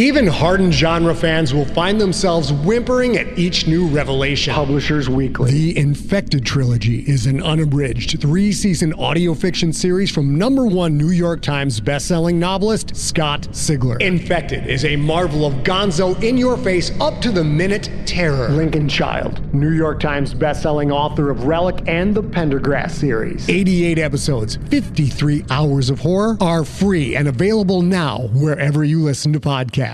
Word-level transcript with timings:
Even 0.00 0.26
hardened 0.26 0.72
genre 0.72 1.14
fans 1.14 1.52
will 1.52 1.66
find 1.66 2.00
themselves 2.00 2.54
whimpering 2.54 3.18
at 3.18 3.38
each 3.38 3.66
new 3.66 3.86
revelation. 3.86 4.54
Publishers 4.54 5.10
Weekly. 5.10 5.50
The 5.52 5.76
Infected 5.76 6.46
Trilogy 6.46 7.00
is 7.00 7.26
an 7.26 7.42
unabridged 7.42 8.18
three 8.18 8.50
season 8.50 8.94
audio 8.94 9.34
fiction 9.34 9.74
series 9.74 10.10
from 10.10 10.38
number 10.38 10.64
one 10.64 10.96
New 10.96 11.10
York 11.10 11.42
Times 11.42 11.82
bestselling 11.82 12.36
novelist 12.36 12.96
Scott 12.96 13.42
Sigler. 13.50 14.00
Infected 14.00 14.66
is 14.66 14.86
a 14.86 14.96
marvel 14.96 15.44
of 15.44 15.52
gonzo 15.64 16.18
in 16.22 16.38
your 16.38 16.56
face, 16.56 16.98
up 16.98 17.20
to 17.20 17.30
the 17.30 17.44
minute 17.44 17.90
terror. 18.06 18.48
Lincoln 18.48 18.88
Child, 18.88 19.52
New 19.52 19.72
York 19.72 20.00
Times 20.00 20.32
bestselling 20.32 20.90
author 20.90 21.28
of 21.28 21.44
Relic 21.44 21.86
and 21.86 22.14
the 22.14 22.22
Pendergast 22.22 22.98
series. 22.98 23.46
88 23.50 23.98
episodes, 23.98 24.56
53 24.70 25.44
hours 25.50 25.90
of 25.90 25.98
horror 25.98 26.38
are 26.40 26.64
free 26.64 27.16
and 27.16 27.28
available 27.28 27.82
now 27.82 28.30
wherever 28.32 28.82
you 28.82 29.02
listen 29.02 29.34
to 29.34 29.40
podcasts. 29.40 29.89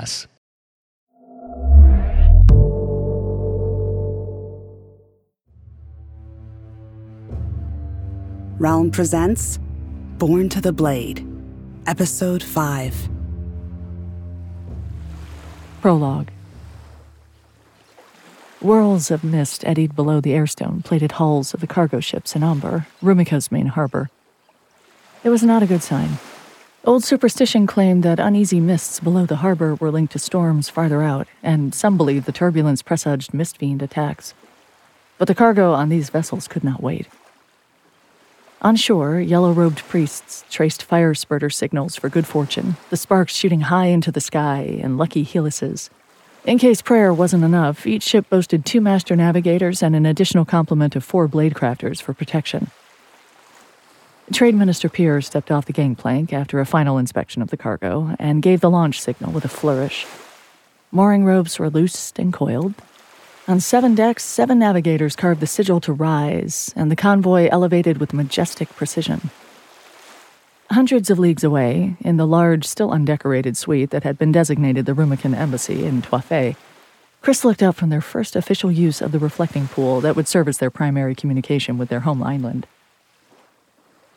Realm 8.59 8.91
presents 8.91 9.59
Born 10.19 10.49
to 10.49 10.61
the 10.61 10.73
Blade, 10.73 11.27
Episode 11.87 12.43
5. 12.43 13.09
Prologue. 15.83 16.31
Whirls 18.61 19.11
of 19.11 19.23
mist 19.23 19.65
eddied 19.67 19.95
below 19.95 20.21
the 20.21 20.33
airstone 20.33 20.83
plated 20.85 21.13
hulls 21.13 21.55
of 21.55 21.61
the 21.61 21.67
cargo 21.67 22.01
ships 22.01 22.35
in 22.35 22.43
Umber, 22.43 22.87
Rumika's 23.03 23.53
main 23.53 23.67
harbor. 23.67 24.11
It 25.23 25.29
was 25.29 25.43
not 25.43 25.63
a 25.63 25.67
good 25.67 25.83
sign. 25.83 26.19
Old 26.87 27.03
superstition 27.03 27.67
claimed 27.67 28.05
that 28.05 28.21
uneasy 28.21 28.61
mists 28.61 29.01
below 29.01 29.27
the 29.27 29.43
harbor 29.43 29.75
were 29.75 29.91
linked 29.91 30.13
to 30.13 30.21
storms 30.21 30.69
farther 30.69 31.03
out, 31.03 31.27
and 31.43 31.75
some 31.75 31.97
believed 31.97 32.27
the 32.27 32.33
turbulence 32.33 32.81
presaged 32.81 33.35
mist 33.35 33.59
fiend 33.59 33.83
attacks. 33.83 34.35
But 35.19 35.27
the 35.27 35.35
cargo 35.35 35.73
on 35.73 35.89
these 35.89 36.11
vessels 36.11 36.47
could 36.47 36.63
not 36.63 36.81
wait. 36.81 37.09
On 38.63 38.77
shore, 38.77 39.19
yellow 39.19 39.51
robed 39.51 39.79
priests 39.89 40.45
traced 40.49 40.81
fire 40.81 41.13
spurter 41.13 41.51
signals 41.51 41.97
for 41.97 42.09
good 42.09 42.25
fortune, 42.25 42.77
the 42.91 42.97
sparks 42.97 43.35
shooting 43.35 43.63
high 43.63 43.87
into 43.87 44.13
the 44.13 44.21
sky 44.21 44.61
in 44.61 44.97
lucky 44.97 45.25
helices. 45.25 45.91
In 46.45 46.57
case 46.57 46.83
prayer 46.83 47.13
wasn't 47.13 47.43
enough, 47.43 47.85
each 47.85 48.05
ship 48.05 48.31
boasted 48.31 48.65
two 48.65 48.81
master 48.81 49.17
navigators 49.17 49.83
and 49.83 49.97
an 49.97 50.07
additional 50.07 50.45
complement 50.45 50.95
of 50.95 51.03
four 51.03 51.27
blade 51.27 51.55
crafters 51.55 52.01
for 52.01 52.15
protection. 52.15 52.71
Trade 54.33 54.55
Minister 54.55 54.89
Pierre 54.89 55.21
stepped 55.21 55.51
off 55.51 55.67
the 55.67 55.73
gangplank 55.73 56.33
after 56.33 56.61
a 56.61 56.67
final 56.67 56.99
inspection 56.99 57.43
of 57.43 57.51
the 57.51 57.57
cargo 57.57 58.17
and 58.19 58.43
gave 58.43 58.61
the 58.61 58.71
launch 58.71 59.01
signal 59.01 59.31
with 59.31 59.45
a 59.45 59.49
flourish. 59.49 60.07
Mooring 60.91 61.25
ropes 61.25 61.59
were 61.59 61.71
loosed 61.71 62.19
and 62.19 62.33
coiled, 62.33 62.75
on 63.49 63.61
seven 63.61 63.95
decks, 63.95 64.25
seven 64.25 64.59
navigators 64.59 65.15
carved 65.15 65.41
the 65.41 65.47
sigil 65.47 65.81
to 65.83 65.93
rise, 65.93 66.73
and 66.75 66.91
the 66.91 66.97
convoy 66.97 67.49
elevated 67.49 67.99
with 67.99 68.13
majestic 68.13 68.69
precision. 68.71 69.31
Hundreds 70.69 71.11
of 71.11 71.21
leagues 71.21 71.45
away, 71.45 71.97
in 72.01 72.17
the 72.17 72.27
large, 72.27 72.65
still 72.65 72.91
undecorated 72.91 73.57
suite 73.57 73.91
that 73.91 74.03
had 74.03 74.19
been 74.19 74.33
designated 74.33 74.85
the 74.85 74.95
Rumikan 74.95 75.33
Embassy 75.33 75.85
in 75.85 76.03
Twaa-Fei, 76.03 76.57
Chris 77.21 77.45
looked 77.45 77.63
up 77.63 77.77
from 77.77 77.91
their 77.91 78.01
first 78.01 78.35
official 78.35 78.73
use 78.73 79.01
of 79.01 79.13
the 79.13 79.21
reflecting 79.21 79.69
pool 79.69 80.01
that 80.01 80.17
would 80.17 80.27
serve 80.27 80.49
as 80.49 80.59
their 80.59 80.71
primary 80.71 81.15
communication 81.15 81.79
with 81.79 81.89
their 81.89 82.01
home 82.01 82.25
island. 82.25 82.67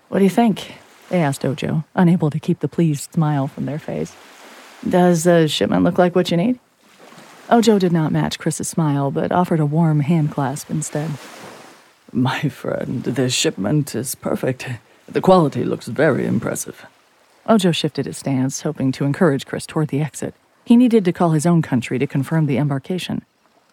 What 0.10 0.18
do 0.18 0.24
you 0.24 0.30
think? 0.30 0.74
They 1.10 1.22
asked 1.22 1.46
Ojo, 1.46 1.86
unable 1.96 2.30
to 2.32 2.40
keep 2.40 2.60
the 2.60 2.68
pleased 2.68 3.14
smile 3.14 3.48
from 3.48 3.66
their 3.66 3.80
face. 3.80 4.16
Does 4.88 5.24
the 5.24 5.48
shipment 5.48 5.84
look 5.84 5.98
like 5.98 6.16
what 6.16 6.32
you 6.32 6.38
need? 6.38 6.60
Ojo 7.50 7.80
did 7.80 7.92
not 7.92 8.12
match 8.12 8.40
Chris's 8.40 8.68
smile, 8.68 9.12
but 9.12 9.32
offered 9.32 9.60
a 9.60 9.66
warm 9.66 10.02
hand 10.02 10.32
clasp 10.32 10.70
instead. 10.70 11.12
My 12.12 12.42
friend, 12.50 13.04
the 13.04 13.30
shipment 13.30 13.94
is 13.94 14.16
perfect. 14.16 14.68
The 15.08 15.22
quality 15.22 15.64
looks 15.64 15.88
very 15.88 16.26
impressive. 16.26 16.86
Ojo 17.48 17.72
shifted 17.72 18.06
his 18.06 18.18
stance, 18.18 18.62
hoping 18.62 18.92
to 18.94 19.06
encourage 19.06 19.46
Chris 19.46 19.66
toward 19.66 19.90
the 19.90 20.02
exit. 20.02 20.34
He 20.66 20.76
needed 20.76 21.06
to 21.06 21.14
call 21.14 21.32
his 21.32 21.46
own 21.46 21.62
country 21.62 22.00
to 22.00 22.08
confirm 22.08 22.46
the 22.46 22.58
embarkation. 22.58 23.24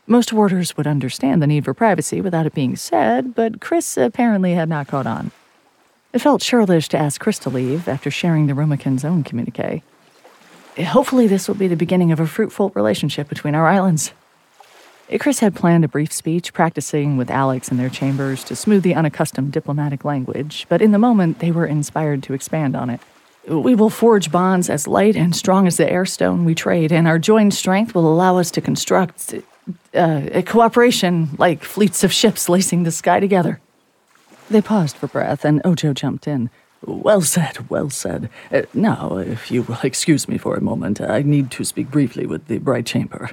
Most 0.07 0.33
warders 0.33 0.77
would 0.77 0.87
understand 0.87 1.43
the 1.43 1.47
need 1.47 1.65
for 1.65 1.75
privacy 1.75 2.21
without 2.21 2.47
it 2.47 2.55
being 2.55 2.77
said, 2.77 3.35
but 3.35 3.61
Chris 3.61 3.97
apparently 3.97 4.55
had 4.55 4.69
not 4.69 4.87
caught 4.87 5.07
on. 5.07 5.31
It 6.17 6.23
felt 6.23 6.41
churlish 6.41 6.89
to 6.89 6.97
ask 6.97 7.21
Chris 7.21 7.39
to 7.41 7.51
leave 7.51 7.87
after 7.89 8.11
sharing 8.11 8.47
the 8.47 8.55
Rumikan's 8.55 9.05
own 9.05 9.23
communique. 9.23 9.83
Hopefully, 10.79 11.27
this 11.27 11.47
will 11.47 11.57
be 11.57 11.69
the 11.69 11.77
beginning 11.77 12.11
of 12.11 12.19
a 12.19 12.27
fruitful 12.27 12.71
relationship 12.71 13.29
between 13.29 13.55
our 13.55 13.69
islands. 13.69 14.13
Chris 15.21 15.41
had 15.41 15.55
planned 15.55 15.85
a 15.85 15.89
brief 15.89 16.11
speech 16.11 16.55
practicing 16.55 17.19
with 17.19 17.31
Alex 17.31 17.71
in 17.71 17.77
their 17.77 17.91
chambers 17.91 18.45
to 18.45 18.57
smooth 18.57 18.83
the 18.83 18.95
unaccustomed 18.95 19.53
diplomatic 19.53 20.07
language, 20.07 20.65
but 20.71 20.81
in 20.81 20.93
the 20.93 20.99
moment 20.99 21.41
they 21.41 21.51
were 21.51 21.67
inspired 21.67 22.23
to 22.23 22.33
expand 22.33 22.75
on 22.75 22.89
it. 22.89 23.01
We 23.47 23.75
will 23.75 23.91
forge 23.91 24.33
bonds 24.33 24.71
as 24.71 24.89
light 24.89 25.17
and 25.17 25.37
strong 25.37 25.67
as 25.67 25.77
the 25.77 25.85
airstone 25.85 26.47
we 26.47 26.55
trade, 26.55 26.93
and 26.93 27.07
our 27.07 27.19
joined 27.19 27.53
strength 27.53 27.95
will 27.95 28.11
allow 28.11 28.39
us 28.39 28.51
to 28.53 28.63
construct 28.63 29.35
uh, 29.35 30.23
a 30.33 30.43
cooperation 30.43 31.37
like 31.37 31.63
fleets 31.63 32.03
of 32.05 32.11
ships 32.11 32.49
lacing 32.49 32.85
the 32.85 32.91
sky 32.91 33.21
together. 33.21 33.61
They 34.49 34.61
paused 34.61 34.97
for 34.97 35.09
breath, 35.09 35.45
and 35.45 35.61
Ojo 35.65 35.93
jumped 35.93 36.29
in. 36.29 36.51
Well 36.85 37.23
said, 37.23 37.69
well 37.69 37.91
said. 37.91 38.31
Uh, 38.53 38.63
now, 38.73 39.19
if 39.19 39.51
you 39.51 39.63
will 39.63 39.79
excuse 39.83 40.29
me 40.29 40.39
for 40.39 40.57
a 40.57 40.61
moment, 40.61 41.01
I 41.01 41.23
need 41.23 41.51
to 41.53 41.65
speak 41.65 41.91
briefly 41.91 42.27
with 42.27 42.47
the 42.47 42.59
Bright 42.59 42.87
Chamber. 42.87 43.31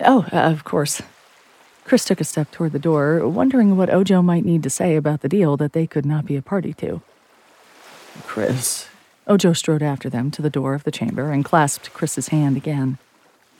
Oh, 0.00 0.26
uh, 0.32 0.36
of 0.36 0.64
course. 0.64 1.02
Chris 1.84 2.04
took 2.04 2.20
a 2.20 2.24
step 2.24 2.50
toward 2.50 2.72
the 2.72 2.80
door, 2.80 3.28
wondering 3.28 3.76
what 3.76 3.90
Ojo 3.90 4.22
might 4.22 4.44
need 4.44 4.64
to 4.64 4.70
say 4.70 4.96
about 4.96 5.20
the 5.20 5.28
deal 5.28 5.56
that 5.56 5.72
they 5.72 5.86
could 5.86 6.04
not 6.04 6.26
be 6.26 6.36
a 6.36 6.42
party 6.42 6.72
to. 6.74 7.00
Chris. 8.24 8.88
Ojo 9.28 9.52
strode 9.52 9.82
after 9.82 10.10
them 10.10 10.30
to 10.32 10.42
the 10.42 10.50
door 10.50 10.74
of 10.74 10.84
the 10.84 10.90
chamber 10.90 11.30
and 11.30 11.44
clasped 11.44 11.92
Chris's 11.92 12.28
hand 12.28 12.56
again. 12.56 12.98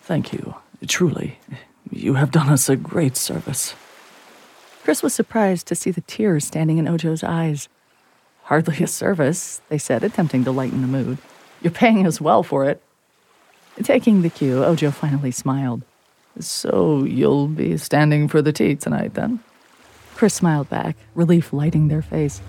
Thank 0.03 0.33
you. 0.33 0.57
Truly, 0.87 1.39
you 1.91 2.15
have 2.15 2.31
done 2.31 2.49
us 2.49 2.69
a 2.69 2.77
great 2.77 3.17
service. 3.17 3.75
Chris 4.87 5.03
was 5.03 5.13
surprised 5.13 5.67
to 5.67 5.75
see 5.75 5.91
the 5.91 6.03
tears 6.03 6.45
standing 6.45 6.79
in 6.79 6.87
Ojo's 6.87 7.25
eyes. 7.25 7.69
Hardly 8.45 8.85
a 8.85 8.87
service, 8.87 9.61
they 9.69 9.79
said, 9.79 10.05
attempting 10.05 10.45
to 10.45 10.53
lighten 10.53 10.81
the 10.81 10.87
mood. 10.87 11.19
You're 11.61 11.73
paying 11.73 12.07
us 12.07 12.21
well 12.21 12.45
for 12.45 12.67
it. 12.67 12.81
Taking 13.83 14.23
the 14.23 14.31
cue, 14.31 14.63
Ojo 14.63 14.93
finally 14.93 15.33
smiled. 15.33 15.83
So 16.39 17.03
you'll 17.03 17.49
be 17.49 17.77
standing 17.79 18.29
for 18.29 18.41
the 18.41 18.53
tea 18.53 18.77
tonight, 18.77 19.15
then? 19.15 19.41
Chris 20.15 20.35
smiled 20.35 20.69
back, 20.69 20.97
relief 21.17 21.53
lighting 21.53 21.89
their 21.89 22.01
face. 22.01 22.41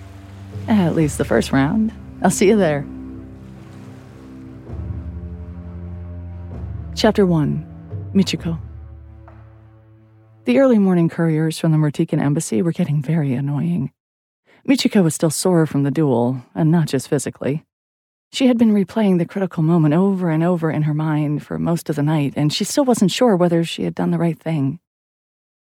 At 0.67 0.93
least 0.93 1.17
the 1.17 1.25
first 1.25 1.51
round. 1.51 1.91
I'll 2.21 2.29
see 2.29 2.49
you 2.49 2.55
there. 2.55 2.85
Chapter 6.93 7.25
1 7.25 8.11
Michiko 8.13 8.59
The 10.47 10.59
early 10.59 10.79
morning 10.79 11.09
couriers 11.09 11.59
from 11.59 11.73
the 11.73 11.77
Mertican 11.77 12.21
embassy 12.21 12.61
were 12.61 12.71
getting 12.71 13.01
very 13.01 13.33
annoying. 13.33 13.91
Michiko 14.65 15.03
was 15.03 15.13
still 15.13 15.29
sore 15.29 15.65
from 15.65 15.83
the 15.83 15.91
duel, 15.91 16.41
and 16.55 16.71
not 16.71 16.87
just 16.87 17.09
physically. 17.09 17.65
She 18.31 18.47
had 18.47 18.57
been 18.57 18.71
replaying 18.71 19.17
the 19.17 19.25
critical 19.25 19.61
moment 19.61 19.93
over 19.93 20.29
and 20.29 20.45
over 20.45 20.71
in 20.71 20.83
her 20.83 20.93
mind 20.93 21.45
for 21.45 21.59
most 21.59 21.89
of 21.89 21.97
the 21.97 22.01
night, 22.01 22.31
and 22.37 22.53
she 22.53 22.63
still 22.63 22.85
wasn't 22.85 23.11
sure 23.11 23.35
whether 23.35 23.65
she 23.65 23.83
had 23.83 23.93
done 23.93 24.11
the 24.11 24.17
right 24.17 24.39
thing. 24.39 24.79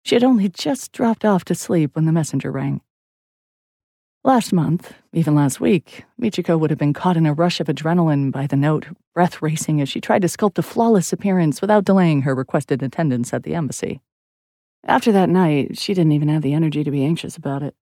She 0.05 0.15
had 0.15 0.23
only 0.23 0.51
just 0.51 0.93
dropped 0.93 1.25
off 1.25 1.47
to 1.47 1.55
sleep 1.55 1.97
when 1.97 2.05
the 2.05 2.13
messenger 2.13 2.53
rang. 2.53 2.83
Last 4.23 4.53
month, 4.53 4.93
even 5.15 5.35
last 5.35 5.63
week, 5.63 6.05
Michiko 6.21 6.61
would 6.61 6.69
have 6.69 6.79
been 6.79 6.93
caught 6.93 7.17
in 7.17 7.25
a 7.25 7.33
rush 7.33 7.59
of 7.59 7.69
adrenaline 7.69 8.31
by 8.31 8.47
the 8.47 8.55
note, 8.55 8.89
breath 9.15 9.41
racing 9.41 9.81
as 9.81 9.89
she 9.89 10.03
tried 10.03 10.21
to 10.21 10.29
sculpt 10.29 10.59
a 10.59 10.63
flawless 10.63 11.11
appearance 11.11 11.63
without 11.63 11.87
delaying 11.87 12.21
her 12.21 12.35
requested 12.35 12.83
attendance 12.83 13.33
at 13.33 13.45
the 13.45 13.55
embassy. 13.55 14.03
After 14.89 15.13
that 15.13 15.29
night, 15.29 15.79
she 15.79 15.93
didn't 15.93 16.13
even 16.13 16.29
have 16.29 16.41
the 16.41 16.55
energy 16.55 16.83
to 16.83 16.91
be 16.91 17.05
anxious 17.05 17.37
about 17.37 17.63
it. 17.63 17.75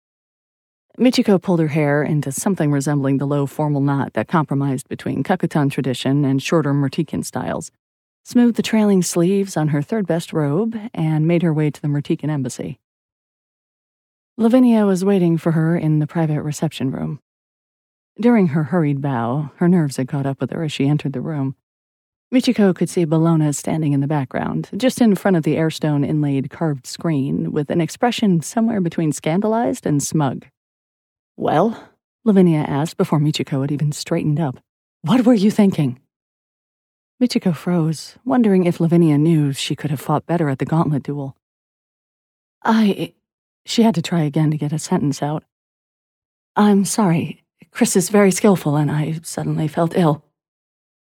Michiko 0.99 1.41
pulled 1.41 1.61
her 1.61 1.69
hair 1.69 2.03
into 2.03 2.33
something 2.33 2.73
resembling 2.73 3.19
the 3.19 3.27
low 3.27 3.47
formal 3.47 3.81
knot 3.81 4.15
that 4.15 4.27
compromised 4.27 4.89
between 4.89 5.23
Kakutan 5.23 5.71
tradition 5.71 6.25
and 6.25 6.43
shorter 6.43 6.75
Mertican 6.75 7.25
styles, 7.25 7.71
smoothed 8.25 8.57
the 8.57 8.63
trailing 8.63 9.03
sleeves 9.03 9.57
on 9.57 9.69
her 9.69 9.83
third 9.83 10.05
best 10.05 10.33
robe, 10.33 10.77
and 10.93 11.29
made 11.29 11.43
her 11.43 11.55
way 11.55 11.71
to 11.71 11.81
the 11.81 11.87
Mertican 11.87 12.29
embassy. 12.29 12.81
Lavinia 14.37 14.85
was 14.85 15.05
waiting 15.05 15.39
for 15.39 15.53
her 15.53 15.77
in 15.77 16.01
the 16.01 16.09
private 16.09 16.43
reception 16.43 16.91
room. 16.91 17.21
During 18.21 18.49
her 18.49 18.65
hurried 18.65 19.01
bow, 19.01 19.53
her 19.57 19.69
nerves 19.69 19.97
had 19.97 20.09
caught 20.09 20.27
up 20.27 20.41
with 20.41 20.51
her 20.51 20.65
as 20.65 20.73
she 20.73 20.89
entered 20.89 21.13
the 21.13 21.21
room. 21.21 21.55
Michiko 22.35 22.75
could 22.75 22.91
see 22.91 23.07
Bellona 23.07 23.55
standing 23.55 23.93
in 23.93 24.01
the 24.01 24.09
background, 24.09 24.69
just 24.77 25.01
in 25.01 25.15
front 25.15 25.37
of 25.37 25.45
the 25.45 25.55
airstone 25.55 26.05
inlaid 26.05 26.51
carved 26.51 26.85
screen, 26.85 27.53
with 27.53 27.71
an 27.71 27.81
expression 27.81 28.41
somewhere 28.41 28.81
between 28.81 29.13
scandalized 29.13 29.87
and 29.87 30.03
smug. 30.03 30.45
Well? 31.37 31.91
Lavinia 32.25 32.59
asked 32.59 32.97
before 32.97 33.21
Michiko 33.21 33.61
had 33.61 33.71
even 33.71 33.93
straightened 33.93 34.41
up. 34.41 34.59
What 35.03 35.25
were 35.25 35.35
you 35.35 35.53
thinking? 35.53 36.01
Michiko 37.23 37.55
froze, 37.55 38.17
wondering 38.25 38.67
if 38.67 38.81
Lavinia 38.81 39.17
knew 39.19 39.53
she 39.53 39.77
could 39.77 39.93
have 39.93 40.01
fought 40.01 40.27
better 40.27 40.49
at 40.49 40.59
the 40.59 40.67
gauntlet 40.67 41.05
duel. 41.05 41.37
I. 42.65 43.15
She 43.65 43.83
had 43.83 43.95
to 43.95 44.03
try 44.03 44.23
again 44.23 44.51
to 44.51 44.59
get 44.59 44.73
a 44.73 44.79
sentence 44.81 45.23
out. 45.23 45.45
I'm 46.57 46.85
sorry. 46.85 47.45
Chris 47.71 47.95
is 47.95 48.09
very 48.09 48.33
skillful, 48.33 48.75
and 48.77 48.91
I 48.91 49.21
suddenly 49.23 49.69
felt 49.69 49.97
ill. 49.97 50.26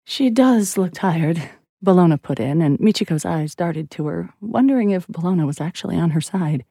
She 0.09 0.29
does 0.29 0.77
look 0.77 0.93
tired, 0.93 1.49
Bellona 1.85 2.19
put 2.19 2.39
in, 2.39 2.61
and 2.61 2.79
Michiko's 2.79 3.25
eyes 3.25 3.53
darted 3.53 3.91
to 3.91 4.05
her, 4.07 4.29
wondering 4.39 4.91
if 4.91 5.05
Bellona 5.07 5.45
was 5.45 5.59
actually 5.59 5.97
on 5.97 6.11
her 6.11 6.21
side. 6.21 6.63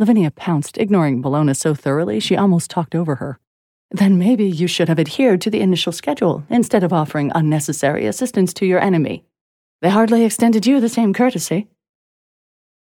Lavinia 0.00 0.32
pounced, 0.32 0.76
ignoring 0.76 1.22
Bellona 1.22 1.56
so 1.56 1.74
thoroughly 1.74 2.18
she 2.18 2.36
almost 2.36 2.72
talked 2.72 2.96
over 2.96 3.14
her. 3.14 3.38
Then 3.92 4.18
maybe 4.18 4.46
you 4.46 4.66
should 4.66 4.88
have 4.88 4.98
adhered 4.98 5.40
to 5.42 5.50
the 5.50 5.60
initial 5.60 5.92
schedule 5.92 6.42
instead 6.50 6.82
of 6.82 6.92
offering 6.92 7.30
unnecessary 7.36 8.04
assistance 8.04 8.52
to 8.54 8.66
your 8.66 8.80
enemy. 8.80 9.22
They 9.80 9.90
hardly 9.90 10.24
extended 10.24 10.66
you 10.66 10.80
the 10.80 10.88
same 10.88 11.14
courtesy. 11.14 11.68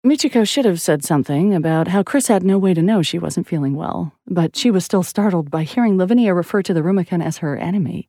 Michiko 0.06 0.48
should 0.48 0.64
have 0.64 0.80
said 0.80 1.04
something 1.04 1.52
about 1.52 1.88
how 1.88 2.04
Chris 2.04 2.28
had 2.28 2.44
no 2.44 2.56
way 2.56 2.72
to 2.72 2.82
know 2.82 3.02
she 3.02 3.18
wasn't 3.18 3.48
feeling 3.48 3.74
well, 3.74 4.12
but 4.28 4.54
she 4.54 4.70
was 4.70 4.84
still 4.84 5.02
startled 5.02 5.50
by 5.50 5.64
hearing 5.64 5.98
Lavinia 5.98 6.32
refer 6.32 6.62
to 6.62 6.72
the 6.72 6.82
Rumikan 6.82 7.20
as 7.20 7.38
her 7.38 7.56
enemy. 7.56 8.08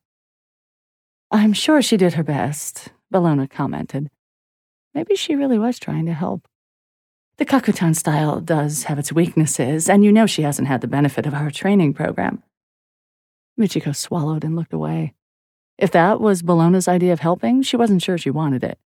I'm 1.30 1.52
sure 1.52 1.82
she 1.82 1.96
did 1.96 2.14
her 2.14 2.22
best, 2.22 2.88
Bellona 3.12 3.50
commented. 3.50 4.10
Maybe 4.94 5.16
she 5.16 5.34
really 5.34 5.58
was 5.58 5.78
trying 5.78 6.06
to 6.06 6.14
help. 6.14 6.46
The 7.38 7.44
Kakutan 7.44 7.94
style 7.94 8.40
does 8.40 8.84
have 8.84 8.98
its 8.98 9.12
weaknesses, 9.12 9.90
and 9.90 10.04
you 10.04 10.12
know 10.12 10.26
she 10.26 10.42
hasn't 10.42 10.68
had 10.68 10.80
the 10.80 10.86
benefit 10.88 11.26
of 11.26 11.34
our 11.34 11.50
training 11.50 11.92
program. 11.94 12.42
Michiko 13.58 13.94
swallowed 13.94 14.44
and 14.44 14.56
looked 14.56 14.72
away. 14.72 15.14
If 15.76 15.90
that 15.90 16.20
was 16.20 16.42
Bellona's 16.42 16.88
idea 16.88 17.12
of 17.12 17.20
helping, 17.20 17.62
she 17.62 17.76
wasn't 17.76 18.02
sure 18.02 18.16
she 18.16 18.30
wanted 18.30 18.64
it. 18.64 18.78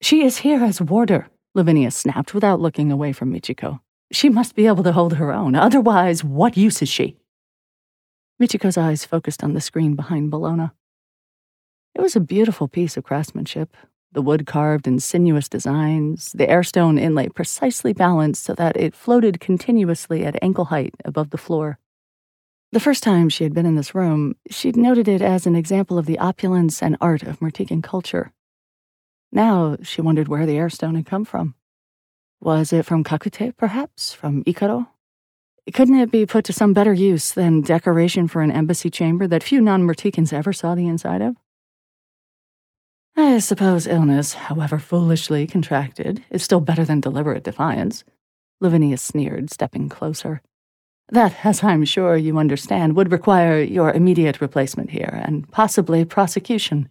She 0.00 0.22
is 0.22 0.38
here 0.38 0.62
as 0.62 0.80
warder, 0.80 1.28
Lavinia 1.54 1.90
snapped 1.90 2.34
without 2.34 2.60
looking 2.60 2.92
away 2.92 3.12
from 3.12 3.32
Michiko. 3.32 3.80
She 4.12 4.28
must 4.28 4.54
be 4.54 4.66
able 4.66 4.84
to 4.84 4.92
hold 4.92 5.14
her 5.14 5.32
own, 5.32 5.54
otherwise, 5.54 6.22
what 6.22 6.56
use 6.56 6.82
is 6.82 6.88
she? 6.88 7.16
Michiko's 8.40 8.78
eyes 8.78 9.04
focused 9.04 9.42
on 9.42 9.54
the 9.54 9.60
screen 9.60 9.96
behind 9.96 10.30
Bellona. 10.30 10.72
It 11.94 12.00
was 12.00 12.16
a 12.16 12.20
beautiful 12.20 12.68
piece 12.68 12.96
of 12.96 13.04
craftsmanship, 13.04 13.76
the 14.12 14.22
wood 14.22 14.44
carved 14.44 14.88
and 14.88 15.00
sinuous 15.00 15.48
designs, 15.48 16.32
the 16.32 16.46
airstone 16.46 16.98
inlay 16.98 17.28
precisely 17.28 17.92
balanced 17.92 18.42
so 18.42 18.54
that 18.54 18.76
it 18.76 18.94
floated 18.94 19.38
continuously 19.38 20.24
at 20.24 20.42
ankle 20.42 20.66
height 20.66 20.94
above 21.04 21.30
the 21.30 21.38
floor. 21.38 21.78
The 22.72 22.80
first 22.80 23.02
time 23.02 23.28
she 23.28 23.44
had 23.44 23.54
been 23.54 23.66
in 23.66 23.76
this 23.76 23.94
room, 23.94 24.34
she'd 24.50 24.76
noted 24.76 25.06
it 25.06 25.22
as 25.22 25.46
an 25.46 25.54
example 25.54 25.96
of 25.96 26.06
the 26.06 26.18
opulence 26.18 26.82
and 26.82 26.96
art 27.00 27.22
of 27.22 27.38
Mertican 27.40 27.82
culture. 27.82 28.32
Now 29.32 29.76
she 29.82 30.00
wondered 30.00 30.28
where 30.28 30.46
the 30.46 30.56
airstone 30.56 30.96
had 30.96 31.06
come 31.06 31.24
from. 31.24 31.54
Was 32.40 32.72
it 32.72 32.86
from 32.86 33.04
Kakute, 33.04 33.56
perhaps? 33.56 34.12
From 34.12 34.42
Ikaro? 34.44 34.88
Couldn't 35.72 36.00
it 36.00 36.10
be 36.10 36.26
put 36.26 36.44
to 36.46 36.52
some 36.52 36.72
better 36.72 36.94
use 36.94 37.32
than 37.32 37.60
decoration 37.60 38.26
for 38.26 38.42
an 38.42 38.50
embassy 38.50 38.90
chamber 38.90 39.28
that 39.28 39.42
few 39.44 39.60
non 39.60 39.82
Merticans 39.82 40.32
ever 40.32 40.52
saw 40.52 40.74
the 40.74 40.88
inside 40.88 41.22
of? 41.22 41.36
I 43.16 43.38
suppose 43.38 43.86
illness, 43.86 44.34
however 44.34 44.78
foolishly 44.78 45.46
contracted, 45.46 46.24
is 46.30 46.42
still 46.42 46.60
better 46.60 46.84
than 46.84 47.00
deliberate 47.00 47.44
defiance. 47.44 48.04
Lavinia 48.60 48.96
sneered, 48.96 49.50
stepping 49.50 49.88
closer. 49.88 50.42
That, 51.10 51.44
as 51.44 51.64
I'm 51.64 51.84
sure 51.84 52.16
you 52.16 52.38
understand, 52.38 52.94
would 52.94 53.10
require 53.10 53.60
your 53.60 53.90
immediate 53.90 54.40
replacement 54.40 54.90
here, 54.90 55.20
and 55.24 55.50
possibly 55.50 56.04
prosecution. 56.04 56.88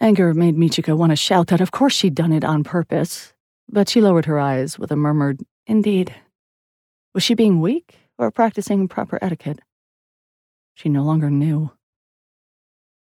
Anger 0.00 0.32
made 0.34 0.56
Michiko 0.56 0.96
want 0.96 1.10
to 1.10 1.16
shout 1.16 1.48
that 1.48 1.60
of 1.60 1.72
course 1.72 1.94
she'd 1.94 2.14
done 2.14 2.32
it 2.32 2.44
on 2.44 2.62
purpose, 2.62 3.32
but 3.68 3.88
she 3.88 4.00
lowered 4.00 4.26
her 4.26 4.38
eyes 4.38 4.78
with 4.78 4.92
a 4.92 4.96
murmured, 4.96 5.40
Indeed. 5.66 6.14
Was 7.14 7.24
she 7.24 7.34
being 7.34 7.60
weak 7.60 7.96
or 8.16 8.30
practicing 8.30 8.86
proper 8.88 9.18
etiquette? 9.20 9.60
She 10.74 10.88
no 10.88 11.02
longer 11.02 11.30
knew. 11.30 11.72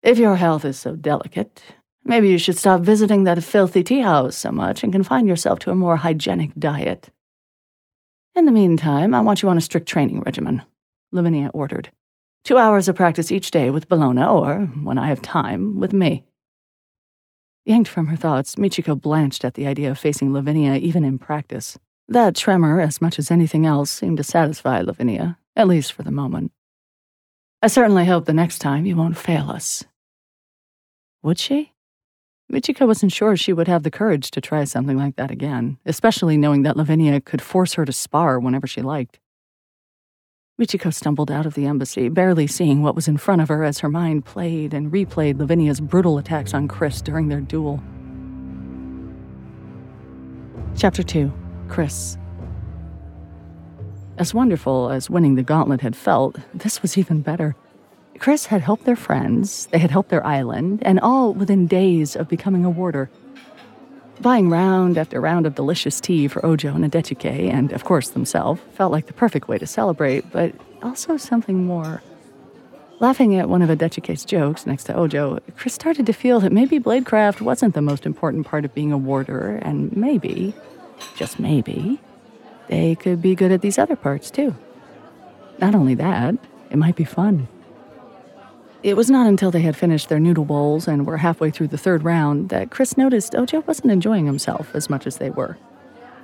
If 0.03 0.19
your 0.19 0.35
health 0.35 0.63
is 0.63 0.77
so 0.77 0.95
delicate, 0.95 1.63
Maybe 2.05 2.29
you 2.29 2.37
should 2.37 2.57
stop 2.57 2.81
visiting 2.81 3.23
that 3.23 3.43
filthy 3.43 3.83
tea 3.83 4.01
house 4.01 4.35
so 4.35 4.51
much 4.51 4.83
and 4.83 4.91
confine 4.91 5.25
yourself 5.25 5.59
to 5.59 5.71
a 5.71 5.75
more 5.75 5.97
hygienic 5.97 6.51
diet. 6.57 7.09
In 8.35 8.45
the 8.45 8.51
meantime, 8.51 9.13
I 9.13 9.21
want 9.21 9.41
you 9.41 9.49
on 9.49 9.57
a 9.57 9.61
strict 9.61 9.87
training 9.87 10.21
regimen, 10.21 10.63
Lavinia 11.11 11.49
ordered. 11.53 11.91
Two 12.43 12.57
hours 12.57 12.89
of 12.89 12.95
practice 12.95 13.31
each 13.31 13.51
day 13.51 13.69
with 13.69 13.87
Bellona, 13.87 14.29
or, 14.29 14.65
when 14.83 14.97
I 14.97 15.07
have 15.07 15.21
time, 15.21 15.79
with 15.79 15.93
me. 15.93 16.25
Yanked 17.65 17.89
from 17.89 18.07
her 18.07 18.17
thoughts, 18.17 18.55
Michiko 18.55 18.99
blanched 18.99 19.45
at 19.45 19.53
the 19.53 19.67
idea 19.67 19.89
of 19.89 19.97
facing 19.97 20.33
Lavinia 20.33 20.75
even 20.75 21.05
in 21.05 21.17
practice. 21.17 21.77
That 22.09 22.35
tremor, 22.35 22.81
as 22.81 23.01
much 23.01 23.17
as 23.17 23.31
anything 23.31 23.65
else, 23.65 23.89
seemed 23.89 24.17
to 24.17 24.23
satisfy 24.23 24.81
Lavinia, 24.81 25.37
at 25.55 25.69
least 25.69 25.93
for 25.93 26.03
the 26.03 26.11
moment. 26.11 26.51
I 27.61 27.67
certainly 27.67 28.05
hope 28.05 28.25
the 28.25 28.33
next 28.33 28.59
time 28.59 28.85
you 28.85 28.97
won't 28.97 29.17
fail 29.17 29.49
us. 29.49 29.85
Would 31.21 31.39
she? 31.39 31.72
Michiko 32.53 32.85
wasn't 32.85 33.11
sure 33.11 33.35
she 33.35 33.51
would 33.51 33.67
have 33.67 33.81
the 33.81 33.89
courage 33.89 34.29
to 34.29 34.39
try 34.39 34.63
something 34.63 34.95
like 34.95 35.15
that 35.15 35.31
again, 35.31 35.79
especially 35.87 36.37
knowing 36.37 36.61
that 36.61 36.77
Lavinia 36.77 37.19
could 37.19 37.41
force 37.41 37.73
her 37.73 37.83
to 37.83 37.91
spar 37.91 38.39
whenever 38.39 38.67
she 38.67 38.83
liked. 38.83 39.19
Michiko 40.61 40.93
stumbled 40.93 41.31
out 41.31 41.47
of 41.47 41.55
the 41.55 41.65
embassy, 41.65 42.09
barely 42.09 42.45
seeing 42.45 42.83
what 42.83 42.93
was 42.93 43.07
in 43.07 43.17
front 43.17 43.41
of 43.41 43.47
her 43.47 43.63
as 43.63 43.79
her 43.79 43.89
mind 43.89 44.25
played 44.25 44.71
and 44.71 44.91
replayed 44.91 45.39
Lavinia's 45.39 45.81
brutal 45.81 46.19
attacks 46.19 46.53
on 46.53 46.67
Chris 46.67 47.01
during 47.01 47.27
their 47.27 47.41
duel. 47.41 47.81
Chapter 50.77 51.01
2 51.01 51.33
Chris 51.69 52.19
As 54.19 54.31
wonderful 54.31 54.91
as 54.91 55.09
winning 55.09 55.33
the 55.33 55.41
gauntlet 55.41 55.81
had 55.81 55.95
felt, 55.95 56.37
this 56.53 56.83
was 56.83 56.99
even 56.99 57.21
better. 57.21 57.55
Chris 58.23 58.45
had 58.45 58.61
helped 58.61 58.85
their 58.85 58.95
friends, 58.95 59.65
they 59.73 59.79
had 59.79 59.91
helped 59.91 60.07
their 60.07 60.25
island, 60.25 60.79
and 60.83 60.97
all 61.01 61.33
within 61.33 61.67
days 61.67 62.15
of 62.15 62.29
becoming 62.29 62.63
a 62.63 62.69
warder. 62.69 63.09
Buying 64.21 64.49
round 64.49 64.97
after 64.97 65.19
round 65.19 65.45
of 65.45 65.55
delicious 65.55 65.99
tea 65.99 66.29
for 66.29 66.45
Ojo 66.45 66.73
and 66.73 66.85
Adechike, 66.85 67.51
and 67.51 67.73
of 67.73 67.83
course 67.83 68.11
themselves, 68.11 68.61
felt 68.75 68.93
like 68.93 69.07
the 69.07 69.13
perfect 69.13 69.49
way 69.49 69.57
to 69.57 69.67
celebrate, 69.67 70.31
but 70.31 70.55
also 70.81 71.17
something 71.17 71.65
more. 71.65 72.01
Laughing 73.01 73.35
at 73.35 73.49
one 73.49 73.61
of 73.61 73.67
Adechike's 73.69 74.23
jokes 74.23 74.65
next 74.65 74.85
to 74.85 74.95
Ojo, 74.95 75.39
Chris 75.57 75.73
started 75.73 76.05
to 76.05 76.13
feel 76.13 76.39
that 76.39 76.53
maybe 76.53 76.79
Bladecraft 76.79 77.41
wasn't 77.41 77.73
the 77.73 77.81
most 77.81 78.05
important 78.05 78.47
part 78.47 78.63
of 78.63 78.73
being 78.73 78.93
a 78.93 78.97
warder, 78.97 79.59
and 79.61 79.97
maybe, 79.97 80.53
just 81.17 81.41
maybe, 81.41 81.99
they 82.69 82.95
could 82.95 83.21
be 83.21 83.35
good 83.35 83.51
at 83.51 83.59
these 83.59 83.77
other 83.77 83.97
parts 83.97 84.31
too. 84.31 84.55
Not 85.59 85.75
only 85.75 85.95
that, 85.95 86.35
it 86.69 86.77
might 86.77 86.95
be 86.95 87.03
fun. 87.03 87.49
It 88.83 88.97
was 88.97 89.09
not 89.09 89.27
until 89.27 89.49
they 89.49 89.61
had 89.61 89.77
finished 89.77 90.09
their 90.09 90.19
noodle 90.19 90.43
bowls 90.43 90.89
and 90.89 91.07
were 91.07 91.15
halfway 91.15 91.51
through 91.51 91.69
the 91.69 91.77
third 91.77 92.03
round 92.03 92.49
that 92.49 92.69
Chris 92.69 92.97
noticed 92.97 93.33
Ojo 93.33 93.61
wasn't 93.61 93.93
enjoying 93.93 94.25
himself 94.25 94.75
as 94.75 94.89
much 94.89 95.07
as 95.07 95.17
they 95.17 95.29
were. 95.29 95.57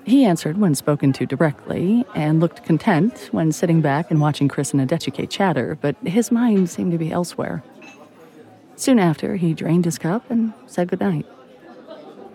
He 0.06 0.26
answered 0.26 0.58
when 0.58 0.76
spoken 0.76 1.14
to 1.14 1.26
directly 1.26 2.04
and 2.16 2.42
looked 2.42 2.64
content 2.64 3.30
when 3.32 3.54
sitting 3.54 3.80
back 3.80 4.12
and 4.12 4.20
watching 4.20 4.50
Chris 4.50 4.74
and 4.74 4.82
Adechike 4.82 5.30
chatter, 5.30 5.78
but 5.80 5.96
his 6.04 6.32
mind 6.32 6.70
seemed 6.70 6.92
to 6.92 6.98
be 6.98 7.14
elsewhere. 7.14 7.64
Soon 8.76 9.00
after, 9.00 9.38
he 9.38 9.54
drained 9.54 9.86
his 9.86 9.98
cup 9.98 10.30
and 10.30 10.52
said 10.68 10.90
goodnight. 10.90 11.26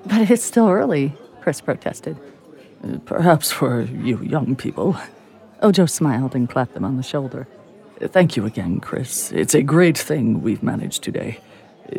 But 0.06 0.30
it's 0.30 0.44
still 0.44 0.68
early, 0.68 1.14
Chris 1.42 1.60
protested. 1.60 2.16
Perhaps 3.04 3.52
for 3.52 3.82
you 3.82 4.22
young 4.22 4.56
people. 4.56 4.96
Ojo 5.60 5.84
smiled 5.84 6.34
and 6.34 6.48
clapped 6.48 6.76
him 6.76 6.84
on 6.84 6.96
the 6.96 7.02
shoulder. 7.02 7.46
Thank 8.08 8.36
you 8.36 8.44
again, 8.44 8.80
Chris. 8.80 9.32
It's 9.32 9.54
a 9.54 9.62
great 9.62 9.96
thing 9.96 10.42
we've 10.42 10.62
managed 10.62 11.02
today. 11.02 11.40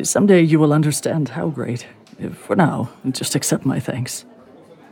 Someday 0.02 0.40
you 0.40 0.58
will 0.60 0.72
understand 0.72 1.30
how 1.30 1.48
great. 1.48 1.86
For 2.32 2.54
now, 2.54 2.90
just 3.10 3.34
accept 3.34 3.66
my 3.66 3.80
thanks. 3.80 4.24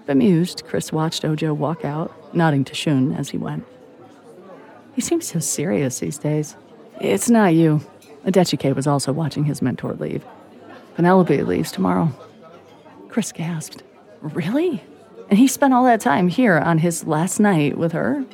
Bemused, 0.06 0.64
Chris 0.66 0.92
watched 0.92 1.24
Ojo 1.24 1.54
walk 1.54 1.84
out, 1.84 2.34
nodding 2.34 2.64
to 2.64 2.74
Shun 2.74 3.12
as 3.12 3.30
he 3.30 3.38
went. 3.38 3.64
He 4.94 5.00
seems 5.00 5.26
so 5.28 5.38
serious 5.38 6.00
these 6.00 6.18
days. 6.18 6.56
It's 7.00 7.30
not 7.30 7.54
you. 7.54 7.80
Adechike 8.26 8.74
was 8.74 8.86
also 8.86 9.12
watching 9.12 9.44
his 9.44 9.62
mentor 9.62 9.94
leave. 9.94 10.24
Penelope 10.96 11.42
leaves 11.42 11.72
tomorrow. 11.72 12.10
Chris 13.08 13.32
gasped. 13.32 13.82
Really? 14.20 14.82
And 15.30 15.38
he 15.38 15.46
spent 15.46 15.74
all 15.74 15.84
that 15.84 16.00
time 16.00 16.28
here 16.28 16.58
on 16.58 16.78
his 16.78 17.04
last 17.04 17.38
night 17.38 17.78
with 17.78 17.92
her? 17.92 18.24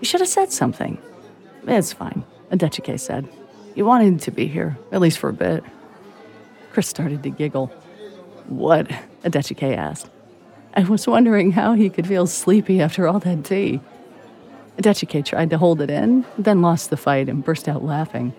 You 0.00 0.04
should 0.04 0.20
have 0.20 0.28
said 0.28 0.52
something. 0.52 0.98
It's 1.66 1.92
fine, 1.92 2.24
Adechike 2.50 2.98
said. 3.00 3.28
You 3.74 3.84
wanted 3.84 4.20
to 4.22 4.30
be 4.30 4.46
here, 4.46 4.78
at 4.92 5.00
least 5.00 5.18
for 5.18 5.30
a 5.30 5.32
bit. 5.32 5.64
Chris 6.72 6.88
started 6.88 7.22
to 7.22 7.30
giggle. 7.30 7.66
What? 8.48 8.88
Adechike 9.24 9.76
asked. 9.76 10.08
I 10.74 10.82
was 10.82 11.06
wondering 11.06 11.52
how 11.52 11.74
he 11.74 11.88
could 11.88 12.06
feel 12.06 12.26
sleepy 12.26 12.80
after 12.80 13.06
all 13.06 13.20
that 13.20 13.44
tea. 13.44 13.80
Adechike 14.76 15.24
tried 15.24 15.50
to 15.50 15.58
hold 15.58 15.80
it 15.80 15.90
in, 15.90 16.24
then 16.36 16.62
lost 16.62 16.90
the 16.90 16.96
fight 16.96 17.28
and 17.28 17.44
burst 17.44 17.68
out 17.68 17.84
laughing. 17.84 18.34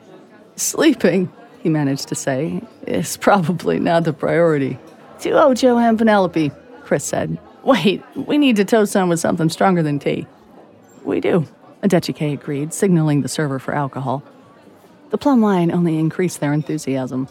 Sleeping, 0.58 1.32
he 1.62 1.70
managed 1.70 2.10
to 2.10 2.16
say, 2.16 2.62
is 2.86 3.18
probably 3.18 3.80
not 3.80 4.04
the 4.04 4.14
priority. 4.14 4.78
To 5.22 5.32
Ojo 5.32 5.78
and 5.78 5.98
Penelope, 5.98 6.52
Chris 6.84 7.06
said. 7.06 7.38
Wait, 7.64 8.04
we 8.16 8.38
need 8.38 8.58
to 8.58 8.66
toast 8.66 8.94
them 8.94 9.10
with 9.10 9.20
something 9.20 9.50
stronger 9.50 9.82
than 9.82 9.98
tea. 9.98 10.28
We 11.04 11.20
do, 11.20 11.48
Adechike 11.88 12.34
agreed, 12.34 12.74
signaling 12.74 13.22
the 13.22 13.28
server 13.28 13.60
for 13.60 13.74
alcohol. 13.76 14.24
The 15.12 15.18
plum 15.18 15.42
wine 15.42 15.72
only 15.72 15.98
increased 16.00 16.40
their 16.40 16.54
enthusiasm 16.54 17.28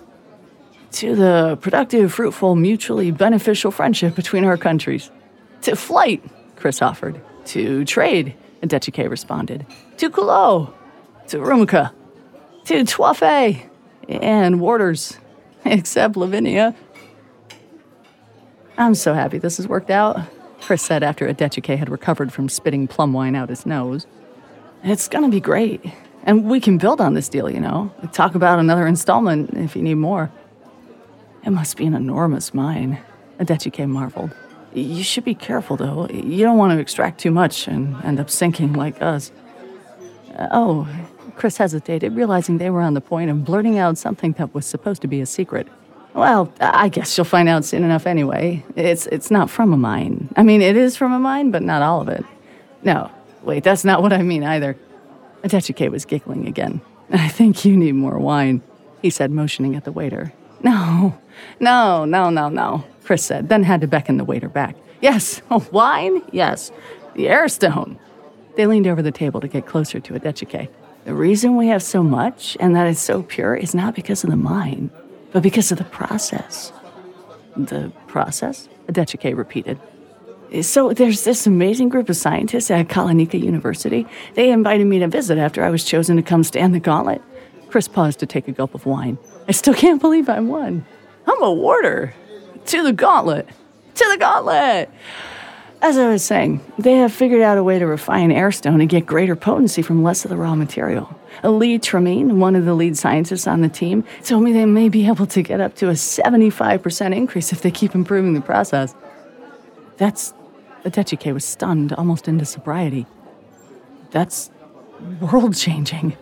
to 0.94 1.16
the 1.16 1.58
productive, 1.60 2.12
fruitful, 2.12 2.54
mutually 2.54 3.10
beneficial 3.10 3.72
friendship 3.72 4.14
between 4.14 4.44
our 4.44 4.56
countries. 4.56 5.10
To 5.62 5.74
flight, 5.74 6.22
Chris 6.56 6.80
offered. 6.80 7.20
To 7.46 7.84
trade, 7.84 8.34
Adechike 8.62 9.10
responded. 9.10 9.66
To 9.98 10.08
Kulo. 10.08 10.72
To 11.28 11.38
Rumika. 11.38 11.92
To 12.66 12.84
Twaa-Fei, 12.84 13.66
And 14.08 14.60
Warders. 14.60 15.18
Except 15.64 16.16
Lavinia. 16.16 16.74
I'm 18.78 18.94
so 18.94 19.14
happy 19.14 19.38
this 19.38 19.56
has 19.56 19.66
worked 19.66 19.90
out, 19.90 20.20
Chris 20.60 20.82
said 20.82 21.02
after 21.02 21.28
Adechike 21.28 21.76
had 21.76 21.88
recovered 21.88 22.32
from 22.32 22.48
spitting 22.48 22.86
plum 22.86 23.12
wine 23.12 23.34
out 23.34 23.48
his 23.48 23.66
nose. 23.66 24.06
It's 24.84 25.08
gonna 25.08 25.30
be 25.30 25.40
great. 25.40 25.82
And 26.24 26.44
we 26.44 26.60
can 26.60 26.76
build 26.76 27.00
on 27.00 27.14
this 27.14 27.28
deal, 27.28 27.50
you 27.50 27.58
know. 27.58 27.90
Talk 28.12 28.34
about 28.34 28.58
another 28.58 28.86
installment 28.86 29.54
if 29.54 29.74
you 29.74 29.82
need 29.82 29.94
more. 29.94 30.30
It 31.44 31.50
must 31.50 31.76
be 31.76 31.86
an 31.86 31.94
enormous 31.94 32.52
mine, 32.52 32.98
Adechike 33.38 33.88
marveled. 33.88 34.30
You 34.74 35.02
should 35.02 35.24
be 35.24 35.34
careful, 35.34 35.76
though. 35.76 36.08
You 36.08 36.44
don't 36.44 36.58
want 36.58 36.72
to 36.72 36.78
extract 36.78 37.18
too 37.18 37.30
much 37.30 37.66
and 37.66 37.96
end 38.04 38.20
up 38.20 38.28
sinking 38.28 38.74
like 38.74 39.00
us. 39.00 39.32
Uh, 40.36 40.48
oh, 40.50 40.88
Chris 41.36 41.56
hesitated, 41.56 42.14
realizing 42.14 42.58
they 42.58 42.70
were 42.70 42.82
on 42.82 42.94
the 42.94 43.00
point 43.00 43.30
of 43.30 43.44
blurting 43.44 43.78
out 43.78 43.96
something 43.96 44.32
that 44.32 44.54
was 44.54 44.66
supposed 44.66 45.00
to 45.02 45.08
be 45.08 45.20
a 45.20 45.26
secret. 45.26 45.68
Well, 46.12 46.52
I 46.60 46.88
guess 46.88 47.16
you'll 47.16 47.24
find 47.24 47.48
out 47.48 47.64
soon 47.64 47.84
enough 47.84 48.06
anyway. 48.06 48.64
It's, 48.76 49.06
it's 49.06 49.30
not 49.30 49.48
from 49.48 49.72
a 49.72 49.76
mine. 49.76 50.28
I 50.36 50.42
mean, 50.42 50.60
it 50.60 50.76
is 50.76 50.96
from 50.96 51.12
a 51.12 51.18
mine, 51.18 51.50
but 51.50 51.62
not 51.62 51.82
all 51.82 52.00
of 52.00 52.08
it. 52.08 52.24
No, 52.82 53.10
wait, 53.44 53.64
that's 53.64 53.84
not 53.84 54.02
what 54.02 54.12
I 54.12 54.22
mean 54.22 54.42
either. 54.42 54.76
Adechike 55.42 55.90
was 55.90 56.04
giggling 56.04 56.46
again. 56.46 56.80
I 57.10 57.28
think 57.28 57.64
you 57.64 57.76
need 57.76 57.92
more 57.92 58.18
wine, 58.18 58.62
he 59.02 59.10
said, 59.10 59.30
motioning 59.30 59.76
at 59.76 59.84
the 59.84 59.92
waiter. 59.92 60.32
No, 60.62 61.18
no, 61.60 62.04
no, 62.04 62.30
no, 62.30 62.48
no, 62.48 62.84
Chris 63.04 63.24
said, 63.24 63.48
then 63.50 63.62
had 63.62 63.82
to 63.82 63.86
beckon 63.86 64.16
the 64.16 64.24
waiter 64.24 64.48
back. 64.48 64.76
Yes, 65.00 65.42
wine? 65.70 66.22
Yes. 66.32 66.72
The 67.14 67.26
Airstone. 67.26 67.98
They 68.56 68.66
leaned 68.66 68.86
over 68.86 69.02
the 69.02 69.12
table 69.12 69.40
to 69.40 69.48
get 69.48 69.66
closer 69.66 70.00
to 70.00 70.14
Adechike. 70.14 70.68
The 71.04 71.14
reason 71.14 71.56
we 71.56 71.68
have 71.68 71.82
so 71.82 72.02
much 72.02 72.56
and 72.60 72.74
that 72.74 72.86
it's 72.86 73.00
so 73.00 73.22
pure 73.22 73.54
is 73.54 73.74
not 73.74 73.94
because 73.94 74.24
of 74.24 74.30
the 74.30 74.36
mine, 74.36 74.90
but 75.32 75.42
because 75.42 75.70
of 75.70 75.78
the 75.78 75.84
process. 75.84 76.72
The 77.56 77.92
process? 78.06 78.68
Adechike 78.88 79.36
repeated. 79.36 79.78
So 80.62 80.92
there's 80.92 81.24
this 81.24 81.46
amazing 81.46 81.88
group 81.88 82.08
of 82.08 82.16
scientists 82.16 82.70
at 82.70 82.88
Kalanika 82.88 83.40
University. 83.40 84.06
They 84.34 84.50
invited 84.50 84.86
me 84.86 84.98
to 85.00 85.08
visit 85.08 85.38
after 85.38 85.64
I 85.64 85.70
was 85.70 85.84
chosen 85.84 86.16
to 86.16 86.22
come 86.22 86.44
stand 86.44 86.74
the 86.74 86.80
gauntlet. 86.80 87.22
Chris 87.68 87.88
paused 87.88 88.20
to 88.20 88.26
take 88.26 88.46
a 88.46 88.52
gulp 88.52 88.74
of 88.74 88.86
wine. 88.86 89.18
I 89.48 89.52
still 89.52 89.74
can't 89.74 90.00
believe 90.00 90.28
I 90.28 90.38
won. 90.40 90.86
I'm 91.26 91.42
a 91.42 91.52
warder. 91.52 92.14
To 92.66 92.82
the 92.82 92.92
gauntlet. 92.92 93.48
To 93.94 94.08
the 94.12 94.18
gauntlet. 94.18 94.90
As 95.82 95.98
I 95.98 96.08
was 96.08 96.24
saying, 96.24 96.60
they 96.78 96.94
have 96.94 97.12
figured 97.12 97.42
out 97.42 97.58
a 97.58 97.62
way 97.62 97.78
to 97.78 97.86
refine 97.86 98.30
airstone 98.30 98.80
and 98.80 98.88
get 98.88 99.04
greater 99.04 99.36
potency 99.36 99.82
from 99.82 100.02
less 100.02 100.24
of 100.24 100.30
the 100.30 100.36
raw 100.36 100.54
material. 100.54 101.14
Lee 101.42 101.78
Tremaine, 101.78 102.38
one 102.38 102.56
of 102.56 102.64
the 102.64 102.74
lead 102.74 102.96
scientists 102.96 103.46
on 103.46 103.60
the 103.60 103.68
team, 103.68 104.04
told 104.22 104.44
me 104.44 104.52
they 104.52 104.64
may 104.64 104.88
be 104.88 105.06
able 105.06 105.26
to 105.26 105.42
get 105.42 105.60
up 105.60 105.74
to 105.74 105.88
a 105.88 105.92
75% 105.92 107.14
increase 107.14 107.52
if 107.52 107.60
they 107.60 107.70
keep 107.70 107.94
improving 107.94 108.32
the 108.32 108.40
process. 108.40 108.94
That's. 109.96 110.34
Adechike 110.84 111.32
was 111.32 111.46
stunned 111.46 111.94
almost 111.94 112.28
into 112.28 112.44
sobriety. 112.44 113.06
That's 114.10 114.50
world 115.20 115.56
changing. 115.56 116.16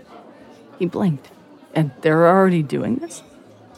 He 0.78 0.86
blinked. 0.86 1.30
And 1.74 1.90
they're 2.02 2.28
already 2.28 2.62
doing 2.62 2.96
this? 2.96 3.22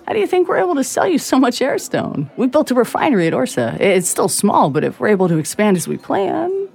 How 0.06 0.12
do 0.12 0.18
you 0.18 0.26
think 0.26 0.48
we're 0.48 0.58
able 0.58 0.74
to 0.74 0.84
sell 0.84 1.08
you 1.08 1.18
so 1.18 1.38
much 1.38 1.60
airstone? 1.60 2.28
We 2.36 2.46
built 2.46 2.70
a 2.70 2.74
refinery 2.74 3.26
at 3.26 3.32
Orsa. 3.32 3.80
It's 3.80 4.08
still 4.08 4.28
small, 4.28 4.68
but 4.68 4.84
if 4.84 5.00
we're 5.00 5.08
able 5.08 5.28
to 5.28 5.38
expand 5.38 5.76
as 5.78 5.88
we 5.88 5.96
plan. 5.96 6.68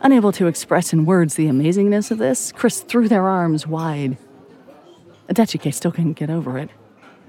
Unable 0.00 0.30
to 0.32 0.46
express 0.46 0.92
in 0.92 1.04
words 1.04 1.34
the 1.34 1.46
amazingness 1.46 2.12
of 2.12 2.18
this, 2.18 2.52
Chris 2.52 2.80
threw 2.82 3.08
their 3.08 3.26
arms 3.26 3.66
wide. 3.66 4.16
Adechike 5.28 5.74
still 5.74 5.90
couldn't 5.90 6.12
get 6.12 6.30
over 6.30 6.56
it. 6.56 6.70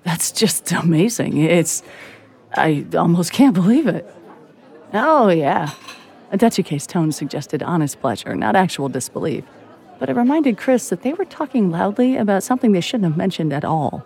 That's 0.03 0.31
just 0.31 0.71
amazing. 0.71 1.37
It's. 1.37 1.81
I 2.53 2.85
almost 2.95 3.31
can't 3.31 3.53
believe 3.53 3.87
it. 3.87 4.07
Oh, 4.93 5.29
yeah. 5.29 5.71
Adechike's 6.31 6.87
tone 6.87 7.11
suggested 7.11 7.63
honest 7.63 7.99
pleasure, 8.01 8.35
not 8.35 8.55
actual 8.55 8.89
disbelief. 8.89 9.43
But 9.99 10.09
it 10.09 10.15
reminded 10.15 10.57
Chris 10.57 10.89
that 10.89 11.01
they 11.01 11.13
were 11.13 11.25
talking 11.25 11.71
loudly 11.71 12.15
about 12.17 12.43
something 12.43 12.71
they 12.71 12.81
shouldn't 12.81 13.11
have 13.11 13.17
mentioned 13.17 13.51
at 13.51 13.65
all. 13.65 14.05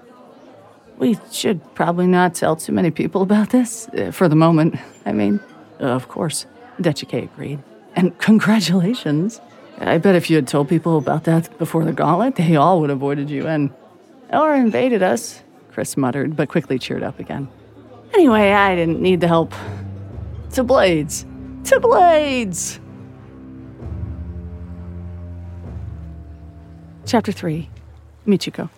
We 0.98 1.18
should 1.32 1.62
probably 1.76 2.08
not 2.08 2.36
tell 2.36 2.56
too 2.56 2.72
many 2.72 2.92
people 2.92 3.22
about 3.22 3.50
this, 3.50 3.88
uh, 3.90 4.12
for 4.12 4.28
the 4.28 4.36
moment. 4.36 4.76
I 5.06 5.12
mean, 5.12 5.40
uh, 5.80 5.86
of 5.86 6.08
course, 6.08 6.46
Adechike 6.80 7.24
agreed. 7.24 7.62
And 7.96 8.18
congratulations. 8.20 9.42
I 9.80 9.98
bet 9.98 10.16
if 10.16 10.30
you 10.30 10.36
had 10.38 10.48
told 10.48 10.70
people 10.70 10.98
about 10.98 11.26
that 11.26 11.56
before 11.58 11.84
the 11.84 11.94
gauntlet, 11.94 12.36
they 12.36 12.56
all 12.56 12.80
would 12.82 12.90
have 12.90 13.00
avoided 13.00 13.30
you 13.30 13.48
and. 13.48 13.72
or 14.32 14.56
invaded 14.56 15.04
us, 15.04 15.42
Chris 15.72 15.98
muttered, 15.98 16.36
but 16.36 16.48
quickly 16.50 16.80
cheered 16.80 17.04
up 17.04 17.20
again. 17.20 17.48
Anyway, 18.14 18.52
I 18.52 18.76
didn't 18.76 19.02
need 19.02 19.20
the 19.22 19.28
help. 19.28 19.54
To 20.54 20.64
Blades! 20.64 21.26
To 21.64 21.80
Blades! 21.80 22.80
Chapter 27.08 27.32
3 27.32 27.68
Michiko. 28.28 28.70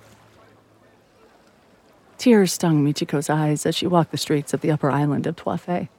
Tears 2.18 2.54
stung 2.54 2.86
Michiko's 2.86 3.30
eyes 3.30 3.66
as 3.66 3.76
she 3.76 3.88
walked 3.88 4.12
the 4.12 4.18
streets 4.18 4.54
of 4.54 4.62
the 4.62 4.72
upper 4.72 4.90
island 4.90 5.28
of 5.28 5.36
Twaa-Fei. 5.36 5.90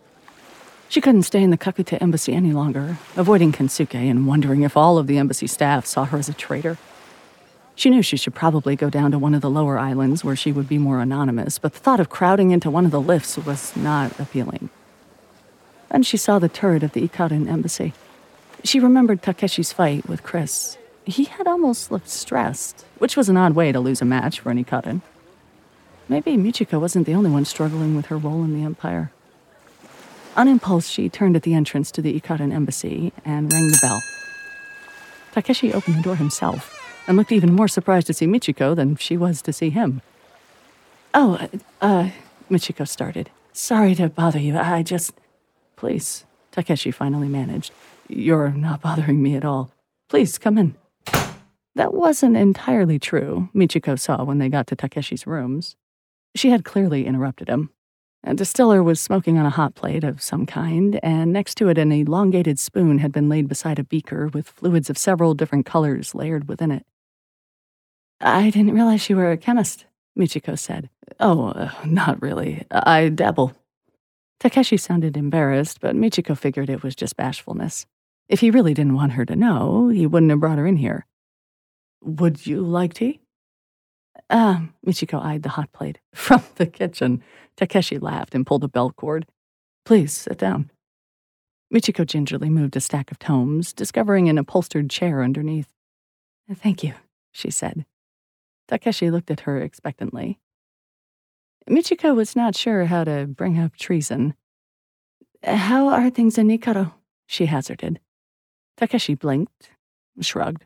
She 0.88 1.02
couldn't 1.02 1.24
stay 1.24 1.42
in 1.42 1.50
the 1.50 1.58
Kakute 1.58 2.00
embassy 2.00 2.32
any 2.32 2.52
longer, 2.52 2.96
avoiding 3.14 3.52
Kensuke 3.52 3.94
and 3.96 4.26
wondering 4.26 4.62
if 4.62 4.78
all 4.78 4.96
of 4.96 5.06
the 5.06 5.18
embassy 5.18 5.46
staff 5.46 5.84
saw 5.84 6.06
her 6.06 6.16
as 6.16 6.30
a 6.30 6.32
traitor. 6.32 6.78
She 7.74 7.90
knew 7.90 8.00
she 8.00 8.16
should 8.16 8.34
probably 8.34 8.76
go 8.76 8.88
down 8.88 9.10
to 9.10 9.18
one 9.18 9.34
of 9.34 9.42
the 9.42 9.50
lower 9.50 9.78
islands 9.78 10.24
where 10.24 10.36
she 10.36 10.52
would 10.52 10.68
be 10.68 10.78
more 10.78 11.02
anonymous, 11.02 11.58
but 11.58 11.74
the 11.74 11.80
thought 11.80 12.00
of 12.00 12.08
crowding 12.08 12.50
into 12.50 12.70
one 12.70 12.86
of 12.86 12.92
the 12.92 13.00
lifts 13.00 13.36
was 13.36 13.76
not 13.76 14.18
appealing. 14.18 14.70
Then 15.90 16.02
she 16.02 16.16
saw 16.16 16.38
the 16.38 16.48
turret 16.48 16.82
of 16.82 16.92
the 16.92 17.06
Ikaran 17.06 17.48
embassy. 17.48 17.92
She 18.64 18.80
remembered 18.80 19.22
Takeshi's 19.22 19.72
fight 19.72 20.08
with 20.08 20.22
Chris. 20.22 20.76
He 21.04 21.24
had 21.24 21.46
almost 21.46 21.90
looked 21.92 22.08
stressed, 22.08 22.84
which 22.98 23.16
was 23.16 23.28
an 23.28 23.36
odd 23.36 23.54
way 23.54 23.70
to 23.70 23.78
lose 23.78 24.02
a 24.02 24.04
match 24.04 24.40
for 24.40 24.50
an 24.50 24.62
Ikaran. 24.62 25.02
Maybe 26.08 26.36
Michiko 26.36 26.80
wasn't 26.80 27.06
the 27.06 27.14
only 27.14 27.30
one 27.30 27.44
struggling 27.44 27.96
with 27.96 28.06
her 28.06 28.16
role 28.16 28.42
in 28.44 28.58
the 28.58 28.64
Empire. 28.64 29.12
On 30.36 30.48
impulse, 30.48 30.88
she 30.88 31.08
turned 31.08 31.34
at 31.34 31.42
the 31.42 31.54
entrance 31.54 31.90
to 31.92 32.02
the 32.02 32.18
Ikaran 32.20 32.52
embassy 32.52 33.12
and 33.24 33.52
rang 33.52 33.68
the 33.68 33.78
bell. 33.80 34.02
Takeshi 35.32 35.72
opened 35.72 35.96
the 35.96 36.02
door 36.02 36.16
himself 36.16 36.72
and 37.06 37.16
looked 37.16 37.32
even 37.32 37.52
more 37.52 37.68
surprised 37.68 38.06
to 38.08 38.12
see 38.14 38.26
Michiko 38.26 38.74
than 38.74 38.96
she 38.96 39.16
was 39.16 39.40
to 39.42 39.52
see 39.52 39.70
him. 39.70 40.02
Oh, 41.14 41.48
uh, 41.80 42.10
Michiko 42.50 42.86
started. 42.86 43.30
Sorry 43.52 43.94
to 43.94 44.08
bother 44.08 44.38
you. 44.38 44.58
I 44.58 44.82
just. 44.82 45.12
Please, 45.76 46.24
Takeshi 46.52 46.90
finally 46.90 47.28
managed. 47.28 47.72
You're 48.08 48.50
not 48.50 48.80
bothering 48.80 49.22
me 49.22 49.36
at 49.36 49.44
all. 49.44 49.70
Please, 50.08 50.38
come 50.38 50.58
in. 50.58 50.74
That 51.74 51.92
wasn't 51.92 52.36
entirely 52.36 52.98
true, 52.98 53.50
Michiko 53.54 53.98
saw 53.98 54.24
when 54.24 54.38
they 54.38 54.48
got 54.48 54.66
to 54.68 54.76
Takeshi's 54.76 55.26
rooms. 55.26 55.76
She 56.34 56.50
had 56.50 56.64
clearly 56.64 57.06
interrupted 57.06 57.48
him. 57.48 57.70
A 58.24 58.34
distiller 58.34 58.82
was 58.82 58.98
smoking 58.98 59.38
on 59.38 59.46
a 59.46 59.50
hot 59.50 59.74
plate 59.74 60.02
of 60.02 60.22
some 60.22 60.46
kind, 60.46 60.98
and 61.02 61.32
next 61.32 61.56
to 61.56 61.68
it, 61.68 61.78
an 61.78 61.92
elongated 61.92 62.58
spoon 62.58 62.98
had 62.98 63.12
been 63.12 63.28
laid 63.28 63.46
beside 63.46 63.78
a 63.78 63.84
beaker 63.84 64.28
with 64.28 64.48
fluids 64.48 64.88
of 64.88 64.98
several 64.98 65.34
different 65.34 65.66
colors 65.66 66.14
layered 66.14 66.48
within 66.48 66.72
it. 66.72 66.86
I 68.20 68.50
didn't 68.50 68.74
realize 68.74 69.08
you 69.08 69.16
were 69.16 69.30
a 69.30 69.36
chemist, 69.36 69.84
Michiko 70.18 70.58
said. 70.58 70.88
Oh, 71.20 71.48
uh, 71.50 71.70
not 71.84 72.20
really. 72.22 72.64
I 72.70 73.10
dabble. 73.10 73.54
Takeshi 74.40 74.76
sounded 74.76 75.16
embarrassed, 75.16 75.80
but 75.80 75.96
Michiko 75.96 76.36
figured 76.36 76.68
it 76.68 76.82
was 76.82 76.94
just 76.94 77.16
bashfulness. 77.16 77.86
If 78.28 78.40
he 78.40 78.50
really 78.50 78.74
didn't 78.74 78.94
want 78.94 79.12
her 79.12 79.24
to 79.24 79.36
know, 79.36 79.88
he 79.88 80.06
wouldn't 80.06 80.30
have 80.30 80.40
brought 80.40 80.58
her 80.58 80.66
in 80.66 80.76
here. 80.76 81.06
Would 82.02 82.46
you 82.46 82.60
like 82.60 82.94
tea? 82.94 83.20
Um, 84.28 84.74
Michiko 84.84 85.22
eyed 85.22 85.42
the 85.42 85.50
hot 85.50 85.72
plate. 85.72 85.98
From 86.14 86.42
the 86.56 86.66
kitchen. 86.66 87.22
Takeshi 87.56 87.98
laughed 87.98 88.34
and 88.34 88.46
pulled 88.46 88.64
a 88.64 88.68
bell 88.68 88.90
cord. 88.90 89.26
Please, 89.84 90.12
sit 90.12 90.38
down. 90.38 90.70
Michiko 91.72 92.06
gingerly 92.06 92.50
moved 92.50 92.76
a 92.76 92.80
stack 92.80 93.10
of 93.10 93.18
tomes, 93.18 93.72
discovering 93.72 94.28
an 94.28 94.38
upholstered 94.38 94.90
chair 94.90 95.22
underneath. 95.22 95.68
Thank 96.52 96.84
you, 96.84 96.94
she 97.32 97.50
said. 97.50 97.86
Takeshi 98.68 99.10
looked 99.10 99.30
at 99.30 99.40
her 99.40 99.60
expectantly. 99.60 100.38
Michiko 101.68 102.14
was 102.14 102.36
not 102.36 102.54
sure 102.54 102.84
how 102.84 103.04
to 103.04 103.26
bring 103.26 103.58
up 103.58 103.76
treason. 103.76 104.34
How 105.42 105.88
are 105.88 106.10
things 106.10 106.38
in 106.38 106.48
Ikaro? 106.48 106.92
she 107.26 107.46
hazarded. 107.46 108.00
Takeshi 108.76 109.14
blinked, 109.14 109.70
shrugged. 110.20 110.64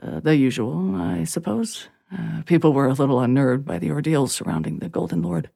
Uh, 0.00 0.20
the 0.20 0.36
usual, 0.36 0.96
I 0.96 1.24
suppose. 1.24 1.88
Uh, 2.12 2.42
people 2.46 2.72
were 2.72 2.88
a 2.88 2.94
little 2.94 3.20
unnerved 3.20 3.64
by 3.64 3.78
the 3.78 3.90
ordeals 3.90 4.32
surrounding 4.32 4.78
the 4.78 4.88
Golden 4.88 5.22
Lord. 5.22 5.50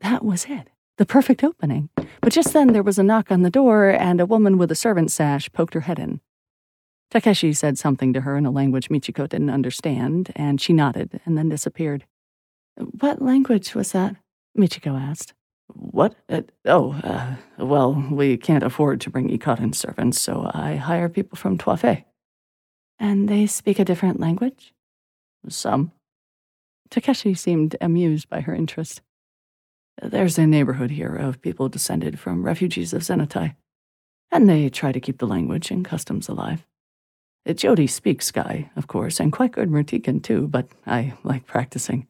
That 0.00 0.24
was 0.24 0.46
it. 0.48 0.68
The 0.98 1.06
perfect 1.06 1.42
opening. 1.42 1.88
But 2.20 2.32
just 2.32 2.52
then 2.52 2.72
there 2.72 2.82
was 2.82 2.98
a 2.98 3.02
knock 3.02 3.30
on 3.30 3.42
the 3.42 3.50
door, 3.50 3.90
and 3.90 4.20
a 4.20 4.26
woman 4.26 4.58
with 4.58 4.70
a 4.70 4.76
servant 4.76 5.10
sash 5.10 5.50
poked 5.52 5.74
her 5.74 5.80
head 5.80 5.98
in. 5.98 6.20
Takeshi 7.10 7.52
said 7.52 7.76
something 7.76 8.12
to 8.12 8.22
her 8.22 8.36
in 8.36 8.46
a 8.46 8.50
language 8.50 8.88
Michiko 8.88 9.28
didn't 9.28 9.50
understand, 9.50 10.32
and 10.36 10.60
she 10.60 10.72
nodded 10.72 11.20
and 11.24 11.36
then 11.36 11.48
disappeared. 11.48 12.04
What 12.76 13.22
language 13.22 13.74
was 13.74 13.92
that? 13.92 14.16
Michiko 14.58 14.98
asked. 14.98 15.34
What? 15.74 16.14
Uh, 16.28 16.42
oh, 16.66 16.92
uh, 16.92 17.36
well, 17.58 17.94
we 18.10 18.36
can't 18.36 18.64
afford 18.64 19.00
to 19.02 19.10
bring 19.10 19.28
Ikaran 19.28 19.74
servants, 19.74 20.20
so 20.20 20.50
I 20.52 20.76
hire 20.76 21.08
people 21.08 21.36
from 21.36 21.58
Twaa-Fei. 21.58 22.04
And 22.98 23.28
they 23.28 23.46
speak 23.46 23.78
a 23.78 23.84
different 23.84 24.20
language? 24.20 24.74
Some. 25.48 25.92
Takeshi 26.90 27.34
seemed 27.34 27.76
amused 27.80 28.28
by 28.28 28.40
her 28.40 28.54
interest. 28.54 29.00
There's 30.00 30.38
a 30.38 30.46
neighborhood 30.46 30.90
here 30.90 31.14
of 31.14 31.42
people 31.42 31.68
descended 31.68 32.18
from 32.18 32.44
refugees 32.44 32.92
of 32.92 33.02
Zenatai, 33.02 33.56
and 34.30 34.48
they 34.48 34.68
try 34.68 34.92
to 34.92 35.00
keep 35.00 35.18
the 35.18 35.26
language 35.26 35.70
and 35.70 35.84
customs 35.84 36.28
alive. 36.28 36.66
Jody 37.54 37.86
speaks 37.86 38.26
Sky, 38.26 38.70
of 38.76 38.86
course, 38.86 39.18
and 39.18 39.32
quite 39.32 39.52
good 39.52 39.68
Mertican 39.68 40.22
too, 40.22 40.46
but 40.48 40.68
I 40.86 41.14
like 41.24 41.46
practicing. 41.46 42.06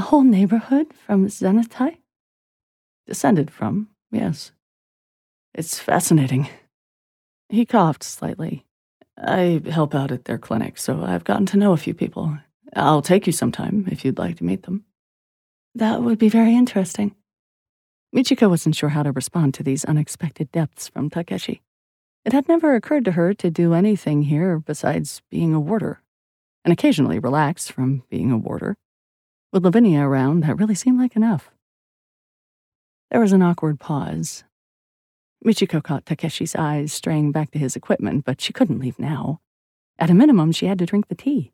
A 0.00 0.02
whole 0.02 0.24
neighborhood 0.24 0.94
from 0.94 1.26
Zenatai? 1.26 1.98
Descended 3.06 3.50
from, 3.50 3.90
yes. 4.10 4.50
It's 5.52 5.78
fascinating. 5.78 6.48
He 7.50 7.66
coughed 7.66 8.02
slightly. 8.02 8.64
I 9.18 9.60
help 9.70 9.94
out 9.94 10.10
at 10.10 10.24
their 10.24 10.38
clinic, 10.38 10.78
so 10.78 11.02
I've 11.02 11.24
gotten 11.24 11.44
to 11.52 11.58
know 11.58 11.72
a 11.72 11.76
few 11.76 11.92
people. 11.92 12.38
I'll 12.74 13.02
take 13.02 13.26
you 13.26 13.32
sometime 13.34 13.88
if 13.90 14.02
you'd 14.02 14.16
like 14.16 14.38
to 14.38 14.44
meet 14.44 14.62
them. 14.62 14.86
That 15.74 16.00
would 16.00 16.18
be 16.18 16.30
very 16.30 16.56
interesting. 16.56 17.14
Michiko 18.16 18.48
wasn't 18.48 18.76
sure 18.76 18.88
how 18.88 19.02
to 19.02 19.12
respond 19.12 19.52
to 19.52 19.62
these 19.62 19.84
unexpected 19.84 20.50
depths 20.50 20.88
from 20.88 21.10
Takeshi. 21.10 21.60
It 22.24 22.32
had 22.32 22.48
never 22.48 22.74
occurred 22.74 23.04
to 23.04 23.12
her 23.12 23.34
to 23.34 23.50
do 23.50 23.74
anything 23.74 24.22
here 24.22 24.60
besides 24.60 25.20
being 25.30 25.52
a 25.52 25.60
warder, 25.60 26.00
and 26.64 26.72
occasionally 26.72 27.18
relax 27.18 27.68
from 27.68 28.04
being 28.08 28.30
a 28.30 28.38
warder. 28.38 28.78
With 29.52 29.64
Lavinia 29.64 30.02
around, 30.02 30.44
that 30.44 30.58
really 30.58 30.76
seemed 30.76 30.98
like 30.98 31.16
enough. 31.16 31.50
There 33.10 33.20
was 33.20 33.32
an 33.32 33.42
awkward 33.42 33.80
pause. 33.80 34.44
Michiko 35.44 35.82
caught 35.82 36.04
Takeshi's 36.04 36.54
eyes 36.54 36.92
straying 36.92 37.32
back 37.32 37.50
to 37.50 37.58
his 37.58 37.74
equipment, 37.74 38.24
but 38.24 38.40
she 38.40 38.52
couldn't 38.52 38.78
leave 38.78 38.98
now. 38.98 39.40
At 39.98 40.10
a 40.10 40.14
minimum, 40.14 40.52
she 40.52 40.66
had 40.66 40.78
to 40.78 40.86
drink 40.86 41.08
the 41.08 41.16
tea. 41.16 41.50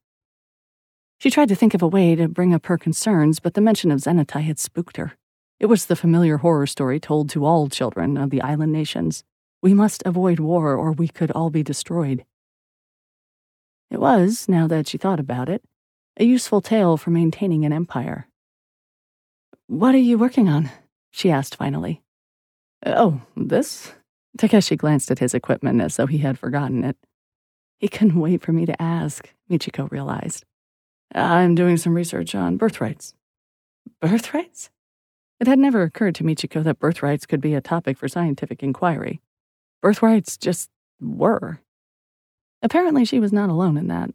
She 1.18 1.30
tried 1.30 1.48
to 1.48 1.54
think 1.54 1.72
of 1.72 1.80
a 1.80 1.88
way 1.88 2.14
to 2.14 2.28
bring 2.28 2.52
up 2.52 2.66
her 2.66 2.76
concerns, 2.76 3.40
but 3.40 3.54
the 3.54 3.62
mention 3.62 3.90
of 3.90 4.00
Zenatai 4.00 4.42
had 4.42 4.58
spooked 4.58 4.98
her. 4.98 5.16
It 5.58 5.66
was 5.66 5.86
the 5.86 5.96
familiar 5.96 6.36
horror 6.38 6.66
story 6.66 7.00
told 7.00 7.30
to 7.30 7.46
all 7.46 7.68
children 7.70 8.18
of 8.18 8.28
the 8.28 8.42
island 8.42 8.72
nations. 8.72 9.24
We 9.62 9.72
must 9.72 10.02
avoid 10.04 10.38
war 10.38 10.74
or 10.74 10.92
we 10.92 11.08
could 11.08 11.30
all 11.30 11.48
be 11.48 11.62
destroyed. 11.62 12.26
It 13.90 14.00
was, 14.00 14.48
now 14.48 14.66
that 14.66 14.86
she 14.86 14.98
thought 14.98 15.20
about 15.20 15.48
it, 15.48 15.64
a 16.18 16.24
useful 16.24 16.60
tale 16.60 16.96
for 16.96 17.10
maintaining 17.10 17.64
an 17.64 17.72
empire. 17.72 18.28
What 19.66 19.94
are 19.94 19.98
you 19.98 20.18
working 20.18 20.48
on? 20.48 20.70
she 21.10 21.30
asked 21.30 21.56
finally. 21.56 22.02
Oh, 22.84 23.20
this? 23.36 23.92
Takeshi 24.38 24.76
glanced 24.76 25.10
at 25.10 25.18
his 25.18 25.34
equipment 25.34 25.80
as 25.80 25.96
though 25.96 26.06
he 26.06 26.18
had 26.18 26.38
forgotten 26.38 26.84
it. 26.84 26.96
He 27.78 27.88
couldn't 27.88 28.20
wait 28.20 28.42
for 28.42 28.52
me 28.52 28.66
to 28.66 28.82
ask, 28.82 29.32
Michiko 29.50 29.90
realized. 29.90 30.44
I'm 31.14 31.54
doing 31.54 31.76
some 31.76 31.94
research 31.94 32.34
on 32.34 32.56
birthrights. 32.56 33.14
Birthrights? 34.00 34.70
It 35.40 35.46
had 35.46 35.58
never 35.58 35.82
occurred 35.82 36.14
to 36.16 36.24
Michiko 36.24 36.62
that 36.64 36.78
birthrights 36.78 37.26
could 37.26 37.40
be 37.40 37.54
a 37.54 37.60
topic 37.60 37.98
for 37.98 38.08
scientific 38.08 38.62
inquiry. 38.62 39.20
Birthrights 39.82 40.38
just 40.38 40.70
were. 41.00 41.60
Apparently, 42.62 43.04
she 43.04 43.20
was 43.20 43.32
not 43.32 43.50
alone 43.50 43.76
in 43.76 43.88
that. 43.88 44.10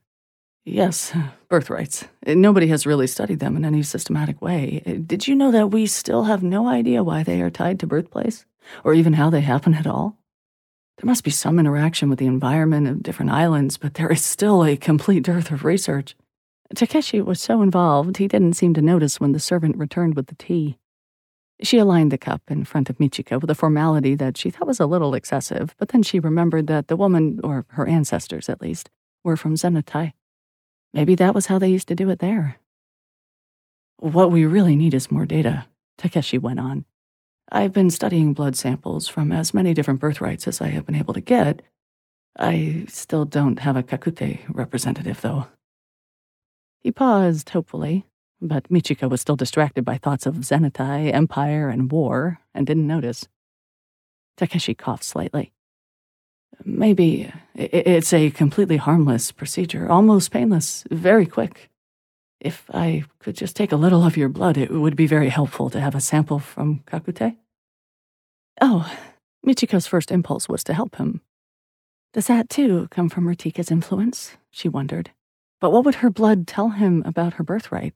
Yes, 0.64 1.12
birthrights. 1.50 2.06
Nobody 2.26 2.68
has 2.68 2.86
really 2.86 3.08
studied 3.08 3.40
them 3.40 3.58
in 3.58 3.66
any 3.66 3.82
systematic 3.82 4.42
way. 4.42 5.02
Did 5.08 5.28
you 5.28 5.36
know 5.36 5.52
that 5.52 5.72
we 5.72 5.88
still 5.88 6.26
have 6.26 6.44
no 6.44 6.68
idea 6.68 7.04
why 7.04 7.24
they 7.24 7.42
are 7.42 7.50
tied 7.50 7.80
to 7.80 7.88
birthplace, 7.88 8.46
or 8.84 8.94
even 8.94 9.14
how 9.14 9.32
they 9.32 9.42
happen 9.42 9.74
at 9.74 9.88
all? 9.88 10.18
There 10.98 11.08
must 11.08 11.24
be 11.24 11.32
some 11.32 11.58
interaction 11.58 12.10
with 12.10 12.20
the 12.20 12.28
environment 12.28 12.88
of 12.88 13.02
different 13.02 13.32
islands, 13.32 13.78
but 13.78 13.96
there 13.96 14.12
is 14.12 14.24
still 14.24 14.64
a 14.64 14.78
complete 14.78 15.24
dearth 15.24 15.50
of 15.50 15.66
research. 15.66 16.16
Takeshi 16.76 17.22
was 17.22 17.42
so 17.42 17.64
involved 17.64 18.18
he 18.18 18.28
didn't 18.28 18.54
seem 18.54 18.76
to 18.76 18.84
notice 18.84 19.20
when 19.20 19.32
the 19.32 19.40
servant 19.40 19.78
returned 19.78 20.16
with 20.16 20.28
the 20.28 20.36
tea. 20.36 20.78
She 21.64 21.80
aligned 21.80 22.12
the 22.12 22.20
cup 22.20 22.44
in 22.50 22.66
front 22.66 22.88
of 22.90 23.00
Michiko 23.00 23.42
with 23.42 23.50
a 23.50 23.56
formality 23.56 24.14
that 24.16 24.38
she 24.38 24.52
thought 24.52 24.68
was 24.68 24.80
a 24.80 24.86
little 24.86 25.16
excessive, 25.16 25.76
but 25.80 25.90
then 25.90 26.04
she 26.04 26.20
remembered 26.20 26.68
that 26.68 26.88
the 26.88 26.96
woman, 26.96 27.40
or 27.44 27.66
her 27.70 27.88
ancestors 27.88 28.48
at 28.48 28.62
least, 28.62 28.92
were 29.24 29.36
from 29.36 29.56
Zenatai. 29.56 30.14
Maybe 30.94 31.16
that 31.16 31.34
was 31.34 31.48
how 31.48 31.58
they 31.60 31.70
used 31.70 31.88
to 31.88 31.96
do 31.96 32.10
it 32.10 32.20
there. 32.20 32.58
What 33.98 34.32
we 34.32 34.46
really 34.46 34.76
need 34.76 34.94
is 34.94 35.12
more 35.12 35.26
data, 35.26 35.68
Takeshi 35.98 36.38
went 36.38 36.60
on. 36.60 36.86
I've 37.52 37.74
been 37.74 37.90
studying 37.90 38.34
blood 38.34 38.56
samples 38.56 39.08
from 39.08 39.32
as 39.32 39.54
many 39.54 39.74
different 39.74 40.00
birthrights 40.00 40.48
as 40.48 40.62
I 40.62 40.68
have 40.68 40.86
been 40.86 40.96
able 40.96 41.14
to 41.14 41.22
get. 41.22 41.62
I 42.38 42.86
still 42.88 43.26
don't 43.26 43.60
have 43.60 43.76
a 43.76 43.84
Kakute 43.84 44.40
representative, 44.48 45.22
though. 45.22 45.48
He 46.80 46.92
paused 46.92 47.50
hopefully, 47.50 48.06
but 48.42 48.70
Michiko 48.70 49.10
was 49.10 49.22
still 49.22 49.36
distracted 49.36 49.86
by 49.86 49.98
thoughts 49.98 50.26
of 50.26 50.36
Zenatai, 50.36 51.14
Empire, 51.14 51.70
and 51.70 51.92
war, 51.92 52.40
and 52.54 52.66
didn't 52.66 52.88
notice. 52.88 53.28
Takeshi 54.38 54.74
coughed 54.74 55.04
slightly. 55.04 55.52
Maybe 56.64 57.32
it's 57.56 58.14
a 58.14 58.30
completely 58.32 58.78
harmless 58.78 59.32
procedure, 59.32 59.90
almost 59.90 60.32
painless, 60.32 60.84
very 60.92 61.26
quick. 61.26 61.70
If 62.40 62.66
I 62.74 63.04
could 63.20 63.36
just 63.36 63.56
take 63.56 63.72
a 63.72 63.78
little 63.78 64.04
of 64.04 64.18
your 64.18 64.30
blood, 64.30 64.58
it 64.58 64.72
would 64.72 64.96
be 64.96 65.08
very 65.08 65.30
helpful 65.30 65.70
to 65.70 65.80
have 65.80 65.96
a 65.96 66.02
sample 66.02 66.40
from 66.40 66.80
Kakute. 66.88 67.38
Oh, 68.60 68.92
Michiko's 69.46 69.88
first 69.88 70.12
impulse 70.12 70.50
was 70.50 70.64
to 70.66 70.74
help 70.74 70.96
him. 70.96 71.22
Does 72.14 72.28
that 72.28 72.50
too 72.50 72.88
come 72.92 73.10
from 73.10 73.26
Mertika's 73.26 73.72
influence? 73.72 74.38
She 74.50 74.68
wondered. 74.68 75.12
But 75.60 75.72
what 75.72 75.86
would 75.86 75.96
her 75.96 76.10
blood 76.10 76.48
tell 76.48 76.70
him 76.70 77.04
about 77.06 77.34
her 77.34 77.44
birthright? 77.44 77.94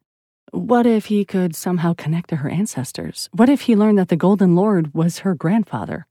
What 0.52 0.86
if 0.86 1.06
he 1.08 1.26
could 1.26 1.56
somehow 1.56 1.94
connect 1.94 2.30
to 2.30 2.38
her 2.38 2.50
ancestors? 2.50 3.30
What 3.34 3.50
if 3.50 3.62
he 3.62 3.76
learned 3.76 3.98
that 3.98 4.10
the 4.10 4.16
Golden 4.16 4.56
Lord 4.56 4.94
was 4.94 5.20
her 5.20 5.36
grandfather? 5.36 6.08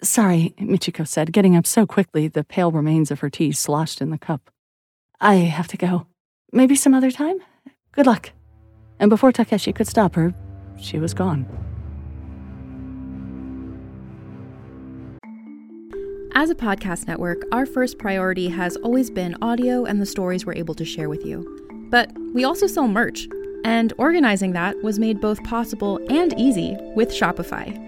Sorry, 0.00 0.54
Michiko 0.60 1.06
said, 1.06 1.32
getting 1.32 1.56
up 1.56 1.66
so 1.66 1.84
quickly 1.84 2.28
the 2.28 2.44
pale 2.44 2.70
remains 2.70 3.10
of 3.10 3.18
her 3.20 3.28
tea 3.28 3.50
sloshed 3.50 4.00
in 4.00 4.10
the 4.10 4.18
cup. 4.18 4.50
I 5.20 5.34
have 5.34 5.66
to 5.68 5.76
go. 5.76 6.06
Maybe 6.52 6.76
some 6.76 6.94
other 6.94 7.10
time? 7.10 7.38
Good 7.92 8.06
luck. 8.06 8.30
And 9.00 9.10
before 9.10 9.32
Takeshi 9.32 9.72
could 9.72 9.88
stop 9.88 10.14
her, 10.14 10.32
she 10.80 10.98
was 10.98 11.14
gone. 11.14 11.46
As 16.34 16.50
a 16.50 16.54
podcast 16.54 17.08
network, 17.08 17.42
our 17.50 17.66
first 17.66 17.98
priority 17.98 18.48
has 18.48 18.76
always 18.76 19.10
been 19.10 19.36
audio 19.42 19.84
and 19.84 20.00
the 20.00 20.06
stories 20.06 20.46
we're 20.46 20.54
able 20.54 20.74
to 20.74 20.84
share 20.84 21.08
with 21.08 21.26
you. 21.26 21.44
But 21.90 22.12
we 22.32 22.44
also 22.44 22.68
sell 22.68 22.86
merch, 22.86 23.26
and 23.64 23.92
organizing 23.98 24.52
that 24.52 24.80
was 24.84 25.00
made 25.00 25.20
both 25.20 25.42
possible 25.42 25.98
and 26.08 26.38
easy 26.38 26.76
with 26.94 27.10
Shopify. 27.10 27.87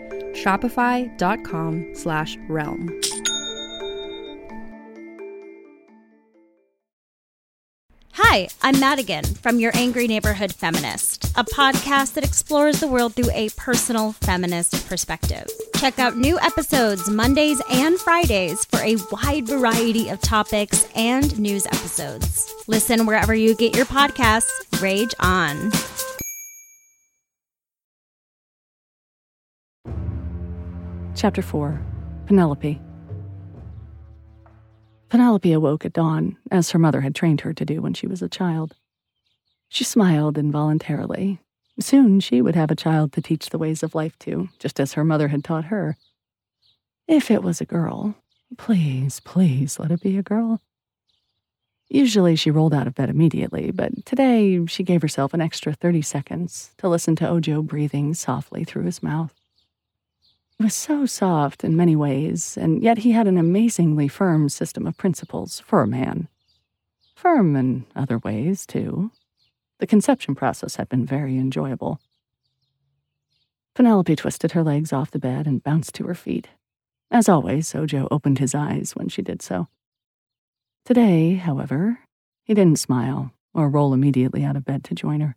Shopify.com 0.33 1.91
slash 1.93 2.37
realm. 2.47 3.01
Hi, 8.13 8.47
I'm 8.61 8.79
Madigan 8.79 9.23
from 9.25 9.59
Your 9.59 9.71
Angry 9.75 10.07
Neighborhood 10.07 10.53
Feminist, 10.53 11.25
a 11.37 11.43
podcast 11.43 12.13
that 12.13 12.23
explores 12.23 12.79
the 12.79 12.87
world 12.87 13.13
through 13.13 13.31
a 13.33 13.49
personal 13.57 14.13
feminist 14.13 14.87
perspective. 14.87 15.47
Check 15.75 15.99
out 15.99 16.15
new 16.15 16.39
episodes 16.39 17.09
Mondays 17.09 17.61
and 17.69 17.97
Fridays 17.97 18.63
for 18.65 18.79
a 18.79 18.97
wide 19.11 19.47
variety 19.47 20.07
of 20.09 20.21
topics 20.21 20.87
and 20.95 21.37
news 21.39 21.65
episodes. 21.65 22.53
Listen 22.67 23.05
wherever 23.05 23.35
you 23.35 23.55
get 23.55 23.75
your 23.75 23.85
podcasts. 23.85 24.81
Rage 24.81 25.13
on. 25.19 25.71
Chapter 31.13 31.41
4 31.41 31.79
Penelope. 32.25 32.79
Penelope 35.09 35.51
awoke 35.51 35.85
at 35.85 35.91
dawn, 35.91 36.37
as 36.49 36.71
her 36.71 36.79
mother 36.79 37.01
had 37.01 37.13
trained 37.13 37.41
her 37.41 37.53
to 37.53 37.65
do 37.65 37.81
when 37.81 37.93
she 37.93 38.07
was 38.07 38.21
a 38.21 38.29
child. 38.29 38.75
She 39.67 39.83
smiled 39.83 40.37
involuntarily. 40.37 41.39
Soon 41.79 42.21
she 42.21 42.41
would 42.41 42.55
have 42.55 42.71
a 42.71 42.77
child 42.77 43.11
to 43.13 43.21
teach 43.21 43.49
the 43.49 43.57
ways 43.57 43.83
of 43.83 43.93
life 43.93 44.17
to, 44.19 44.47
just 44.57 44.79
as 44.79 44.93
her 44.93 45.03
mother 45.03 45.27
had 45.27 45.43
taught 45.43 45.65
her. 45.65 45.97
If 47.07 47.29
it 47.29 47.43
was 47.43 47.59
a 47.59 47.65
girl, 47.65 48.15
please, 48.57 49.19
please 49.19 49.79
let 49.79 49.91
it 49.91 50.01
be 50.01 50.17
a 50.17 50.23
girl. 50.23 50.61
Usually 51.89 52.37
she 52.37 52.51
rolled 52.51 52.73
out 52.73 52.87
of 52.87 52.95
bed 52.95 53.09
immediately, 53.09 53.71
but 53.71 54.05
today 54.05 54.65
she 54.67 54.83
gave 54.83 55.01
herself 55.01 55.33
an 55.33 55.41
extra 55.41 55.73
30 55.73 56.03
seconds 56.03 56.71
to 56.77 56.87
listen 56.87 57.17
to 57.17 57.27
Ojo 57.27 57.61
breathing 57.61 58.13
softly 58.13 58.63
through 58.63 58.83
his 58.83 59.03
mouth. 59.03 59.40
He 60.61 60.65
was 60.65 60.75
so 60.75 61.07
soft 61.07 61.63
in 61.63 61.75
many 61.75 61.95
ways, 61.95 62.55
and 62.55 62.83
yet 62.83 62.99
he 62.99 63.13
had 63.13 63.25
an 63.25 63.39
amazingly 63.39 64.07
firm 64.07 64.47
system 64.47 64.85
of 64.85 64.95
principles 64.95 65.59
for 65.59 65.81
a 65.81 65.87
man. 65.87 66.27
Firm 67.15 67.55
in 67.55 67.87
other 67.95 68.19
ways, 68.19 68.67
too. 68.67 69.09
The 69.79 69.87
conception 69.87 70.35
process 70.35 70.75
had 70.75 70.87
been 70.87 71.03
very 71.03 71.35
enjoyable. 71.39 71.99
Penelope 73.73 74.15
twisted 74.15 74.51
her 74.51 74.63
legs 74.63 74.93
off 74.93 75.09
the 75.09 75.17
bed 75.17 75.47
and 75.47 75.63
bounced 75.63 75.95
to 75.95 76.05
her 76.05 76.13
feet. 76.13 76.49
As 77.09 77.27
always, 77.27 77.73
Ojo 77.73 78.07
opened 78.11 78.37
his 78.37 78.53
eyes 78.53 78.91
when 78.95 79.09
she 79.09 79.23
did 79.23 79.41
so. 79.41 79.67
Today, 80.85 81.37
however, 81.37 82.01
he 82.43 82.53
didn't 82.53 82.77
smile 82.77 83.31
or 83.55 83.67
roll 83.67 83.95
immediately 83.95 84.43
out 84.43 84.55
of 84.55 84.65
bed 84.65 84.83
to 84.83 84.93
join 84.93 85.21
her. 85.21 85.35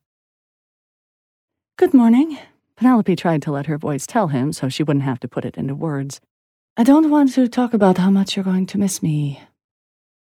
Good 1.79 1.95
morning, 1.95 2.39
Penelope 2.77 3.15
tried 3.17 3.43
to 3.43 3.53
let 3.53 3.67
her 3.67 3.79
voice 3.79 4.07
tell 4.07 4.29
him 4.29 4.53
so 4.53 4.69
she 4.69 4.83
wouldn't 4.83 5.05
have 5.05 5.21
to 5.21 5.29
put 5.29 5.45
it 5.45 5.57
into 5.57 5.75
words. 5.75 6.21
I 6.77 6.83
don't 6.83 7.11
want 7.11 7.33
to 7.35 7.47
talk 7.47 7.73
about 7.73 7.99
how 7.99 8.11
much 8.11 8.35
you're 8.35 8.45
going 8.45 8.67
to 8.67 8.79
miss 8.79 9.03
me. 9.03 9.41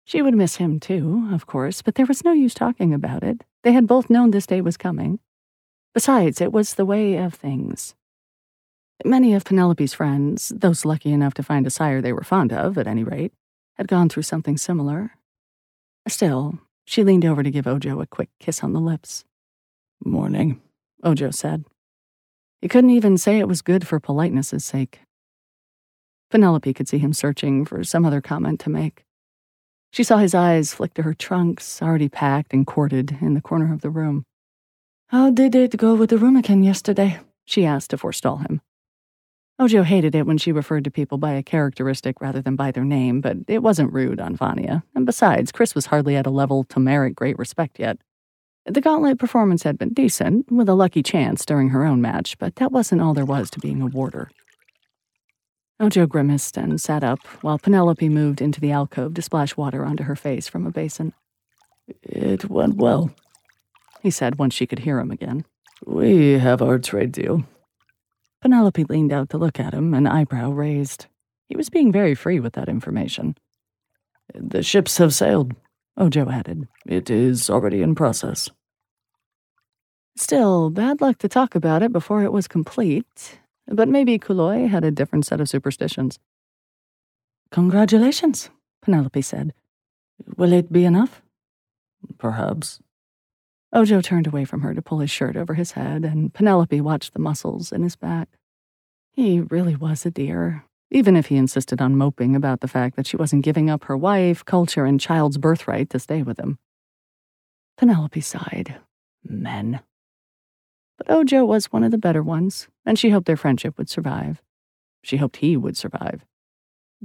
She 0.05 0.21
would 0.21 0.33
miss 0.33 0.55
him 0.55 0.79
too, 0.79 1.27
of 1.33 1.45
course, 1.45 1.81
but 1.81 1.95
there 1.95 2.05
was 2.05 2.23
no 2.23 2.31
use 2.31 2.53
talking 2.53 2.93
about 2.93 3.23
it. 3.23 3.43
They 3.63 3.73
had 3.73 3.85
both 3.85 4.09
known 4.09 4.31
this 4.31 4.47
day 4.47 4.61
was 4.61 4.77
coming. 4.77 5.19
Besides, 5.93 6.39
it 6.39 6.53
was 6.53 6.75
the 6.75 6.85
way 6.85 7.17
of 7.17 7.33
things. 7.33 7.95
Many 9.03 9.33
of 9.33 9.43
Penelope's 9.43 9.93
friends, 9.93 10.53
those 10.55 10.85
lucky 10.85 11.11
enough 11.11 11.33
to 11.33 11.43
find 11.43 11.67
a 11.67 11.69
sire 11.69 12.01
they 12.01 12.13
were 12.13 12.23
fond 12.23 12.53
of, 12.53 12.77
at 12.77 12.87
any 12.87 13.03
rate, 13.03 13.33
had 13.75 13.89
gone 13.89 14.07
through 14.07 14.23
something 14.23 14.57
similar. 14.57 15.11
Still, 16.07 16.59
she 16.85 17.03
leaned 17.03 17.25
over 17.25 17.43
to 17.43 17.51
give 17.51 17.67
Ojo 17.67 17.99
a 17.99 18.07
quick 18.07 18.29
kiss 18.39 18.63
on 18.63 18.71
the 18.71 18.79
lips. 18.79 19.25
Morning, 20.03 20.61
Ojo 21.03 21.31
said. 21.31 21.65
He 22.61 22.67
couldn't 22.67 22.89
even 22.89 23.17
say 23.17 23.39
it 23.39 23.47
was 23.47 23.61
good 23.61 23.87
for 23.87 23.99
politeness' 23.99 24.65
sake. 24.65 25.01
Penelope 26.29 26.73
could 26.73 26.87
see 26.87 26.97
him 26.97 27.13
searching 27.13 27.65
for 27.65 27.83
some 27.83 28.05
other 28.05 28.21
comment 28.21 28.59
to 28.61 28.69
make. 28.69 29.05
She 29.91 30.03
saw 30.03 30.17
his 30.17 30.35
eyes 30.35 30.73
flick 30.73 30.93
to 30.95 31.03
her 31.03 31.13
trunks, 31.13 31.81
already 31.81 32.09
packed 32.09 32.53
and 32.53 32.67
corded, 32.67 33.17
in 33.21 33.33
the 33.33 33.41
corner 33.41 33.73
of 33.73 33.81
the 33.81 33.89
room. 33.89 34.25
How 35.07 35.29
did 35.29 35.55
it 35.55 35.77
go 35.77 35.95
with 35.95 36.09
the 36.09 36.17
Rumikan 36.17 36.63
yesterday? 36.63 37.19
she 37.45 37.65
asked 37.65 37.91
to 37.91 37.97
forestall 37.97 38.37
him. 38.37 38.61
Ojo 39.59 39.83
hated 39.83 40.13
it 40.13 40.27
when 40.27 40.37
she 40.37 40.51
referred 40.51 40.83
to 40.83 40.91
people 40.91 41.17
by 41.17 41.31
a 41.31 41.41
characteristic 41.41 42.21
rather 42.21 42.41
than 42.41 42.55
by 42.55 42.71
their 42.71 42.83
name, 42.83 43.21
but 43.21 43.37
it 43.47 43.63
wasn't 43.63 43.93
rude 43.93 44.19
on 44.19 44.35
Vanya, 44.35 44.83
and 44.93 45.05
besides, 45.05 45.51
Chris 45.51 45.73
was 45.73 45.87
hardly 45.87 46.15
at 46.15 46.27
a 46.27 46.31
level 46.31 46.63
to 46.65 46.79
merit 46.79 47.15
great 47.15 47.39
respect 47.39 47.79
yet. 47.79 47.97
The 48.67 48.81
gauntlet 48.81 49.17
performance 49.17 49.63
had 49.63 49.77
been 49.77 49.93
decent, 49.93 50.51
with 50.51 50.67
a 50.67 50.73
lucky 50.73 51.01
chance 51.01 51.45
during 51.45 51.69
her 51.69 51.85
own 51.85 52.01
match, 52.01 52.37
but 52.37 52.57
that 52.57 52.73
wasn't 52.73 53.01
all 53.01 53.13
there 53.13 53.23
was 53.23 53.49
to 53.51 53.59
being 53.59 53.81
a 53.81 53.85
warder. 53.85 54.29
Ojo 55.79 56.05
grimaced 56.05 56.57
and 56.57 56.81
sat 56.81 57.01
up, 57.01 57.19
while 57.41 57.57
Penelope 57.57 58.09
moved 58.09 58.41
into 58.41 58.59
the 58.59 58.71
alcove 58.71 59.13
to 59.13 59.21
splash 59.21 59.55
water 59.55 59.85
onto 59.85 60.03
her 60.03 60.17
face 60.17 60.49
from 60.49 60.65
a 60.65 60.71
basin. 60.71 61.13
It 62.03 62.49
went 62.49 62.75
well, 62.75 63.09
he 64.01 64.11
said 64.11 64.37
once 64.37 64.53
she 64.53 64.67
could 64.67 64.79
hear 64.79 64.99
him 64.99 65.11
again. 65.11 65.45
We 65.85 66.33
have 66.33 66.61
our 66.61 66.77
trade 66.77 67.13
deal. 67.13 67.45
Penelope 68.41 68.83
leaned 68.83 69.13
out 69.13 69.29
to 69.29 69.37
look 69.37 69.61
at 69.61 69.73
him, 69.73 69.93
an 69.93 70.07
eyebrow 70.07 70.49
raised. 70.49 71.05
He 71.47 71.55
was 71.55 71.69
being 71.69 71.93
very 71.93 72.15
free 72.15 72.41
with 72.41 72.53
that 72.53 72.67
information. 72.67 73.35
The 74.33 74.61
ships 74.61 74.97
have 74.97 75.13
sailed, 75.13 75.55
Ojo 75.95 76.29
added. 76.29 76.67
It 76.85 77.09
is 77.09 77.49
already 77.49 77.81
in 77.81 77.95
process. 77.95 78.49
Still, 80.17 80.71
bad 80.71 80.99
luck 80.99 81.19
to 81.19 81.29
talk 81.29 81.53
about 81.53 81.83
it 81.83 81.93
before 81.93 82.23
it 82.23 82.33
was 82.33 82.47
complete. 82.47 83.39
But 83.67 83.87
maybe 83.87 84.17
Kuloi 84.17 84.67
had 84.67 84.83
a 84.83 84.91
different 84.91 85.27
set 85.27 85.39
of 85.39 85.47
superstitions. 85.47 86.19
Congratulations, 87.51 88.49
Penelope 88.81 89.21
said. 89.21 89.53
Will 90.35 90.53
it 90.53 90.71
be 90.71 90.85
enough? 90.85 91.21
Perhaps. 92.17 92.79
Ojo 93.71 94.01
turned 94.01 94.25
away 94.25 94.43
from 94.43 94.61
her 94.61 94.73
to 94.73 94.81
pull 94.81 94.99
his 94.99 95.11
shirt 95.11 95.37
over 95.37 95.53
his 95.53 95.73
head, 95.73 96.03
and 96.03 96.33
Penelope 96.33 96.81
watched 96.81 97.13
the 97.13 97.19
muscles 97.19 97.71
in 97.71 97.83
his 97.83 97.95
back. 97.95 98.29
He 99.11 99.41
really 99.41 99.75
was 99.75 100.05
a 100.05 100.11
dear, 100.11 100.63
even 100.89 101.15
if 101.15 101.27
he 101.27 101.35
insisted 101.35 101.79
on 101.79 101.95
moping 101.95 102.35
about 102.35 102.61
the 102.61 102.67
fact 102.67 102.95
that 102.95 103.05
she 103.05 103.17
wasn't 103.17 103.45
giving 103.45 103.69
up 103.69 103.83
her 103.83 103.97
wife, 103.97 104.43
culture, 104.45 104.85
and 104.85 104.99
child's 104.99 105.37
birthright 105.37 105.91
to 105.91 105.99
stay 105.99 106.23
with 106.23 106.39
him. 106.39 106.57
Penelope 107.77 108.21
sighed. 108.21 108.77
Men. 109.23 109.81
But 110.97 111.11
Ojo 111.11 111.45
was 111.45 111.71
one 111.71 111.83
of 111.83 111.91
the 111.91 111.97
better 111.97 112.23
ones, 112.23 112.67
and 112.85 112.97
she 112.97 113.09
hoped 113.09 113.27
their 113.27 113.37
friendship 113.37 113.77
would 113.77 113.89
survive. 113.89 114.41
She 115.03 115.17
hoped 115.17 115.37
he 115.37 115.55
would 115.55 115.77
survive. 115.77 116.25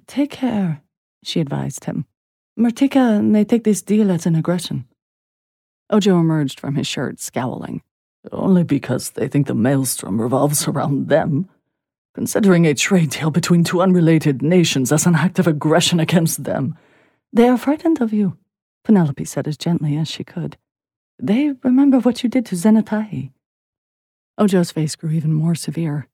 Take 0.07 0.31
care, 0.31 0.83
she 1.22 1.40
advised 1.40 1.85
him. 1.85 2.07
Mertika 2.59 3.22
may 3.22 3.44
take 3.44 3.64
this 3.64 3.83
deal 3.83 4.11
as 4.11 4.26
an 4.26 4.35
aggression. 4.35 4.87
Ojo 5.90 6.18
emerged 6.18 6.59
from 6.59 6.74
his 6.74 6.87
shirt, 6.87 7.20
scowling. 7.20 7.83
Only 8.31 8.62
because 8.62 9.11
they 9.11 9.28
think 9.28 9.46
the 9.46 9.55
maelstrom 9.55 10.20
revolves 10.20 10.66
around 10.68 11.09
them. 11.09 11.48
Considering 12.14 12.66
a 12.66 12.74
trade 12.74 13.11
deal 13.11 13.31
between 13.31 13.64
two 13.64 13.83
unrelated 13.83 14.42
nations 14.42 14.92
as 14.92 15.07
an 15.07 15.14
act 15.14 15.38
of 15.38 15.46
aggression 15.46 15.98
against 15.98 16.44
them. 16.44 16.76
They 17.33 17.48
are 17.48 17.57
frightened 17.57 18.00
of 18.00 18.12
you, 18.12 18.37
Penelope 18.85 19.24
said 19.24 19.48
as 19.48 19.57
gently 19.57 19.96
as 19.96 20.09
she 20.09 20.24
could. 20.24 20.57
They 21.18 21.52
remember 21.62 21.98
what 21.98 22.22
you 22.22 22.28
did 22.28 22.46
to 22.46 22.57
Zenatai. 22.57 23.31
Ojo's 24.42 24.72
face 24.72 24.96
grew 24.96 25.11
even 25.12 25.33
more 25.33 25.55
severe. 25.55 26.09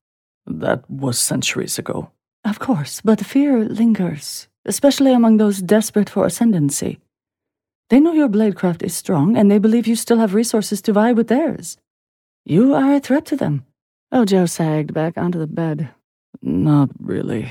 That 0.45 0.87
was 0.87 1.17
centuries 1.17 1.79
ago. 1.79 2.11
Of 2.45 2.59
course, 2.59 3.01
but 3.01 3.25
fear 3.25 3.65
lingers, 3.65 4.47
especially 4.65 5.13
among 5.13 5.37
those 5.37 5.63
desperate 5.63 6.11
for 6.11 6.27
ascendancy. 6.27 6.99
They 7.89 7.99
know 7.99 8.13
your 8.13 8.29
bladecraft 8.29 8.83
is 8.83 8.95
strong, 8.95 9.35
and 9.35 9.49
they 9.49 9.57
believe 9.57 9.87
you 9.87 9.95
still 9.95 10.19
have 10.19 10.35
resources 10.35 10.79
to 10.83 10.93
vie 10.93 11.11
with 11.11 11.27
theirs. 11.27 11.77
You 12.45 12.75
are 12.75 12.93
a 12.93 12.99
threat 12.99 13.25
to 13.27 13.35
them. 13.35 13.65
Ojo 14.11 14.45
sagged 14.45 14.93
back 14.93 15.17
onto 15.17 15.39
the 15.39 15.47
bed. 15.47 15.89
Not 16.39 16.89
really. 16.99 17.49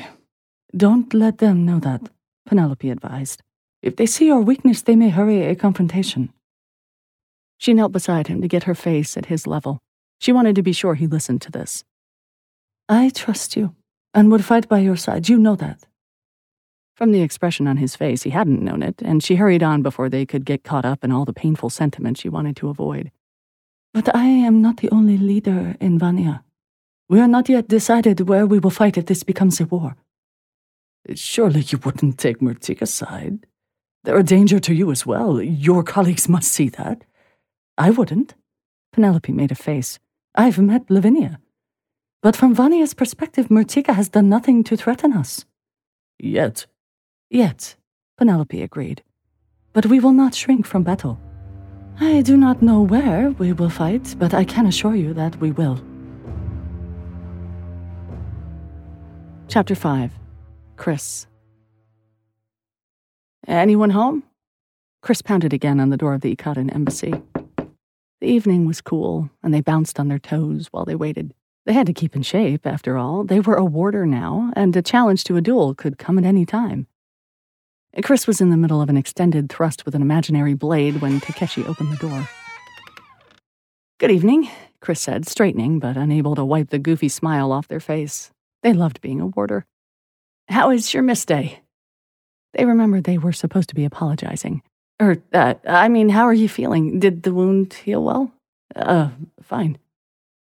Don't 0.77 1.12
let 1.12 1.38
them 1.38 1.67
know 1.67 1.81
that, 1.81 2.09
Penelope 2.47 2.88
advised. 2.88 3.43
If 3.83 3.97
they 3.97 4.07
see 4.07 4.27
your 4.27 4.43
weakness, 4.43 4.83
they 4.83 4.95
may 4.95 5.09
hurry 5.09 5.45
a 5.45 5.57
confrontation. 5.57 6.33
She 7.57 7.75
knelt 7.75 7.91
beside 7.91 8.29
him 8.29 8.41
to 8.43 8.49
get 8.49 8.62
her 8.64 8.77
face 8.77 9.17
at 9.17 9.27
his 9.27 9.45
level. 9.45 9.81
She 10.19 10.33
wanted 10.33 10.57
to 10.57 10.63
be 10.63 10.73
sure 10.73 10.95
he 10.95 11.07
listened 11.07 11.43
to 11.43 11.51
this. 11.51 11.85
I 12.89 13.11
trust 13.11 13.57
you, 13.57 13.75
and 14.15 14.31
would 14.31 14.45
fight 14.45 14.69
by 14.69 14.79
your 14.79 14.97
side. 14.97 15.29
You 15.29 15.39
know 15.39 15.57
that. 15.57 15.87
From 16.95 17.13
the 17.13 17.23
expression 17.23 17.69
on 17.69 17.77
his 17.77 17.95
face, 17.95 18.25
he 18.25 18.31
hadn't 18.31 18.63
known 18.63 18.83
it, 18.83 19.01
and 19.03 19.23
she 19.23 19.37
hurried 19.37 19.63
on 19.63 19.83
before 19.83 20.09
they 20.09 20.27
could 20.27 20.45
get 20.45 20.65
caught 20.65 20.85
up 20.85 21.05
in 21.05 21.13
all 21.13 21.25
the 21.25 21.33
painful 21.33 21.71
sentiments 21.71 22.21
she 22.21 22.29
wanted 22.29 22.57
to 22.57 22.69
avoid. 22.69 23.13
But 23.95 24.15
I 24.15 24.25
am 24.25 24.61
not 24.61 24.79
the 24.79 24.91
only 24.91 25.17
leader 25.17 25.77
in 25.81 25.99
Vania. 25.99 26.43
We 27.09 27.21
are 27.21 27.29
not 27.29 27.49
yet 27.49 27.69
decided 27.69 28.29
where 28.29 28.47
we 28.47 28.59
will 28.59 28.71
fight 28.71 28.99
if 28.99 29.07
this 29.07 29.23
becomes 29.23 29.61
a 29.61 29.67
war. 29.67 29.97
Surely 31.15 31.61
you 31.61 31.79
wouldn't 31.79 32.19
take 32.19 32.41
Mertika's 32.41 32.93
side. 32.93 33.47
They're 34.05 34.19
a 34.19 34.23
danger 34.23 34.59
to 34.59 34.75
you 34.75 34.91
as 34.91 35.07
well. 35.07 35.41
Your 35.41 35.83
colleagues 35.83 36.29
must 36.29 36.51
see 36.51 36.69
that. 36.71 37.05
I 37.77 37.91
wouldn't. 37.91 38.35
Penelope 38.93 39.33
made 39.33 39.53
a 39.53 39.55
face. 39.55 39.99
I've 40.38 40.61
met 40.61 40.88
Lavinia. 40.88 41.40
But 42.22 42.37
from 42.37 42.55
Vania's 42.55 42.94
perspective, 42.94 43.48
Mertika 43.48 43.92
has 43.92 44.09
done 44.09 44.29
nothing 44.29 44.62
to 44.64 44.77
threaten 44.77 45.12
us. 45.12 45.44
Yet. 46.16 46.66
Yet, 47.29 47.74
Penelope 48.16 48.62
agreed. 48.62 49.03
But 49.72 49.87
we 49.87 49.98
will 49.98 50.12
not 50.12 50.37
shrink 50.37 50.64
from 50.64 50.85
battle. 50.85 51.18
I 51.98 52.22
do 52.22 52.37
not 52.37 52.62
know 52.62 52.83
where 52.83 53.33
we 53.33 53.53
will 53.53 53.68
fight, 53.68 54.14
but 54.16 54.33
I 54.33 54.44
can 54.44 54.66
assure 54.66 54.94
you 54.94 55.12
that 55.14 55.35
we 55.40 55.51
will. 55.51 55.83
Chapter 59.48 59.74
5 59.74 60.12
Chris. 60.77 61.27
Anyone 63.48 63.90
home? 63.90 64.22
Chris 65.03 65.20
pounded 65.20 65.53
again 65.53 65.81
on 65.81 65.90
the 65.90 65.96
door 65.96 66.14
of 66.14 66.20
the 66.20 66.37
Ikaran 66.37 66.72
embassy. 66.72 67.12
The 68.21 68.27
evening 68.29 68.67
was 68.67 68.81
cool, 68.81 69.31
and 69.43 69.55
they 69.55 69.61
bounced 69.61 70.01
on 70.01 70.09
their 70.09 70.19
toes 70.19 70.69
while 70.71 70.85
they 70.85 70.97
waited. 70.97 71.35
They 71.67 71.73
had 71.73 71.87
to 71.87 71.93
keep 71.93 72.17
in 72.17 72.23
shape, 72.23 72.67
after 72.67 72.97
all. 72.97 73.25
They 73.25 73.41
were 73.41 73.55
a 73.55 73.65
warder 73.65 74.07
now, 74.07 74.53
and 74.57 74.75
a 74.75 74.83
challenge 74.83 75.25
to 75.25 75.37
a 75.37 75.41
duel 75.41 75.75
could 75.75 75.99
come 75.99 76.19
at 76.19 76.25
any 76.25 76.45
time. 76.45 76.87
Chris 78.03 78.27
was 78.27 78.41
in 78.41 78.51
the 78.51 78.57
middle 78.57 78.83
of 78.83 78.89
an 78.89 78.97
extended 78.97 79.51
thrust 79.51 79.85
with 79.85 79.95
an 79.95 80.03
imaginary 80.03 80.55
blade 80.55 81.01
when 81.01 81.21
Takeshi 81.21 81.65
opened 81.65 81.93
the 81.93 81.97
door. 81.97 82.29
Good 83.99 84.11
evening, 84.11 84.49
Chris 84.81 85.01
said, 85.01 85.27
straightening, 85.27 85.79
but 85.79 85.97
unable 85.97 86.35
to 86.37 86.45
wipe 86.45 86.71
the 86.71 86.79
goofy 86.79 87.09
smile 87.09 87.53
off 87.53 87.69
their 87.69 87.81
face. 87.81 88.31
They 88.63 88.73
loved 88.73 89.01
being 89.01 89.21
a 89.21 89.27
warder. 89.27 89.67
How 90.49 90.71
is 90.71 90.95
your 90.95 91.03
miss 91.03 91.25
day? 91.25 91.61
They 92.55 92.65
remembered 92.65 93.05
they 93.05 93.19
were 93.19 93.33
supposed 93.33 93.69
to 93.69 93.75
be 93.75 93.85
apologizing. 93.85 94.63
Er, 95.01 95.23
uh, 95.33 95.55
I 95.67 95.89
mean, 95.89 96.09
how 96.09 96.25
are 96.25 96.35
you 96.35 96.49
feeling? 96.49 96.99
Did 96.99 97.23
the 97.23 97.33
wound 97.33 97.73
heal 97.73 98.03
well? 98.03 98.33
Uh, 98.75 99.11
fine. 99.43 99.79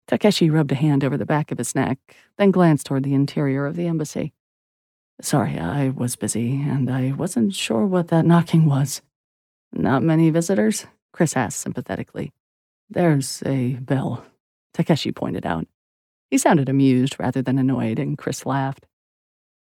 Takeshi 0.07 0.51
rubbed 0.51 0.73
a 0.73 0.75
hand 0.75 1.03
over 1.03 1.17
the 1.17 1.25
back 1.25 1.51
of 1.51 1.59
his 1.59 1.75
neck, 1.75 1.99
then 2.37 2.51
glanced 2.51 2.87
toward 2.87 3.05
the 3.05 3.15
interior 3.15 3.65
of 3.65 3.75
the 3.75 3.87
embassy. 3.87 4.33
Sorry, 5.21 5.59
I 5.59 5.89
was 5.89 6.17
busy, 6.17 6.61
and 6.61 6.91
I 6.91 7.13
wasn't 7.13 7.55
sure 7.55 7.87
what 7.87 8.09
that 8.09 8.27
knocking 8.27 8.67
was. 8.67 9.01
Not 9.73 10.03
many 10.03 10.31
visitors? 10.31 10.87
Chris 11.13 11.37
asked 11.37 11.61
sympathetically. 11.61 12.33
There's 12.91 13.43
a 13.47 13.75
bell, 13.75 14.27
Takeshi 14.75 15.13
pointed 15.13 15.47
out. 15.47 15.67
He 16.31 16.37
sounded 16.37 16.69
amused 16.69 17.17
rather 17.19 17.41
than 17.41 17.59
annoyed, 17.59 17.99
and 17.99 18.19
Chris 18.19 18.45
laughed. 18.45 18.87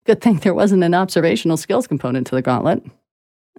Good 0.04 0.20
thing 0.20 0.38
there 0.38 0.54
wasn't 0.54 0.84
an 0.84 0.94
observational 0.94 1.56
skills 1.56 1.86
component 1.86 2.26
to 2.26 2.34
the 2.34 2.42
gauntlet. 2.42 2.84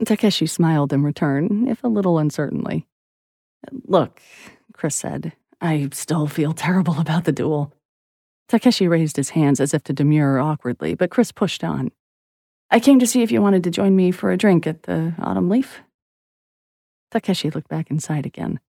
Takeshi 0.04 0.48
smiled 0.48 0.92
in 0.92 1.04
return, 1.04 1.68
if 1.68 1.84
a 1.84 1.88
little 1.88 2.18
uncertainly. 2.18 2.86
Look, 3.86 4.22
Chris 4.74 4.96
said, 4.96 5.34
I 5.62 5.90
still 5.94 6.28
feel 6.28 6.54
terrible 6.54 7.00
about 7.00 7.24
the 7.24 7.32
duel. 7.32 7.74
Takeshi 8.50 8.88
raised 8.88 9.16
his 9.16 9.30
hands 9.32 9.60
as 9.60 9.74
if 9.74 9.84
to 9.86 9.94
demur 9.94 10.40
awkwardly, 10.40 10.96
but 10.96 11.10
Chris 11.10 11.32
pushed 11.32 11.64
on. 11.64 11.92
I 12.70 12.80
came 12.80 13.00
to 13.00 13.08
see 13.08 13.24
if 13.24 13.32
you 13.32 13.42
wanted 13.42 13.64
to 13.64 13.72
join 13.72 13.96
me 13.96 14.12
for 14.12 14.32
a 14.32 14.38
drink 14.38 14.68
at 14.68 14.84
the 14.84 15.14
Autumn 15.20 15.50
Leaf. 15.50 15.82
Takeshi 17.12 17.50
looked 17.50 17.70
back 17.70 17.90
inside 17.90 18.26
again. 18.26 18.60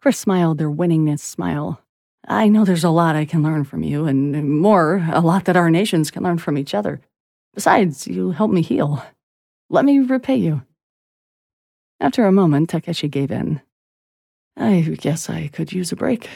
Chris 0.00 0.18
smiled 0.18 0.58
their 0.58 0.70
winningness 0.70 1.20
smile. 1.20 1.82
I 2.26 2.48
know 2.48 2.64
there's 2.64 2.84
a 2.84 2.90
lot 2.90 3.16
I 3.16 3.26
can 3.26 3.42
learn 3.42 3.64
from 3.64 3.82
you, 3.82 4.06
and 4.06 4.58
more, 4.60 5.06
a 5.12 5.20
lot 5.20 5.44
that 5.44 5.56
our 5.56 5.70
nations 5.70 6.10
can 6.10 6.22
learn 6.22 6.38
from 6.38 6.56
each 6.56 6.74
other. 6.74 7.00
Besides, 7.54 8.06
you 8.06 8.30
helped 8.30 8.54
me 8.54 8.62
heal. 8.62 9.04
Let 9.72 9.84
me 9.84 10.00
repay 10.00 10.34
you. 10.34 10.62
After 12.00 12.24
a 12.24 12.32
moment, 12.32 12.70
Takeshi 12.70 13.06
gave 13.06 13.30
in. 13.30 13.60
I 14.56 14.80
guess 14.80 15.30
I 15.30 15.46
could 15.46 15.72
use 15.72 15.92
a 15.92 15.96
break. 15.96 16.28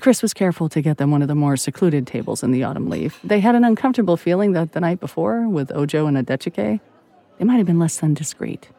Chris 0.00 0.20
was 0.20 0.34
careful 0.34 0.68
to 0.68 0.82
get 0.82 0.98
them 0.98 1.12
one 1.12 1.22
of 1.22 1.28
the 1.28 1.36
more 1.36 1.56
secluded 1.56 2.08
tables 2.08 2.42
in 2.42 2.50
the 2.50 2.64
autumn 2.64 2.90
leaf. 2.90 3.20
They 3.22 3.38
had 3.38 3.54
an 3.54 3.62
uncomfortable 3.62 4.16
feeling 4.16 4.50
that 4.52 4.72
the 4.72 4.80
night 4.80 4.98
before, 4.98 5.48
with 5.48 5.70
Ojo 5.70 6.08
and 6.08 6.16
Adechike, 6.16 6.80
they 7.38 7.44
might 7.44 7.58
have 7.58 7.66
been 7.66 7.78
less 7.78 7.98
than 7.98 8.14
discreet. 8.14 8.70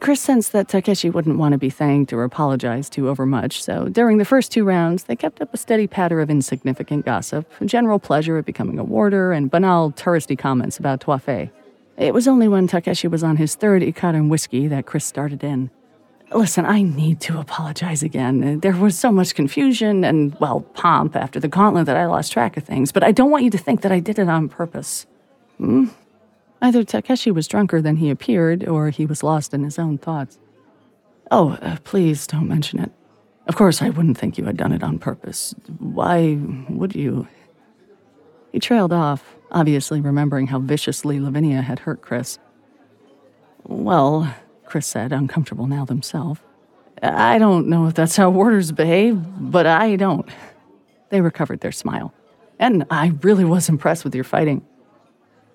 Chris 0.00 0.22
sensed 0.22 0.52
that 0.52 0.68
Takeshi 0.68 1.10
wouldn't 1.10 1.36
want 1.36 1.52
to 1.52 1.58
be 1.58 1.68
thanked 1.68 2.14
or 2.14 2.24
apologized 2.24 2.94
to 2.94 3.10
overmuch, 3.10 3.62
so 3.62 3.88
during 3.88 4.16
the 4.16 4.24
first 4.24 4.50
two 4.50 4.64
rounds, 4.64 5.04
they 5.04 5.14
kept 5.14 5.42
up 5.42 5.52
a 5.52 5.58
steady 5.58 5.86
patter 5.86 6.22
of 6.22 6.30
insignificant 6.30 7.04
gossip, 7.04 7.46
general 7.66 7.98
pleasure 7.98 8.38
at 8.38 8.46
becoming 8.46 8.78
a 8.78 8.84
warder, 8.84 9.32
and 9.32 9.50
banal 9.50 9.92
touristy 9.92 10.38
comments 10.38 10.78
about 10.78 11.00
Twaa-Fei. 11.00 11.50
It 11.96 12.12
was 12.12 12.26
only 12.26 12.48
when 12.48 12.66
Takeshi 12.66 13.08
was 13.08 13.22
on 13.22 13.36
his 13.36 13.54
third 13.54 13.82
Ikaran 13.82 14.28
whiskey 14.28 14.66
that 14.68 14.86
Chris 14.86 15.04
started 15.04 15.44
in. 15.44 15.70
Listen, 16.32 16.66
I 16.66 16.82
need 16.82 17.20
to 17.22 17.38
apologize 17.38 18.02
again. 18.02 18.58
There 18.60 18.74
was 18.74 18.98
so 18.98 19.12
much 19.12 19.34
confusion 19.34 20.04
and, 20.04 20.34
well, 20.40 20.62
pomp 20.62 21.14
after 21.14 21.38
the 21.38 21.48
gauntlet 21.48 21.86
that 21.86 21.96
I 21.96 22.06
lost 22.06 22.32
track 22.32 22.56
of 22.56 22.64
things, 22.64 22.90
but 22.90 23.04
I 23.04 23.12
don't 23.12 23.30
want 23.30 23.44
you 23.44 23.50
to 23.50 23.58
think 23.58 23.82
that 23.82 23.92
I 23.92 24.00
did 24.00 24.18
it 24.18 24.28
on 24.28 24.48
purpose. 24.48 25.06
Hmm? 25.58 25.86
Either 26.60 26.82
Takeshi 26.82 27.30
was 27.30 27.46
drunker 27.46 27.80
than 27.80 27.96
he 27.96 28.10
appeared, 28.10 28.66
or 28.66 28.90
he 28.90 29.06
was 29.06 29.22
lost 29.22 29.54
in 29.54 29.62
his 29.62 29.78
own 29.78 29.98
thoughts. 29.98 30.38
Oh, 31.30 31.52
uh, 31.62 31.76
please 31.84 32.26
don't 32.26 32.48
mention 32.48 32.80
it. 32.80 32.90
Of 33.46 33.56
course, 33.56 33.82
I 33.82 33.90
wouldn't 33.90 34.18
think 34.18 34.38
you 34.38 34.44
had 34.44 34.56
done 34.56 34.72
it 34.72 34.82
on 34.82 34.98
purpose. 34.98 35.54
Why 35.78 36.38
would 36.68 36.94
you? 36.94 37.28
He 38.54 38.60
trailed 38.60 38.92
off, 38.92 39.34
obviously 39.50 40.00
remembering 40.00 40.46
how 40.46 40.60
viciously 40.60 41.18
Lavinia 41.18 41.60
had 41.60 41.80
hurt 41.80 42.02
Chris. 42.02 42.38
Well, 43.64 44.32
Chris 44.64 44.86
said, 44.86 45.12
uncomfortable 45.12 45.66
now 45.66 45.84
themselves. 45.84 46.38
I 47.02 47.38
don't 47.38 47.66
know 47.66 47.88
if 47.88 47.94
that's 47.94 48.14
how 48.14 48.30
warders 48.30 48.70
behave, 48.70 49.20
but 49.40 49.66
I 49.66 49.96
don't. 49.96 50.28
They 51.08 51.20
recovered 51.20 51.62
their 51.62 51.72
smile. 51.72 52.14
And 52.60 52.86
I 52.90 53.14
really 53.22 53.44
was 53.44 53.68
impressed 53.68 54.04
with 54.04 54.14
your 54.14 54.22
fighting. 54.22 54.64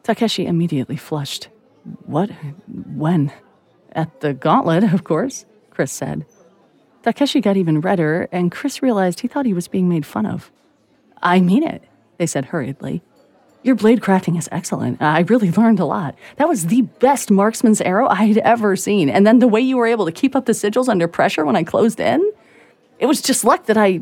Takeshi 0.03 0.45
immediately 0.45 0.97
flushed. 0.97 1.47
What? 2.05 2.29
When? 2.67 3.31
At 3.93 4.19
the 4.19 4.33
gauntlet, 4.33 4.83
of 4.91 5.05
course, 5.05 5.45
Chris 5.69 5.93
said. 5.93 6.25
Takeshi 7.03 7.39
got 7.39 7.55
even 7.55 7.79
redder, 7.79 8.27
and 8.33 8.51
Chris 8.51 8.83
realized 8.83 9.21
he 9.21 9.29
thought 9.29 9.45
he 9.45 9.53
was 9.53 9.69
being 9.69 9.87
made 9.87 10.05
fun 10.05 10.25
of. 10.25 10.51
I 11.21 11.39
mean 11.39 11.63
it, 11.63 11.83
they 12.19 12.27
said 12.27 12.45
hurriedly. 12.45 13.01
Your 13.63 13.75
blade 13.75 14.01
crafting 14.01 14.37
is 14.37 14.47
excellent. 14.51 15.01
I 15.01 15.21
really 15.21 15.51
learned 15.51 15.79
a 15.79 15.85
lot. 15.85 16.15
That 16.37 16.47
was 16.47 16.67
the 16.67 16.83
best 16.83 17.31
marksman's 17.31 17.81
arrow 17.81 18.07
I 18.07 18.25
had 18.25 18.37
ever 18.37 18.75
seen. 18.75 19.09
And 19.09 19.25
then 19.25 19.39
the 19.39 19.47
way 19.47 19.59
you 19.59 19.75
were 19.77 19.87
able 19.87 20.05
to 20.05 20.11
keep 20.11 20.35
up 20.35 20.45
the 20.45 20.53
sigils 20.53 20.87
under 20.87 21.07
pressure 21.07 21.43
when 21.43 21.55
I 21.55 21.63
closed 21.63 21.99
in, 21.99 22.21
it 22.99 23.07
was 23.07 23.21
just 23.21 23.43
luck 23.43 23.65
that 23.65 23.77
I. 23.77 24.01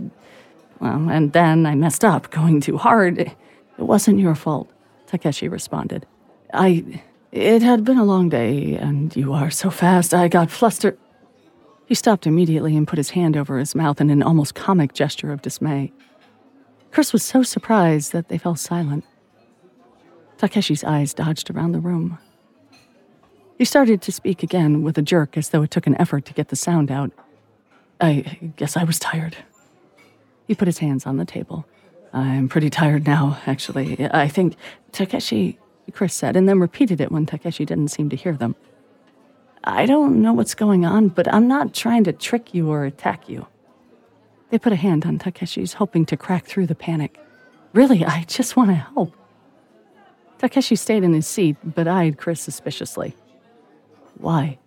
Well, 0.80 1.10
and 1.10 1.34
then 1.34 1.66
I 1.66 1.74
messed 1.74 2.04
up 2.06 2.30
going 2.30 2.62
too 2.62 2.78
hard. 2.78 3.20
It 3.20 3.36
wasn't 3.78 4.20
your 4.20 4.36
fault, 4.36 4.70
Takeshi 5.08 5.48
responded. 5.48 6.06
I. 6.54 7.02
It 7.32 7.62
had 7.62 7.84
been 7.84 7.98
a 7.98 8.06
long 8.06 8.30
day, 8.30 8.76
and 8.76 9.14
you 9.16 9.34
are 9.34 9.52
so 9.52 9.70
fast, 9.70 10.14
I 10.14 10.28
got 10.28 10.50
flustered. 10.50 10.98
He 11.86 11.94
stopped 11.94 12.26
immediately 12.26 12.76
and 12.76 12.88
put 12.88 12.98
his 12.98 13.12
hand 13.12 13.36
over 13.36 13.58
his 13.58 13.76
mouth 13.76 14.00
in 14.00 14.10
an 14.10 14.24
almost 14.24 14.56
comic 14.56 14.94
gesture 14.94 15.32
of 15.32 15.42
dismay. 15.42 15.92
Chris 16.98 17.14
was 17.14 17.22
so 17.22 17.44
surprised 17.44 18.12
that 18.12 18.28
they 18.28 18.40
fell 18.40 18.56
silent. 18.56 19.06
Takeshi's 20.40 20.84
eyes 20.84 21.14
dodged 21.14 21.52
around 21.52 21.74
the 21.74 21.80
room. 21.80 22.18
He 23.60 23.66
started 23.66 24.02
to 24.02 24.12
speak 24.12 24.42
again 24.42 24.82
with 24.82 24.98
a 24.98 25.04
jerk 25.04 25.38
as 25.38 25.50
though 25.50 25.62
it 25.62 25.70
took 25.70 25.86
an 25.86 25.96
effort 26.02 26.26
to 26.26 26.34
get 26.34 26.48
the 26.48 26.56
sound 26.56 26.90
out. 26.90 27.12
I 28.02 28.52
guess 28.56 28.76
I 28.76 28.84
was 28.84 28.98
tired. 28.98 29.38
He 30.48 30.56
put 30.56 30.68
his 30.68 30.80
hands 30.80 31.06
on 31.06 31.18
the 31.18 31.24
table. 31.24 31.68
I'm 32.14 32.50
pretty 32.50 32.72
tired 32.72 33.06
now, 33.06 33.38
actually. 33.46 34.10
I 34.10 34.28
think 34.28 34.56
Takeshi, 34.92 35.60
Chris 35.94 36.16
said, 36.16 36.36
and 36.36 36.50
then 36.50 36.60
repeated 36.60 37.00
it 37.00 37.12
when 37.12 37.28
Takeshi 37.28 37.64
didn't 37.64 37.90
seem 37.90 38.10
to 38.10 38.16
hear 38.16 38.34
them. 38.34 38.56
I 39.64 39.86
don't 39.86 40.20
know 40.20 40.34
what's 40.34 40.56
going 40.56 40.84
on, 40.84 41.10
but 41.10 41.32
I'm 41.32 41.48
not 41.48 41.76
trying 41.76 42.06
to 42.06 42.12
trick 42.12 42.56
you 42.56 42.72
or 42.72 42.86
attack 42.86 43.30
you. 43.30 43.46
They 44.50 44.60
put 44.60 44.74
a 44.74 44.78
hand 44.78 45.06
on 45.06 45.20
Takeshi's, 45.20 45.74
hoping 45.74 46.06
to 46.06 46.18
crack 46.18 46.46
through 46.46 46.68
the 46.68 46.76
panic. 46.76 47.20
Really, 47.74 48.06
I 48.06 48.24
just 48.28 48.56
want 48.56 48.70
to 48.70 48.76
help. 48.76 49.14
Takeshi 50.38 50.76
stayed 50.76 51.04
in 51.04 51.14
his 51.14 51.28
seat, 51.28 51.58
but 51.64 51.88
eyed 51.88 52.18
Chris 52.18 52.40
suspiciously. 52.40 53.16
Why? 54.18 54.58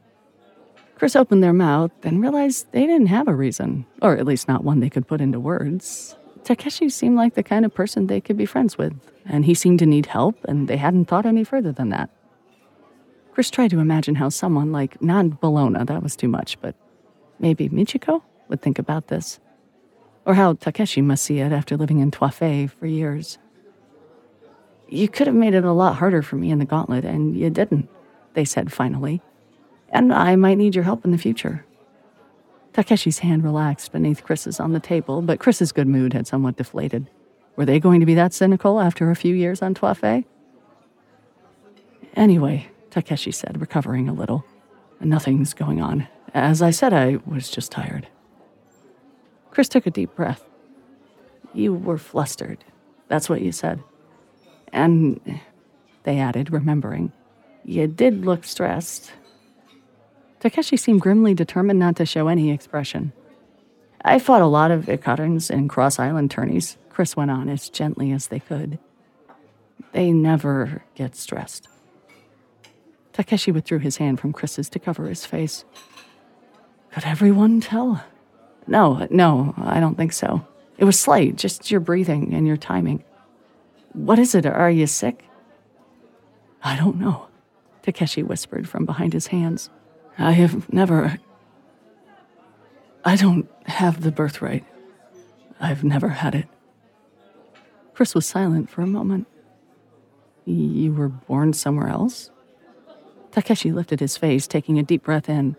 Chris 0.96 1.16
opened 1.16 1.42
their 1.42 1.52
mouth 1.52 1.92
and 2.02 2.20
realized 2.20 2.70
they 2.72 2.86
didn't 2.86 3.06
have 3.06 3.26
a 3.26 3.34
reason, 3.34 3.86
or 4.02 4.16
at 4.16 4.26
least 4.26 4.48
not 4.48 4.64
one 4.64 4.80
they 4.80 4.90
could 4.90 5.06
put 5.06 5.20
into 5.20 5.40
words. 5.40 6.16
Takeshi 6.44 6.88
seemed 6.90 7.16
like 7.16 7.34
the 7.34 7.42
kind 7.42 7.64
of 7.64 7.72
person 7.72 8.06
they 8.06 8.20
could 8.20 8.36
be 8.36 8.46
friends 8.46 8.76
with, 8.76 8.92
and 9.24 9.44
he 9.44 9.54
seemed 9.54 9.78
to 9.78 9.86
need 9.86 10.06
help, 10.06 10.36
and 10.44 10.68
they 10.68 10.76
hadn't 10.76 11.06
thought 11.06 11.24
any 11.24 11.44
further 11.44 11.72
than 11.72 11.88
that. 11.90 12.10
Chris 13.32 13.50
tried 13.50 13.70
to 13.70 13.78
imagine 13.78 14.16
how 14.16 14.28
someone 14.28 14.72
like, 14.72 15.00
not 15.00 15.40
Bellona, 15.40 15.86
that 15.86 16.02
was 16.02 16.16
too 16.16 16.28
much, 16.28 16.60
but 16.60 16.74
maybe 17.38 17.68
Michiko 17.68 18.22
would 18.48 18.60
think 18.60 18.78
about 18.78 19.08
this. 19.08 19.38
Or 20.24 20.34
how 20.34 20.54
Takeshi 20.54 21.00
must 21.00 21.24
see 21.24 21.38
it 21.38 21.52
after 21.52 21.76
living 21.76 21.98
in 21.98 22.10
Twaa-Fei 22.10 22.66
for 22.66 22.86
years. 22.86 23.38
You 24.88 25.08
could 25.08 25.26
have 25.26 25.36
made 25.36 25.54
it 25.54 25.64
a 25.64 25.72
lot 25.72 25.96
harder 25.96 26.22
for 26.22 26.36
me 26.36 26.50
in 26.50 26.58
the 26.58 26.64
gauntlet, 26.64 27.04
and 27.04 27.36
you 27.36 27.48
didn't, 27.48 27.88
they 28.34 28.44
said 28.44 28.72
finally. 28.72 29.22
And 29.88 30.12
I 30.12 30.36
might 30.36 30.58
need 30.58 30.74
your 30.74 30.84
help 30.84 31.04
in 31.04 31.10
the 31.10 31.18
future. 31.18 31.64
Takeshi's 32.72 33.20
hand 33.20 33.42
relaxed 33.42 33.92
beneath 33.92 34.22
Chris's 34.22 34.60
on 34.60 34.72
the 34.72 34.80
table, 34.80 35.22
but 35.22 35.40
Chris's 35.40 35.72
good 35.72 35.88
mood 35.88 36.12
had 36.12 36.26
somewhat 36.26 36.56
deflated. 36.56 37.08
Were 37.56 37.64
they 37.64 37.80
going 37.80 38.00
to 38.00 38.06
be 38.06 38.14
that 38.14 38.32
cynical 38.32 38.80
after 38.80 39.10
a 39.10 39.16
few 39.16 39.34
years 39.34 39.62
on 39.62 39.74
Twaa-Fei? 39.74 40.24
Anyway, 42.14 42.68
Takeshi 42.90 43.32
said, 43.32 43.60
recovering 43.60 44.08
a 44.08 44.12
little. 44.12 44.44
Nothing's 45.00 45.54
going 45.54 45.80
on. 45.80 46.06
As 46.34 46.62
I 46.62 46.70
said, 46.70 46.92
I 46.92 47.18
was 47.26 47.50
just 47.50 47.72
tired. 47.72 48.06
Chris 49.50 49.68
took 49.68 49.86
a 49.86 49.90
deep 49.90 50.14
breath. 50.14 50.44
You 51.52 51.74
were 51.74 51.98
flustered. 51.98 52.64
That's 53.08 53.28
what 53.28 53.42
you 53.42 53.52
said. 53.52 53.82
And 54.72 55.40
they 56.04 56.18
added, 56.18 56.52
remembering, 56.52 57.12
you 57.64 57.86
did 57.86 58.24
look 58.24 58.44
stressed. 58.44 59.12
Takeshi 60.38 60.76
seemed 60.76 61.00
grimly 61.00 61.34
determined 61.34 61.78
not 61.78 61.96
to 61.96 62.06
show 62.06 62.28
any 62.28 62.50
expression. 62.50 63.12
I 64.02 64.18
fought 64.18 64.40
a 64.40 64.46
lot 64.46 64.70
of 64.70 64.86
Ikarans 64.86 65.50
and 65.50 65.68
Cross 65.68 65.98
Island 65.98 66.30
tourneys, 66.30 66.78
Chris 66.88 67.16
went 67.16 67.30
on 67.30 67.48
as 67.48 67.68
gently 67.68 68.12
as 68.12 68.28
they 68.28 68.40
could. 68.40 68.78
They 69.92 70.12
never 70.12 70.84
get 70.94 71.16
stressed. 71.16 71.68
Takeshi 73.12 73.52
withdrew 73.52 73.78
his 73.78 73.98
hand 73.98 74.20
from 74.20 74.32
Chris's 74.32 74.70
to 74.70 74.78
cover 74.78 75.06
his 75.06 75.26
face. 75.26 75.64
Could 76.92 77.04
everyone 77.04 77.60
tell? 77.60 78.04
No, 78.66 79.06
no, 79.10 79.54
I 79.56 79.80
don't 79.80 79.96
think 79.96 80.12
so. 80.12 80.46
It 80.78 80.84
was 80.84 80.98
slight, 80.98 81.36
just 81.36 81.70
your 81.70 81.80
breathing 81.80 82.32
and 82.32 82.46
your 82.46 82.56
timing. 82.56 83.04
What 83.92 84.18
is 84.18 84.34
it? 84.34 84.46
Are 84.46 84.70
you 84.70 84.86
sick? 84.86 85.24
I 86.62 86.76
don't 86.76 86.96
know, 86.96 87.26
Takeshi 87.82 88.22
whispered 88.22 88.68
from 88.68 88.84
behind 88.84 89.12
his 89.12 89.28
hands. 89.28 89.70
I 90.18 90.32
have 90.32 90.72
never. 90.72 91.18
I 93.04 93.16
don't 93.16 93.48
have 93.66 94.02
the 94.02 94.12
birthright. 94.12 94.64
I've 95.58 95.84
never 95.84 96.08
had 96.08 96.34
it. 96.34 96.46
Chris 97.94 98.14
was 98.14 98.26
silent 98.26 98.70
for 98.70 98.82
a 98.82 98.86
moment. 98.86 99.26
You 100.44 100.92
were 100.92 101.08
born 101.08 101.52
somewhere 101.52 101.88
else? 101.88 102.30
Takeshi 103.30 103.72
lifted 103.72 104.00
his 104.00 104.16
face, 104.16 104.46
taking 104.46 104.78
a 104.78 104.82
deep 104.82 105.04
breath 105.04 105.28
in. 105.28 105.56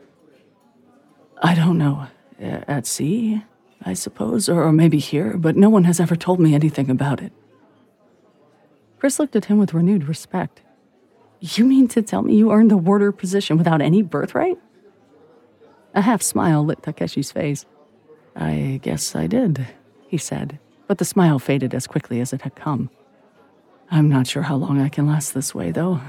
I 1.42 1.56
don't 1.56 1.78
know. 1.78 2.08
Uh, 2.42 2.62
at 2.68 2.88
sea, 2.88 3.44
I 3.86 3.94
suppose, 3.94 4.50
or 4.50 4.72
maybe 4.72 4.98
here, 4.98 5.38
but 5.38 5.56
no 5.56 5.70
one 5.70 5.84
has 5.84 6.00
ever 6.00 6.16
told 6.16 6.40
me 6.40 6.56
anything 6.56 6.90
about 6.90 7.22
it. 7.22 7.32
Chris 8.98 9.20
looked 9.20 9.36
at 9.36 9.46
him 9.46 9.60
with 9.60 9.76
renewed 9.76 10.08
respect. 10.08 10.62
You 11.40 11.66
mean 11.66 11.88
to 11.90 12.02
tell 12.02 12.24
me 12.24 12.36
you 12.36 12.52
earned 12.52 12.72
the 12.72 12.78
warder 12.78 13.12
position 13.12 13.58
without 13.58 13.82
any 13.82 14.02
birthright? 14.02 14.58
A 15.94 16.02
half 16.02 16.22
smile 16.22 16.64
lit 16.64 16.82
Takeshi's 16.82 17.32
face. 17.32 17.66
I 18.36 18.80
guess 18.82 19.16
I 19.16 19.28
did, 19.28 19.68
he 20.08 20.18
said, 20.18 20.58
but 20.88 20.98
the 20.98 21.06
smile 21.06 21.38
faded 21.38 21.74
as 21.74 21.86
quickly 21.86 22.22
as 22.22 22.34
it 22.34 22.42
had 22.42 22.56
come. 22.56 22.90
I'm 23.92 24.10
not 24.10 24.26
sure 24.26 24.44
how 24.44 24.56
long 24.56 24.80
I 24.80 24.90
can 24.90 25.06
last 25.06 25.34
this 25.34 25.54
way, 25.54 25.72
though. 25.72 26.00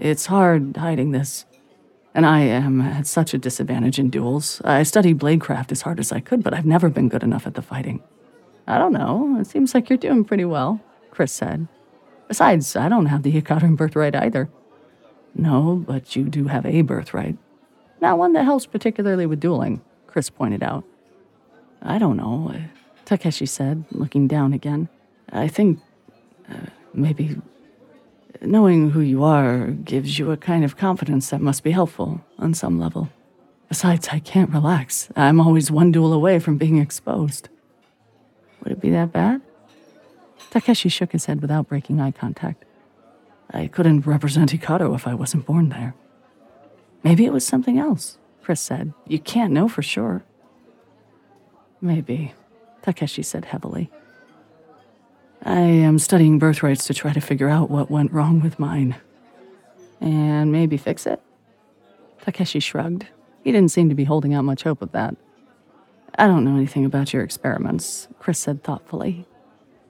It's 0.00 0.26
hard 0.26 0.76
hiding 0.76 1.12
this. 1.12 1.44
And 2.16 2.24
I 2.24 2.40
am 2.40 2.80
at 2.80 3.06
such 3.06 3.34
a 3.34 3.38
disadvantage 3.38 3.98
in 3.98 4.08
duels. 4.08 4.62
I 4.64 4.84
studied 4.84 5.18
bladecraft 5.18 5.70
as 5.70 5.82
hard 5.82 6.00
as 6.00 6.12
I 6.12 6.20
could, 6.20 6.42
but 6.42 6.54
I've 6.54 6.64
never 6.64 6.88
been 6.88 7.10
good 7.10 7.22
enough 7.22 7.46
at 7.46 7.52
the 7.52 7.60
fighting. 7.60 8.02
I 8.66 8.78
don't 8.78 8.94
know. 8.94 9.36
It 9.38 9.46
seems 9.46 9.74
like 9.74 9.90
you're 9.90 9.98
doing 9.98 10.24
pretty 10.24 10.46
well, 10.46 10.80
Chris 11.10 11.30
said, 11.30 11.68
Besides, 12.26 12.74
I 12.74 12.88
don't 12.88 13.04
have 13.06 13.22
the 13.22 13.38
Ikaran 13.38 13.76
birthright 13.76 14.16
either. 14.16 14.48
No, 15.34 15.84
but 15.86 16.16
you 16.16 16.24
do 16.24 16.46
have 16.46 16.64
a 16.64 16.80
birthright. 16.80 17.36
Not 18.00 18.16
one 18.16 18.32
that 18.32 18.44
helps 18.44 18.64
particularly 18.64 19.26
with 19.26 19.38
dueling, 19.38 19.82
Chris 20.06 20.30
pointed 20.30 20.62
out. 20.62 20.84
I 21.82 21.98
don't 21.98 22.16
know, 22.16 22.54
Takeshi 23.04 23.44
said, 23.44 23.84
looking 23.90 24.26
down 24.26 24.54
again. 24.54 24.88
I 25.30 25.48
think 25.48 25.80
uh, 26.50 26.70
maybe 26.94 27.36
knowing 28.42 28.90
who 28.90 29.00
you 29.00 29.24
are 29.24 29.68
gives 29.68 30.18
you 30.18 30.30
a 30.30 30.36
kind 30.36 30.64
of 30.64 30.76
confidence 30.76 31.30
that 31.30 31.40
must 31.40 31.62
be 31.62 31.70
helpful 31.70 32.24
on 32.38 32.54
some 32.54 32.78
level. 32.78 33.10
Besides, 33.68 34.08
I 34.12 34.20
can't 34.20 34.50
relax. 34.50 35.08
I'm 35.16 35.40
always 35.40 35.70
one 35.70 35.92
duel 35.92 36.12
away 36.12 36.38
from 36.38 36.56
being 36.56 36.78
exposed. 36.78 37.48
Would 38.62 38.72
it 38.72 38.80
be 38.80 38.90
that 38.90 39.12
bad? 39.12 39.42
Takeshi 40.50 40.88
shook 40.88 41.12
his 41.12 41.26
head 41.26 41.40
without 41.40 41.68
breaking 41.68 42.00
eye 42.00 42.12
contact. 42.12 42.64
I 43.50 43.66
couldn't 43.66 44.06
represent 44.06 44.52
Ikaro 44.52 44.94
if 44.94 45.06
I 45.06 45.14
wasn't 45.14 45.46
born 45.46 45.68
there. 45.68 45.94
Maybe 47.02 47.24
it 47.24 47.32
was 47.32 47.46
something 47.46 47.78
else, 47.78 48.18
Chris 48.42 48.60
said. 48.60 48.92
You 49.06 49.18
can't 49.18 49.52
know 49.52 49.68
for 49.68 49.82
sure. 49.82 50.24
Maybe, 51.80 52.34
Takeshi 52.82 53.22
said 53.22 53.46
heavily. 53.46 53.90
I 55.44 55.60
am 55.60 55.98
studying 55.98 56.38
birthrights 56.38 56.86
to 56.86 56.94
try 56.94 57.12
to 57.12 57.20
figure 57.20 57.48
out 57.48 57.70
what 57.70 57.90
went 57.90 58.12
wrong 58.12 58.40
with 58.40 58.58
mine. 58.58 58.96
And 60.00 60.50
maybe 60.52 60.76
fix 60.76 61.06
it? 61.06 61.20
Takeshi 62.22 62.60
shrugged. 62.60 63.06
He 63.44 63.52
didn't 63.52 63.70
seem 63.70 63.88
to 63.88 63.94
be 63.94 64.04
holding 64.04 64.34
out 64.34 64.44
much 64.44 64.64
hope 64.64 64.82
of 64.82 64.92
that. 64.92 65.16
I 66.18 66.26
don't 66.26 66.44
know 66.44 66.56
anything 66.56 66.84
about 66.84 67.12
your 67.12 67.22
experiments, 67.22 68.08
Chris 68.18 68.38
said 68.38 68.64
thoughtfully. 68.64 69.26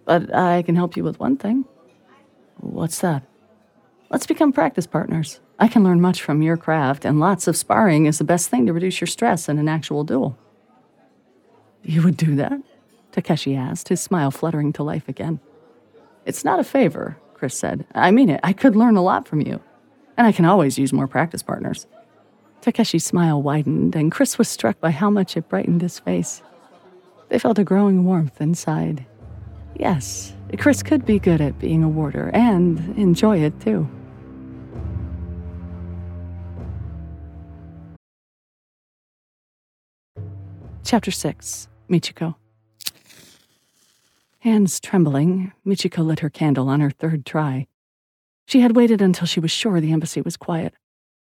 But 0.04 0.34
I 0.34 0.62
can 0.62 0.76
help 0.76 0.96
you 0.96 1.04
with 1.04 1.18
one 1.18 1.36
thing. 1.36 1.64
What's 2.58 3.00
that? 3.00 3.22
Let's 4.10 4.26
become 4.26 4.52
practice 4.52 4.86
partners. 4.86 5.40
I 5.58 5.68
can 5.68 5.82
learn 5.82 6.00
much 6.00 6.22
from 6.22 6.42
your 6.42 6.56
craft, 6.56 7.04
and 7.04 7.18
lots 7.18 7.48
of 7.48 7.56
sparring 7.56 8.06
is 8.06 8.18
the 8.18 8.24
best 8.24 8.50
thing 8.50 8.66
to 8.66 8.72
reduce 8.72 9.00
your 9.00 9.06
stress 9.06 9.48
in 9.48 9.58
an 9.58 9.68
actual 9.68 10.04
duel. 10.04 10.36
You 11.82 12.02
would 12.02 12.16
do 12.16 12.36
that? 12.36 12.60
Takeshi 13.16 13.56
asked, 13.56 13.88
his 13.88 14.02
smile 14.02 14.30
fluttering 14.30 14.74
to 14.74 14.82
life 14.82 15.08
again. 15.08 15.40
It's 16.26 16.44
not 16.44 16.60
a 16.60 16.64
favor, 16.64 17.16
Chris 17.32 17.58
said. 17.58 17.86
I 17.94 18.10
mean 18.10 18.28
it, 18.28 18.40
I 18.42 18.52
could 18.52 18.76
learn 18.76 18.96
a 18.96 19.02
lot 19.02 19.26
from 19.26 19.40
you. 19.40 19.62
And 20.18 20.26
I 20.26 20.32
can 20.32 20.44
always 20.44 20.78
use 20.78 20.92
more 20.92 21.06
practice 21.06 21.42
partners. 21.42 21.86
Takeshi's 22.60 23.04
smile 23.04 23.40
widened, 23.40 23.96
and 23.96 24.12
Chris 24.12 24.36
was 24.36 24.48
struck 24.48 24.80
by 24.80 24.90
how 24.90 25.08
much 25.08 25.34
it 25.34 25.48
brightened 25.48 25.80
his 25.80 25.98
face. 25.98 26.42
They 27.30 27.38
felt 27.38 27.58
a 27.58 27.64
growing 27.64 28.04
warmth 28.04 28.38
inside. 28.38 29.06
Yes, 29.74 30.34
Chris 30.58 30.82
could 30.82 31.06
be 31.06 31.18
good 31.18 31.40
at 31.40 31.58
being 31.58 31.82
a 31.82 31.88
warder 31.88 32.30
and 32.34 32.78
enjoy 32.98 33.38
it 33.38 33.58
too. 33.60 33.88
Chapter 40.84 41.10
6 41.10 41.68
Michiko. 41.88 42.36
Hands 44.46 44.78
trembling, 44.78 45.50
Michiko 45.66 46.06
lit 46.06 46.20
her 46.20 46.30
candle 46.30 46.68
on 46.68 46.78
her 46.78 46.90
third 46.90 47.26
try. 47.26 47.66
She 48.46 48.60
had 48.60 48.76
waited 48.76 49.02
until 49.02 49.26
she 49.26 49.40
was 49.40 49.50
sure 49.50 49.80
the 49.80 49.90
embassy 49.90 50.20
was 50.20 50.36
quiet. 50.36 50.72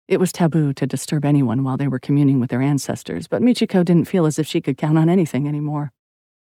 It 0.07 0.19
was 0.19 0.31
taboo 0.31 0.73
to 0.73 0.87
disturb 0.87 1.23
anyone 1.23 1.63
while 1.63 1.77
they 1.77 1.87
were 1.87 1.99
communing 1.99 2.39
with 2.39 2.49
their 2.49 2.63
ancestors, 2.63 3.27
but 3.27 3.43
Michiko 3.43 3.85
didn't 3.85 4.07
feel 4.07 4.25
as 4.25 4.39
if 4.39 4.47
she 4.47 4.61
could 4.61 4.79
count 4.79 4.97
on 4.97 5.09
anything 5.09 5.47
anymore. 5.47 5.91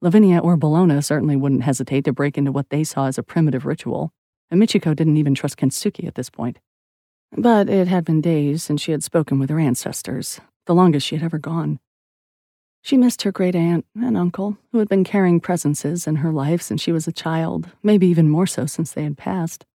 Lavinia 0.03 0.38
or 0.38 0.55
Bellona 0.55 1.03
certainly 1.03 1.36
wouldn't 1.36 1.64
hesitate 1.64 2.05
to 2.05 2.14
break 2.14 2.38
into 2.38 2.51
what 2.51 2.70
they 2.70 2.84
saw 2.84 3.07
as 3.07 3.18
a 3.18 3.24
primitive 3.24 3.66
ritual, 3.66 4.14
and 4.51 4.62
Michiko 4.62 4.95
didn't 4.95 5.18
even 5.18 5.34
trust 5.34 5.57
Kensuke 5.57 6.05
at 6.05 6.14
this 6.14 6.30
point. 6.30 6.59
But 7.36 7.70
it 7.70 7.88
had 7.88 8.05
been 8.05 8.22
days 8.22 8.62
since 8.62 8.84
she 8.84 8.91
had 8.91 9.03
spoken 9.03 9.39
with 9.39 9.49
her 9.49 9.59
ancestors, 9.59 10.39
the 10.68 10.76
longest 10.76 11.07
she 11.07 11.16
had 11.16 11.26
ever 11.26 11.39
gone. 11.39 11.80
She 12.82 12.98
missed 12.98 13.22
her 13.22 13.32
great 13.32 13.56
aunt 13.56 13.86
and 13.96 14.18
uncle, 14.18 14.58
who 14.72 14.80
had 14.80 14.90
been 14.90 15.04
carrying 15.04 15.40
presences 15.40 16.08
in 16.08 16.18
her 16.18 16.32
life 16.32 16.62
since 16.62 16.82
she 16.82 16.92
was 16.92 17.08
a 17.08 17.12
child, 17.12 17.70
maybe 17.84 18.08
even 18.08 18.28
more 18.28 18.48
so 18.48 18.66
since 18.66 18.92
they 18.92 19.04
had 19.04 19.18
passed. 19.18 19.66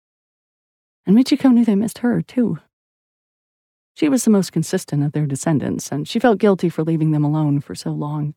And 1.07 1.17
Michiko 1.17 1.53
knew 1.53 1.65
they 1.65 1.77
missed 1.77 1.99
her, 1.99 2.21
too. 2.21 2.59
She 3.95 4.09
was 4.09 4.25
the 4.25 4.31
most 4.31 4.53
consistent 4.53 5.05
of 5.05 5.13
their 5.13 5.25
descendants, 5.25 5.91
and 5.93 6.07
she 6.07 6.19
felt 6.19 6.39
guilty 6.39 6.69
for 6.69 6.83
leaving 6.83 7.13
them 7.13 7.25
alone 7.25 7.61
for 7.61 7.77
so 7.77 7.93
long. 7.93 8.35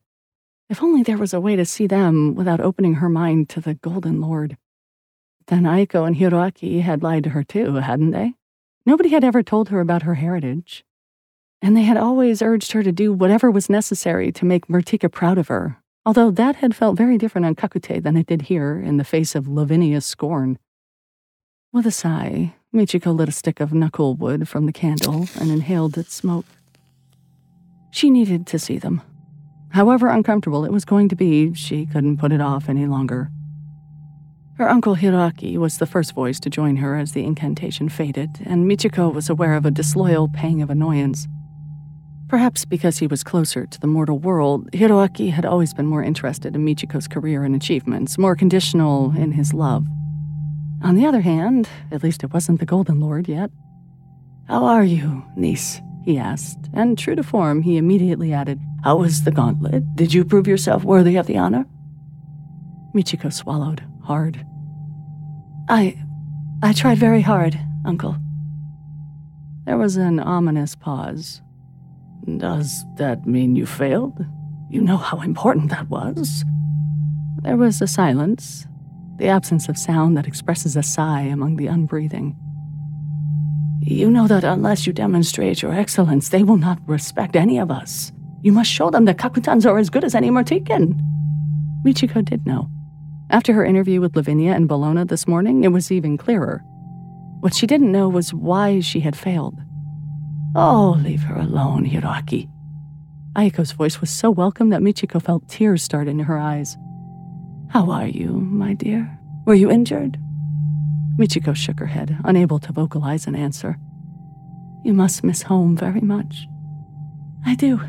If 0.68 0.82
only 0.82 1.02
there 1.02 1.18
was 1.18 1.34
a 1.34 1.40
way 1.40 1.56
to 1.56 1.66
see 1.66 1.88
them 1.88 2.36
without 2.36 2.60
opening 2.60 2.94
her 2.94 3.08
mind 3.08 3.48
to 3.50 3.60
the 3.60 3.74
Golden 3.74 4.20
Lord. 4.20 4.56
Then 5.48 5.64
Aiko 5.64 6.06
and 6.06 6.16
Hiroaki 6.16 6.80
had 6.82 7.02
lied 7.02 7.24
to 7.24 7.30
her 7.30 7.42
too, 7.42 7.74
hadn't 7.74 8.12
they? 8.12 8.34
Nobody 8.86 9.08
had 9.08 9.24
ever 9.24 9.42
told 9.42 9.68
her 9.70 9.80
about 9.80 10.02
her 10.02 10.14
heritage 10.14 10.84
and 11.62 11.76
they 11.76 11.82
had 11.82 11.96
always 11.96 12.42
urged 12.42 12.72
her 12.72 12.82
to 12.82 12.92
do 12.92 13.12
whatever 13.12 13.50
was 13.50 13.68
necessary 13.68 14.32
to 14.32 14.44
make 14.44 14.68
Mertika 14.68 15.10
proud 15.10 15.38
of 15.38 15.48
her, 15.48 15.78
although 16.06 16.30
that 16.30 16.56
had 16.56 16.74
felt 16.74 16.96
very 16.96 17.18
different 17.18 17.46
on 17.46 17.54
Kakute 17.54 18.02
than 18.02 18.16
it 18.16 18.26
did 18.26 18.42
here 18.42 18.80
in 18.80 18.96
the 18.96 19.04
face 19.04 19.34
of 19.34 19.48
Lavinia's 19.48 20.06
scorn. 20.06 20.58
With 21.72 21.86
a 21.86 21.90
sigh, 21.90 22.54
Michiko 22.74 23.14
lit 23.14 23.28
a 23.28 23.32
stick 23.32 23.60
of 23.60 23.72
knuckle 23.72 24.14
wood 24.14 24.48
from 24.48 24.66
the 24.66 24.72
candle 24.72 25.28
and 25.38 25.50
inhaled 25.50 25.98
its 25.98 26.14
smoke. 26.14 26.46
She 27.90 28.10
needed 28.10 28.46
to 28.48 28.58
see 28.58 28.78
them. 28.78 29.02
However 29.70 30.08
uncomfortable 30.08 30.64
it 30.64 30.72
was 30.72 30.84
going 30.84 31.08
to 31.10 31.16
be, 31.16 31.54
she 31.54 31.86
couldn't 31.86 32.18
put 32.18 32.32
it 32.32 32.40
off 32.40 32.68
any 32.68 32.86
longer. 32.86 33.30
Her 34.56 34.68
uncle 34.68 34.96
Hiroaki 34.96 35.56
was 35.56 35.78
the 35.78 35.86
first 35.86 36.14
voice 36.14 36.38
to 36.40 36.50
join 36.50 36.76
her 36.76 36.96
as 36.96 37.12
the 37.12 37.24
incantation 37.24 37.88
faded, 37.88 38.40
and 38.44 38.68
Michiko 38.68 39.12
was 39.12 39.30
aware 39.30 39.54
of 39.54 39.64
a 39.64 39.70
disloyal 39.70 40.28
pang 40.28 40.60
of 40.60 40.70
annoyance. 40.70 41.26
Perhaps 42.30 42.64
because 42.64 42.98
he 42.98 43.08
was 43.08 43.24
closer 43.24 43.66
to 43.66 43.80
the 43.80 43.88
mortal 43.88 44.16
world, 44.16 44.70
Hiroaki 44.70 45.32
had 45.32 45.44
always 45.44 45.74
been 45.74 45.86
more 45.86 46.04
interested 46.04 46.54
in 46.54 46.64
Michiko's 46.64 47.08
career 47.08 47.42
and 47.42 47.56
achievements, 47.56 48.18
more 48.18 48.36
conditional 48.36 49.12
in 49.16 49.32
his 49.32 49.52
love. 49.52 49.84
On 50.80 50.94
the 50.94 51.06
other 51.06 51.22
hand, 51.22 51.68
at 51.90 52.04
least 52.04 52.22
it 52.22 52.32
wasn't 52.32 52.60
the 52.60 52.66
Golden 52.66 53.00
Lord 53.00 53.28
yet. 53.28 53.50
How 54.46 54.64
are 54.64 54.84
you, 54.84 55.24
niece? 55.34 55.80
he 56.04 56.18
asked, 56.18 56.70
and 56.72 56.96
true 56.96 57.16
to 57.16 57.24
form, 57.24 57.62
he 57.62 57.76
immediately 57.76 58.32
added, 58.32 58.60
How 58.84 58.98
was 58.98 59.24
the 59.24 59.32
gauntlet? 59.32 59.82
Did 59.96 60.14
you 60.14 60.24
prove 60.24 60.46
yourself 60.46 60.84
worthy 60.84 61.16
of 61.16 61.26
the 61.26 61.36
honor? 61.36 61.66
Michiko 62.94 63.32
swallowed 63.32 63.82
hard. 64.04 64.46
I. 65.68 66.00
I 66.62 66.74
tried 66.74 66.98
very 66.98 67.22
hard, 67.22 67.58
Uncle. 67.84 68.16
There 69.64 69.78
was 69.78 69.96
an 69.96 70.20
ominous 70.20 70.76
pause. 70.76 71.42
Does 72.36 72.84
that 72.96 73.26
mean 73.26 73.56
you 73.56 73.66
failed? 73.66 74.24
You 74.68 74.80
know 74.80 74.96
how 74.96 75.20
important 75.20 75.70
that 75.70 75.88
was. 75.88 76.44
There 77.42 77.56
was 77.56 77.80
a 77.80 77.86
silence, 77.86 78.66
the 79.16 79.28
absence 79.28 79.68
of 79.68 79.78
sound 79.78 80.16
that 80.16 80.26
expresses 80.26 80.76
a 80.76 80.82
sigh 80.82 81.22
among 81.22 81.56
the 81.56 81.66
unbreathing. 81.66 82.36
You 83.82 84.10
know 84.10 84.28
that 84.28 84.44
unless 84.44 84.86
you 84.86 84.92
demonstrate 84.92 85.62
your 85.62 85.72
excellence, 85.72 86.28
they 86.28 86.42
will 86.42 86.58
not 86.58 86.78
respect 86.86 87.34
any 87.34 87.58
of 87.58 87.70
us. 87.70 88.12
You 88.42 88.52
must 88.52 88.70
show 88.70 88.90
them 88.90 89.06
that 89.06 89.16
Kakutans 89.16 89.66
are 89.66 89.78
as 89.78 89.90
good 89.90 90.04
as 90.04 90.14
any 90.14 90.30
Mertikan. 90.30 91.00
Michiko 91.84 92.24
did 92.24 92.46
know. 92.46 92.68
After 93.30 93.52
her 93.54 93.64
interview 93.64 94.00
with 94.00 94.16
Lavinia 94.16 94.52
and 94.52 94.68
Bellona 94.68 95.08
this 95.08 95.26
morning, 95.26 95.64
it 95.64 95.72
was 95.72 95.90
even 95.90 96.18
clearer. 96.18 96.62
What 97.40 97.54
she 97.54 97.66
didn't 97.66 97.92
know 97.92 98.08
was 98.08 98.34
why 98.34 98.80
she 98.80 99.00
had 99.00 99.16
failed. 99.16 99.58
Oh, 100.54 101.00
leave 101.02 101.22
her 101.22 101.36
alone, 101.36 101.88
Hiroaki. 101.88 102.48
Aiko's 103.36 103.72
voice 103.72 104.00
was 104.00 104.10
so 104.10 104.30
welcome 104.30 104.70
that 104.70 104.82
Michiko 104.82 105.22
felt 105.22 105.48
tears 105.48 105.82
start 105.82 106.08
into 106.08 106.24
her 106.24 106.38
eyes. 106.38 106.76
How 107.68 107.90
are 107.90 108.08
you, 108.08 108.32
my 108.32 108.74
dear? 108.74 109.16
Were 109.46 109.54
you 109.54 109.70
injured? 109.70 110.18
Michiko 111.16 111.54
shook 111.54 111.78
her 111.78 111.86
head, 111.86 112.18
unable 112.24 112.58
to 112.58 112.72
vocalize 112.72 113.28
an 113.28 113.36
answer. 113.36 113.78
You 114.84 114.92
must 114.92 115.22
miss 115.22 115.42
home 115.42 115.76
very 115.76 116.00
much. 116.00 116.48
I 117.46 117.54
do, 117.54 117.80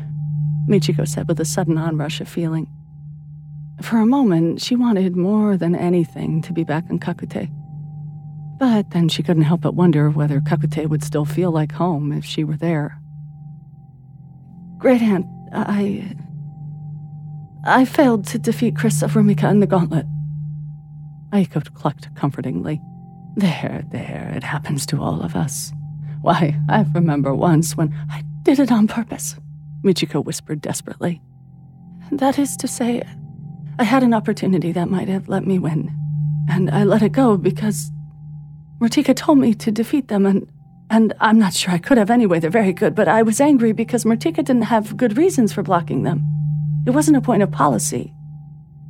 Michiko 0.68 1.06
said 1.06 1.26
with 1.26 1.40
a 1.40 1.44
sudden 1.44 1.78
onrush 1.78 2.20
of 2.20 2.28
feeling. 2.28 2.68
For 3.82 3.96
a 3.98 4.06
moment, 4.06 4.60
she 4.60 4.76
wanted 4.76 5.16
more 5.16 5.56
than 5.56 5.74
anything 5.74 6.42
to 6.42 6.52
be 6.52 6.62
back 6.62 6.88
in 6.88 7.00
Kakute. 7.00 7.50
But 8.62 8.92
then 8.92 9.08
she 9.08 9.24
couldn't 9.24 9.42
help 9.42 9.62
but 9.62 9.74
wonder 9.74 10.08
whether 10.08 10.38
Kakute 10.38 10.88
would 10.88 11.02
still 11.02 11.24
feel 11.24 11.50
like 11.50 11.72
home 11.72 12.12
if 12.12 12.24
she 12.24 12.44
were 12.44 12.56
there. 12.56 12.96
Great 14.78 15.02
Aunt, 15.02 15.26
I. 15.52 16.14
I 17.64 17.84
failed 17.84 18.24
to 18.28 18.38
defeat 18.38 18.76
Chris 18.76 19.02
of 19.02 19.14
Rumika 19.14 19.50
in 19.50 19.58
the 19.58 19.66
gauntlet. 19.66 20.06
Aiko 21.32 21.74
clucked 21.74 22.14
comfortingly. 22.14 22.80
There, 23.34 23.82
there, 23.90 24.32
it 24.36 24.44
happens 24.44 24.86
to 24.86 25.02
all 25.02 25.22
of 25.22 25.34
us. 25.34 25.72
Why, 26.20 26.56
I 26.68 26.86
remember 26.94 27.34
once 27.34 27.76
when 27.76 27.92
I 28.10 28.22
did 28.44 28.60
it 28.60 28.70
on 28.70 28.86
purpose, 28.86 29.34
Michiko 29.82 30.24
whispered 30.24 30.60
desperately. 30.60 31.20
That 32.12 32.38
is 32.38 32.56
to 32.58 32.68
say, 32.68 33.02
I 33.80 33.82
had 33.82 34.04
an 34.04 34.14
opportunity 34.14 34.70
that 34.70 34.88
might 34.88 35.08
have 35.08 35.28
let 35.28 35.44
me 35.44 35.58
win, 35.58 35.92
and 36.48 36.70
I 36.70 36.84
let 36.84 37.02
it 37.02 37.10
go 37.10 37.36
because 37.36 37.90
Mertika 38.82 39.14
told 39.14 39.38
me 39.38 39.54
to 39.54 39.70
defeat 39.70 40.08
them, 40.08 40.26
and 40.26 40.50
and 40.90 41.14
I'm 41.20 41.38
not 41.38 41.54
sure 41.54 41.72
I 41.72 41.78
could 41.78 41.98
have 41.98 42.10
anyway. 42.10 42.40
They're 42.40 42.50
very 42.50 42.72
good, 42.72 42.96
but 42.96 43.06
I 43.06 43.22
was 43.22 43.40
angry 43.40 43.70
because 43.70 44.04
Mertika 44.04 44.44
didn't 44.44 44.62
have 44.62 44.96
good 44.96 45.16
reasons 45.16 45.52
for 45.52 45.62
blocking 45.62 46.02
them. 46.02 46.24
It 46.84 46.90
wasn't 46.90 47.16
a 47.16 47.20
point 47.20 47.44
of 47.44 47.52
policy. 47.52 48.12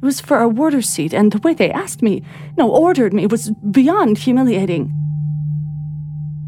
It 0.03 0.05
was 0.05 0.19
for 0.19 0.41
a 0.41 0.49
warder 0.49 0.81
seat, 0.81 1.13
and 1.13 1.31
the 1.31 1.39
way 1.39 1.53
they 1.53 1.71
asked 1.71 2.01
me, 2.01 2.25
no, 2.57 2.71
ordered 2.71 3.13
me, 3.13 3.27
was 3.27 3.51
beyond 3.71 4.17
humiliating. 4.17 4.91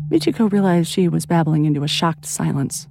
Michiko 0.08 0.50
realized 0.50 0.90
she 0.90 1.06
was 1.06 1.26
babbling 1.26 1.66
into 1.66 1.84
a 1.84 1.88
shocked 1.88 2.24
silence. 2.24 2.88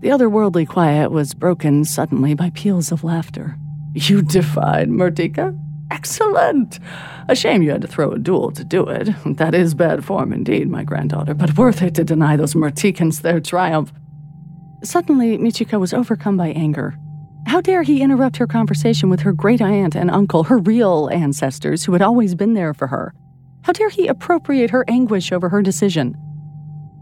The 0.00 0.08
otherworldly 0.08 0.66
quiet 0.66 1.12
was 1.12 1.34
broken 1.34 1.84
suddenly 1.84 2.34
by 2.34 2.50
peals 2.54 2.90
of 2.90 3.04
laughter. 3.04 3.58
You 3.94 4.22
defied 4.22 4.88
Mertika? 4.88 5.56
Excellent! 5.92 6.78
A 7.28 7.36
shame 7.36 7.60
you 7.60 7.70
had 7.70 7.82
to 7.82 7.86
throw 7.86 8.12
a 8.12 8.18
duel 8.18 8.50
to 8.52 8.64
do 8.64 8.88
it. 8.88 9.10
That 9.36 9.54
is 9.54 9.74
bad 9.74 10.06
form 10.06 10.32
indeed, 10.32 10.70
my 10.70 10.84
granddaughter, 10.84 11.34
but 11.34 11.58
worth 11.58 11.82
it 11.82 11.94
to 11.96 12.02
deny 12.02 12.34
those 12.34 12.54
Mertikans 12.54 13.20
their 13.20 13.40
triumph. 13.40 13.92
Suddenly, 14.82 15.36
Michiko 15.36 15.78
was 15.78 15.92
overcome 15.92 16.38
by 16.38 16.48
anger. 16.48 16.96
How 17.46 17.60
dare 17.60 17.82
he 17.82 18.00
interrupt 18.00 18.38
her 18.38 18.46
conversation 18.46 19.10
with 19.10 19.20
her 19.20 19.34
great 19.34 19.60
aunt 19.60 19.94
and 19.94 20.10
uncle, 20.10 20.44
her 20.44 20.56
real 20.56 21.10
ancestors 21.12 21.84
who 21.84 21.92
had 21.92 22.00
always 22.00 22.34
been 22.34 22.54
there 22.54 22.72
for 22.72 22.86
her? 22.86 23.12
How 23.60 23.74
dare 23.74 23.90
he 23.90 24.06
appropriate 24.08 24.70
her 24.70 24.86
anguish 24.88 25.30
over 25.30 25.50
her 25.50 25.60
decision? 25.60 26.16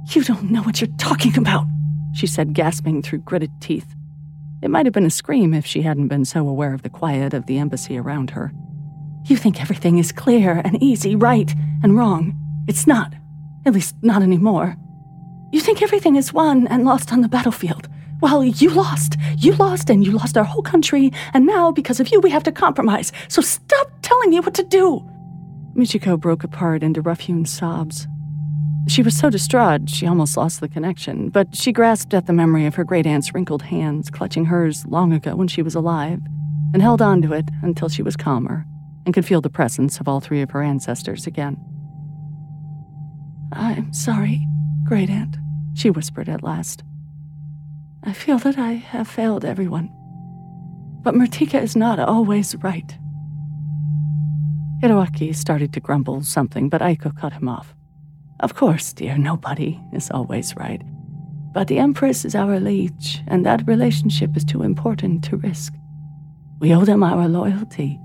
You 0.08 0.24
don't 0.24 0.50
know 0.50 0.62
what 0.62 0.80
you're 0.80 0.96
talking 0.98 1.38
about, 1.38 1.66
she 2.12 2.26
said, 2.26 2.54
gasping 2.54 3.02
through 3.02 3.20
gritted 3.20 3.52
teeth. 3.60 3.94
It 4.62 4.70
might 4.70 4.86
have 4.86 4.92
been 4.92 5.06
a 5.06 5.10
scream 5.10 5.54
if 5.54 5.64
she 5.64 5.82
hadn't 5.82 6.08
been 6.08 6.24
so 6.24 6.48
aware 6.48 6.74
of 6.74 6.82
the 6.82 6.90
quiet 6.90 7.34
of 7.34 7.46
the 7.46 7.58
embassy 7.58 7.96
around 7.96 8.30
her. 8.30 8.52
You 9.24 9.36
think 9.36 9.60
everything 9.60 9.98
is 9.98 10.12
clear 10.12 10.60
and 10.64 10.82
easy, 10.82 11.14
right 11.14 11.54
and 11.82 11.96
wrong. 11.96 12.36
It's 12.66 12.86
not. 12.86 13.12
At 13.66 13.74
least, 13.74 13.94
not 14.02 14.22
anymore. 14.22 14.76
You 15.52 15.60
think 15.60 15.82
everything 15.82 16.16
is 16.16 16.32
won 16.32 16.66
and 16.68 16.84
lost 16.84 17.12
on 17.12 17.20
the 17.20 17.28
battlefield. 17.28 17.88
Well, 18.20 18.44
you 18.44 18.70
lost. 18.70 19.16
You 19.36 19.54
lost, 19.54 19.90
and 19.90 20.04
you 20.04 20.12
lost 20.12 20.36
our 20.36 20.44
whole 20.44 20.62
country, 20.62 21.12
and 21.32 21.46
now, 21.46 21.72
because 21.72 22.00
of 22.00 22.08
you, 22.08 22.20
we 22.20 22.30
have 22.30 22.42
to 22.44 22.52
compromise. 22.52 23.12
So 23.28 23.40
stop 23.42 23.90
telling 24.02 24.30
me 24.30 24.40
what 24.40 24.54
to 24.54 24.62
do. 24.62 25.06
Michiko 25.74 26.18
broke 26.18 26.44
apart 26.44 26.82
into 26.82 27.00
rough 27.00 27.20
hewn 27.20 27.44
sobs. 27.46 28.06
She 28.88 29.02
was 29.02 29.16
so 29.16 29.30
distraught 29.30 29.88
she 29.88 30.06
almost 30.06 30.36
lost 30.36 30.60
the 30.60 30.68
connection, 30.68 31.28
but 31.28 31.54
she 31.54 31.72
grasped 31.72 32.14
at 32.14 32.26
the 32.26 32.32
memory 32.32 32.66
of 32.66 32.74
her 32.74 32.84
great 32.84 33.06
aunt's 33.06 33.32
wrinkled 33.34 33.62
hands 33.62 34.10
clutching 34.10 34.46
hers 34.46 34.84
long 34.86 35.12
ago 35.12 35.36
when 35.36 35.48
she 35.48 35.62
was 35.62 35.74
alive, 35.74 36.20
and 36.72 36.82
held 36.82 37.02
on 37.02 37.22
to 37.22 37.32
it 37.32 37.48
until 37.62 37.88
she 37.88 38.02
was 38.02 38.16
calmer 38.16 38.66
and 39.10 39.14
could 39.16 39.26
feel 39.26 39.40
the 39.40 39.50
presence 39.50 39.98
of 39.98 40.06
all 40.06 40.20
three 40.20 40.40
of 40.40 40.52
her 40.52 40.62
ancestors 40.62 41.26
again. 41.26 41.56
I'm 43.50 43.92
sorry, 43.92 44.46
great 44.84 45.10
aunt, 45.10 45.36
she 45.74 45.90
whispered 45.90 46.28
at 46.28 46.44
last. 46.44 46.84
I 48.04 48.12
feel 48.12 48.38
that 48.38 48.56
I 48.56 48.74
have 48.74 49.08
failed 49.08 49.44
everyone. 49.44 49.90
But 51.02 51.16
Mertika 51.16 51.60
is 51.60 51.74
not 51.74 51.98
always 51.98 52.54
right. 52.62 52.96
Hiroaki 54.80 55.34
started 55.34 55.72
to 55.72 55.80
grumble 55.80 56.22
something, 56.22 56.68
but 56.68 56.80
Aiko 56.80 57.10
cut 57.12 57.32
him 57.32 57.48
off. 57.48 57.74
Of 58.38 58.54
course, 58.54 58.92
dear, 58.92 59.18
nobody 59.18 59.80
is 59.92 60.08
always 60.12 60.54
right. 60.54 60.82
But 61.52 61.66
the 61.66 61.80
Empress 61.80 62.24
is 62.24 62.36
our 62.36 62.60
liege, 62.60 63.24
and 63.26 63.44
that 63.44 63.66
relationship 63.66 64.36
is 64.36 64.44
too 64.44 64.62
important 64.62 65.24
to 65.24 65.36
risk. 65.36 65.74
We 66.60 66.72
owe 66.72 66.84
them 66.84 67.02
our 67.02 67.26
loyalty, 67.26 67.98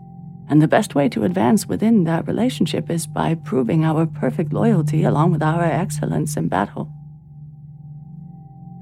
and 0.49 0.61
the 0.61 0.67
best 0.67 0.95
way 0.95 1.09
to 1.09 1.23
advance 1.23 1.65
within 1.65 2.03
that 2.03 2.27
relationship 2.27 2.89
is 2.89 3.07
by 3.07 3.35
proving 3.35 3.83
our 3.83 4.05
perfect 4.05 4.53
loyalty 4.53 5.03
along 5.03 5.31
with 5.31 5.41
our 5.41 5.63
excellence 5.63 6.37
in 6.37 6.47
battle. 6.47 6.91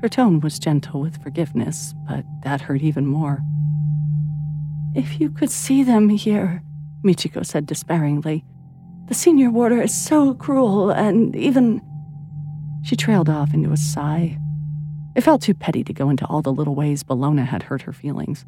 Her 0.01 0.09
tone 0.09 0.41
was 0.41 0.59
gentle 0.59 0.99
with 0.99 1.24
forgiveness, 1.24 1.93
but 2.07 2.26
that 2.43 2.61
hurt 2.61 2.82
even 2.82 3.05
more. 3.05 3.41
If 4.95 5.22
you 5.22 5.30
could 5.30 5.49
see 5.49 5.82
them 5.82 6.09
here, 6.09 6.61
Michiko 7.03 7.45
said 7.45 7.66
despairingly. 7.66 8.43
The 9.07 9.14
senior 9.14 9.49
warder 9.49 9.82
is 9.82 9.93
so 9.93 10.34
cruel, 10.34 10.91
and 10.91 11.36
even. 11.36 11.82
She 12.84 12.95
trailed 12.95 13.30
off 13.30 13.53
into 13.53 13.72
a 13.72 13.78
sigh. 13.78 14.38
It 15.16 15.22
felt 15.22 15.41
too 15.41 15.53
petty 15.53 15.84
to 15.86 15.93
go 15.93 16.09
into 16.09 16.26
all 16.26 16.41
the 16.41 16.51
little 16.51 16.76
ways 16.76 17.03
Bellona 17.03 17.45
had 17.45 17.64
hurt 17.64 17.84
her 17.84 17.93
feelings. 17.93 18.45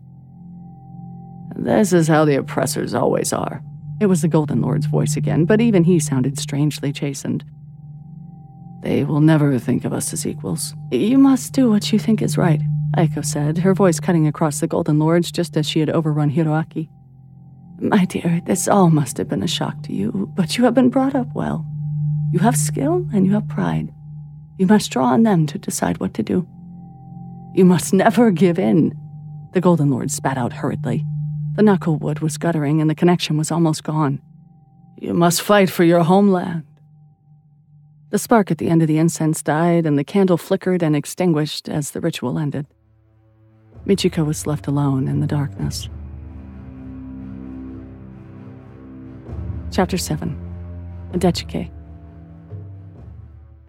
This 1.56 1.94
is 1.94 2.08
how 2.08 2.26
the 2.26 2.36
oppressors 2.36 2.94
always 2.94 3.32
are. 3.34 3.64
It 4.02 4.08
was 4.08 4.22
the 4.22 4.28
Golden 4.28 4.62
Lord's 4.62 4.88
voice 4.88 5.16
again, 5.16 5.46
but 5.46 5.62
even 5.62 5.84
he 5.84 6.00
sounded 6.00 6.38
strangely 6.38 6.92
chastened. 6.92 7.46
They 8.82 9.04
will 9.04 9.22
never 9.22 9.58
think 9.58 9.86
of 9.86 9.94
us 9.94 10.14
as 10.14 10.28
equals. 10.28 10.76
You 10.92 11.18
must 11.18 11.54
do 11.54 11.70
what 11.70 11.92
you 11.92 11.98
think 11.98 12.22
is 12.22 12.38
right, 12.38 12.62
Aiko 12.98 13.26
said, 13.26 13.58
her 13.60 13.74
voice 13.74 14.00
cutting 14.00 14.28
across 14.28 14.60
the 14.60 14.68
Golden 14.68 15.00
Lord's 15.00 15.32
just 15.32 15.58
as 15.58 15.68
she 15.68 15.80
had 15.80 15.90
overrun 15.90 16.32
Hiroaki. 16.32 16.90
My 17.80 18.06
dear, 18.06 18.42
this 18.46 18.68
all 18.68 18.90
must 18.90 19.18
have 19.18 19.28
been 19.28 19.44
a 19.44 19.48
shock 19.48 19.82
to 19.84 19.94
you, 19.94 20.32
but 20.36 20.58
you 20.58 20.66
have 20.66 20.74
been 20.74 20.90
brought 20.90 21.16
up 21.16 21.28
well. 21.34 21.66
You 22.32 22.40
have 22.40 22.56
skill 22.56 23.08
and 23.14 23.26
you 23.26 23.34
have 23.34 23.48
pride. 23.48 23.92
You 24.58 24.68
must 24.68 24.92
draw 24.92 25.08
on 25.08 25.24
them 25.24 25.46
to 25.48 25.58
decide 25.58 26.00
what 26.00 26.14
to 26.14 26.24
do. 26.24 26.48
You 27.54 27.66
must 27.66 27.94
never 27.94 28.32
give 28.32 28.60
in. 28.60 28.94
The 29.54 29.62
Golden 29.62 29.90
Lord 29.90 30.12
spat 30.12 30.38
out 30.38 30.54
hurriedly. 30.54 31.06
The 31.56 31.64
knuckle 31.64 31.98
wood 31.98 32.20
was 32.20 32.38
guttering 32.38 32.82
and 32.82 32.90
the 32.90 32.96
connection 32.96 33.38
was 33.38 33.50
almost 33.50 33.84
gone. 33.84 34.22
You 35.00 35.14
must 35.14 35.42
fight 35.42 35.70
for 35.70 35.86
your 35.86 36.04
homeland. 36.04 36.64
The 38.10 38.20
spark 38.20 38.52
at 38.52 38.58
the 38.58 38.68
end 38.68 38.82
of 38.82 38.90
the 38.90 38.98
incense 38.98 39.42
died 39.42 39.86
and 39.86 39.98
the 39.98 40.04
candle 40.04 40.38
flickered 40.38 40.84
and 40.84 40.96
extinguished 40.96 41.70
as 41.70 41.92
the 41.92 42.02
ritual 42.02 42.38
ended. 42.38 42.68
Michiko 43.86 44.26
was 44.26 44.46
left 44.46 44.68
alone 44.68 45.08
in 45.08 45.22
the 45.22 45.28
darkness. 45.28 45.90
Chapter 49.72 49.98
7 49.98 50.38
Adechike. 51.14 51.72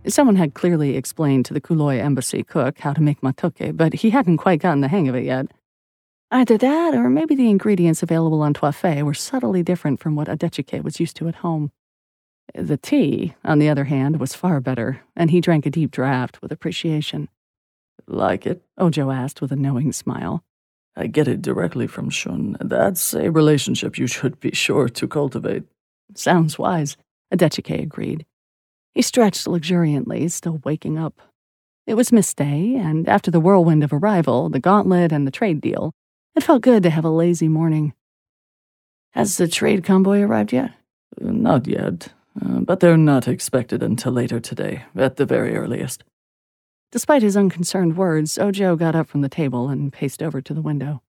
Someone 0.09 0.37
had 0.37 0.55
clearly 0.55 0.97
explained 0.97 1.45
to 1.47 1.55
the 1.55 1.61
Kuloi 1.61 2.01
embassy 2.01 2.43
cook 2.43 2.79
how 2.79 2.93
to 2.93 3.03
make 3.03 3.21
matoke, 3.21 3.77
but 3.77 3.93
he 3.95 4.11
hadn't 4.11 4.39
quite 4.39 4.61
gotten 4.61 4.81
the 4.81 4.89
hang 4.89 5.09
of 5.09 5.15
it 5.15 5.25
yet. 5.25 5.47
Either 6.31 6.59
that, 6.59 6.93
or 6.93 7.09
maybe 7.09 7.37
the 7.37 7.49
ingredients 7.49 8.03
available 8.03 8.43
on 8.43 8.53
Twaa-Fei 8.53 9.03
were 9.03 9.15
subtly 9.15 9.63
different 9.63 10.01
from 10.01 10.17
what 10.17 10.27
Adechike 10.27 10.83
was 10.83 10.99
used 10.99 11.17
to 11.17 11.29
at 11.29 11.37
home. 11.37 11.71
The 12.55 12.77
tea, 12.77 13.35
on 13.45 13.61
the 13.61 13.69
other 13.69 13.85
hand, 13.85 14.19
was 14.19 14.35
far 14.35 14.61
better, 14.61 15.03
and 15.15 15.31
he 15.31 15.41
drank 15.41 15.67
a 15.67 15.71
deep 15.71 15.93
draught 15.93 16.41
with 16.43 16.51
appreciation. 16.51 17.29
Like 18.09 18.45
it? 18.45 18.63
Ojo 18.77 19.11
asked 19.11 19.41
with 19.41 19.53
a 19.53 19.57
knowing 19.57 19.93
smile. 19.93 20.43
I 20.97 21.07
get 21.07 21.29
it 21.29 21.43
directly 21.43 21.87
from 21.87 22.11
Shun. 22.11 22.57
That's 22.61 23.15
a 23.15 23.31
relationship 23.31 23.99
you 23.99 24.07
should 24.07 24.41
be 24.41 24.53
sure 24.53 24.89
to 24.89 25.07
cultivate. 25.07 25.65
Sounds 26.15 26.59
wise, 26.59 26.97
Adechike 27.33 27.83
agreed. 27.83 28.27
He 28.95 29.03
stretched 29.03 29.47
luxuriantly, 29.47 30.27
still 30.29 30.61
waking 30.65 30.99
up. 30.99 31.21
It 31.87 31.95
was 31.95 32.13
mist 32.13 32.37
day, 32.37 32.75
and 32.75 33.09
after 33.09 33.31
the 33.31 33.41
whirlwind 33.41 33.85
of 33.85 33.93
arrival, 33.93 34.49
the 34.49 34.59
gauntlet, 34.59 35.13
and 35.13 35.27
the 35.27 35.31
trade 35.31 35.61
deal, 35.61 35.93
it 36.37 36.43
felt 36.43 36.63
good 36.63 36.83
to 36.83 36.91
have 36.91 37.05
a 37.05 37.11
lazy 37.11 37.49
morning. 37.49 37.95
Has 39.13 39.39
the 39.39 39.49
trade 39.49 39.83
convoy 39.83 40.21
arrived 40.21 40.53
yet? 40.53 40.73
Not 41.19 41.67
yet, 41.67 42.13
uh, 42.45 42.61
but 42.61 42.81
they're 42.81 42.99
not 42.99 43.27
expected 43.27 43.83
until 43.83 44.13
later 44.13 44.39
today, 44.39 44.85
at 44.95 45.17
the 45.17 45.25
very 45.25 45.57
earliest. 45.57 46.05
Despite 46.93 47.23
his 47.23 47.37
unconcerned 47.37 47.97
words, 47.97 48.39
Ojo 48.39 48.77
got 48.77 48.95
up 48.95 49.09
from 49.09 49.23
the 49.23 49.29
table 49.29 49.69
and 49.69 49.93
paced 49.93 50.23
over 50.23 50.41
to 50.41 50.55
the 50.55 50.63
window. 50.63 51.03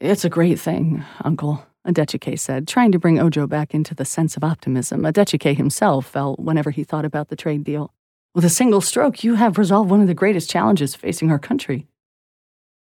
It's 0.00 0.24
a 0.24 0.30
great 0.30 0.60
thing, 0.60 1.04
Uncle, 1.24 1.66
Adechike 1.86 2.38
said, 2.38 2.68
trying 2.68 2.92
to 2.92 2.98
bring 2.98 3.18
Ojo 3.18 3.46
back 3.46 3.72
into 3.72 3.94
the 3.94 4.04
sense 4.04 4.36
of 4.36 4.44
optimism 4.44 5.02
Adechike 5.02 5.56
himself 5.56 6.06
felt 6.06 6.38
whenever 6.38 6.70
he 6.70 6.84
thought 6.84 7.04
about 7.04 7.28
the 7.28 7.36
trade 7.36 7.64
deal. 7.64 7.94
With 8.34 8.44
a 8.44 8.50
single 8.50 8.82
stroke, 8.82 9.24
you 9.24 9.36
have 9.36 9.56
resolved 9.56 9.90
one 9.90 10.02
of 10.02 10.06
the 10.06 10.14
greatest 10.14 10.50
challenges 10.50 10.94
facing 10.94 11.30
our 11.30 11.38
country. 11.38 11.86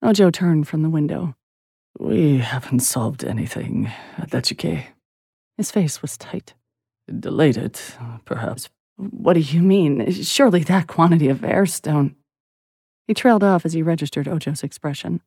Ojo 0.02 0.30
turned 0.30 0.68
from 0.68 0.84
the 0.84 0.90
window. 0.90 1.36
We 2.00 2.38
haven't 2.38 2.80
solved 2.82 3.24
anything, 3.24 3.92
Adechike. 4.18 4.86
His 5.58 5.72
face 5.72 6.02
was 6.02 6.18
tight. 6.18 6.54
Delayed 7.08 7.58
it, 7.58 7.98
perhaps. 8.26 8.70
What 8.98 9.34
do 9.34 9.40
you 9.40 9.62
mean? 9.62 10.12
Surely 10.12 10.64
that 10.64 10.88
quantity 10.88 11.30
of 11.30 11.40
airstone. 11.40 12.16
He 13.08 13.14
trailed 13.14 13.44
off 13.44 13.66
as 13.66 13.74
he 13.74 13.82
registered 13.82 14.28
Ojo's 14.28 14.64
expression. 14.64 15.22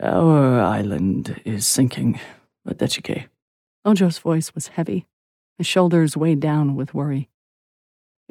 Our 0.00 0.60
island 0.60 1.40
is 1.44 1.66
sinking, 1.66 2.20
Adechike. 2.68 3.28
Ojo's 3.84 4.18
voice 4.18 4.54
was 4.54 4.68
heavy. 4.68 5.06
His 5.58 5.66
shoulders 5.66 6.16
weighed 6.16 6.40
down 6.40 6.76
with 6.76 6.92
worry. 6.94 7.28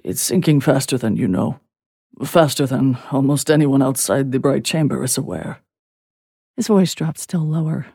It's 0.04 0.22
sinking 0.22 0.62
faster 0.62 0.98
than 0.98 1.18
you 1.18 1.28
know. 1.28 1.60
Faster 2.24 2.66
than 2.68 2.98
almost 3.12 3.50
anyone 3.50 3.82
outside 3.82 4.32
the 4.32 4.40
Bright 4.40 4.64
Chamber 4.64 5.04
is 5.04 5.18
aware. 5.18 5.60
His 6.56 6.68
voice 6.68 6.94
dropped 6.94 7.20
still 7.20 7.46
lower. 7.46 7.88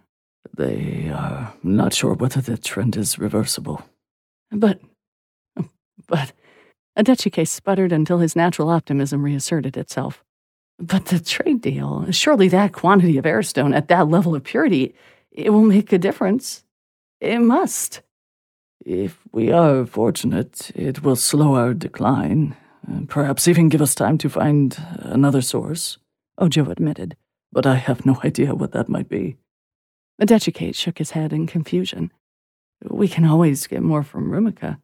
They 0.56 1.10
are 1.14 1.54
not 1.62 1.94
sure 1.94 2.14
whether 2.14 2.40
the 2.40 2.58
trend 2.58 2.96
is 2.96 3.18
reversible. 3.18 3.82
But. 4.50 4.80
But. 6.06 6.32
Adechike 6.98 7.46
sputtered 7.46 7.92
until 7.92 8.18
his 8.18 8.36
natural 8.36 8.68
optimism 8.68 9.22
reasserted 9.22 9.76
itself. 9.76 10.22
But 10.78 11.06
the 11.06 11.20
trade 11.20 11.60
deal, 11.60 12.10
surely 12.10 12.48
that 12.48 12.72
quantity 12.72 13.16
of 13.18 13.24
airstone 13.24 13.74
at 13.74 13.88
that 13.88 14.08
level 14.08 14.34
of 14.34 14.44
purity, 14.44 14.94
it 15.30 15.50
will 15.50 15.62
make 15.62 15.92
a 15.92 15.98
difference. 15.98 16.64
It 17.20 17.38
must. 17.38 18.02
If 18.84 19.18
we 19.30 19.52
are 19.52 19.84
fortunate, 19.84 20.70
it 20.74 21.02
will 21.02 21.16
slow 21.16 21.54
our 21.54 21.74
decline, 21.74 22.56
perhaps 23.08 23.46
even 23.46 23.68
give 23.68 23.82
us 23.82 23.94
time 23.94 24.16
to 24.18 24.30
find 24.30 24.76
another 24.98 25.42
source, 25.42 25.98
Ojo 26.38 26.70
admitted. 26.70 27.16
But 27.52 27.66
I 27.66 27.76
have 27.76 28.06
no 28.06 28.18
idea 28.24 28.54
what 28.54 28.72
that 28.72 28.88
might 28.88 29.08
be. 29.08 29.36
Adechike 30.20 30.74
shook 30.74 30.98
his 30.98 31.12
head 31.12 31.32
in 31.32 31.46
confusion. 31.46 32.12
We 32.82 33.08
can 33.08 33.24
always 33.24 33.66
get 33.66 33.82
more 33.82 34.02
from 34.02 34.30
Rumika. 34.30 34.80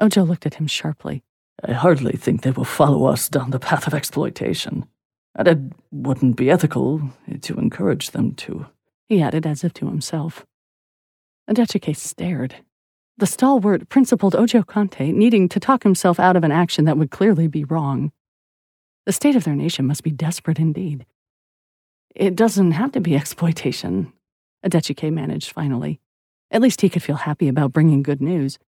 Ojo 0.00 0.24
looked 0.24 0.46
at 0.46 0.54
him 0.54 0.66
sharply. 0.66 1.22
I 1.64 1.72
hardly 1.72 2.12
think 2.12 2.42
they 2.42 2.50
will 2.50 2.64
follow 2.64 3.06
us 3.06 3.28
down 3.28 3.50
the 3.50 3.58
path 3.58 3.86
of 3.86 3.94
exploitation. 3.94 4.86
And 5.34 5.48
it 5.48 5.58
wouldn't 5.90 6.36
be 6.36 6.50
ethical 6.50 7.10
to 7.42 7.58
encourage 7.58 8.10
them 8.10 8.34
to, 8.34 8.66
he 9.08 9.22
added 9.22 9.46
as 9.46 9.64
if 9.64 9.72
to 9.74 9.86
himself. 9.86 10.46
Adechike 11.48 11.96
stared. 11.96 12.56
The 13.18 13.26
stalwart, 13.26 13.88
principled 13.88 14.34
Ojo 14.34 14.62
Kante 14.62 15.14
needing 15.14 15.48
to 15.48 15.60
talk 15.60 15.82
himself 15.84 16.20
out 16.20 16.36
of 16.36 16.44
an 16.44 16.52
action 16.52 16.84
that 16.84 16.98
would 16.98 17.10
clearly 17.10 17.48
be 17.48 17.64
wrong. 17.64 18.12
The 19.06 19.12
state 19.12 19.36
of 19.36 19.44
their 19.44 19.54
nation 19.54 19.86
must 19.86 20.02
be 20.02 20.10
desperate 20.10 20.58
indeed. 20.58 21.06
It 22.16 22.34
doesn't 22.34 22.72
have 22.72 22.92
to 22.92 23.00
be 23.00 23.14
exploitation, 23.16 24.12
Adechike 24.64 25.12
managed 25.12 25.52
finally. 25.52 26.00
At 26.50 26.62
least 26.62 26.80
he 26.80 26.88
could 26.88 27.02
feel 27.02 27.16
happy 27.16 27.48
about 27.48 27.72
bringing 27.72 28.02
good 28.02 28.22
news. 28.22 28.58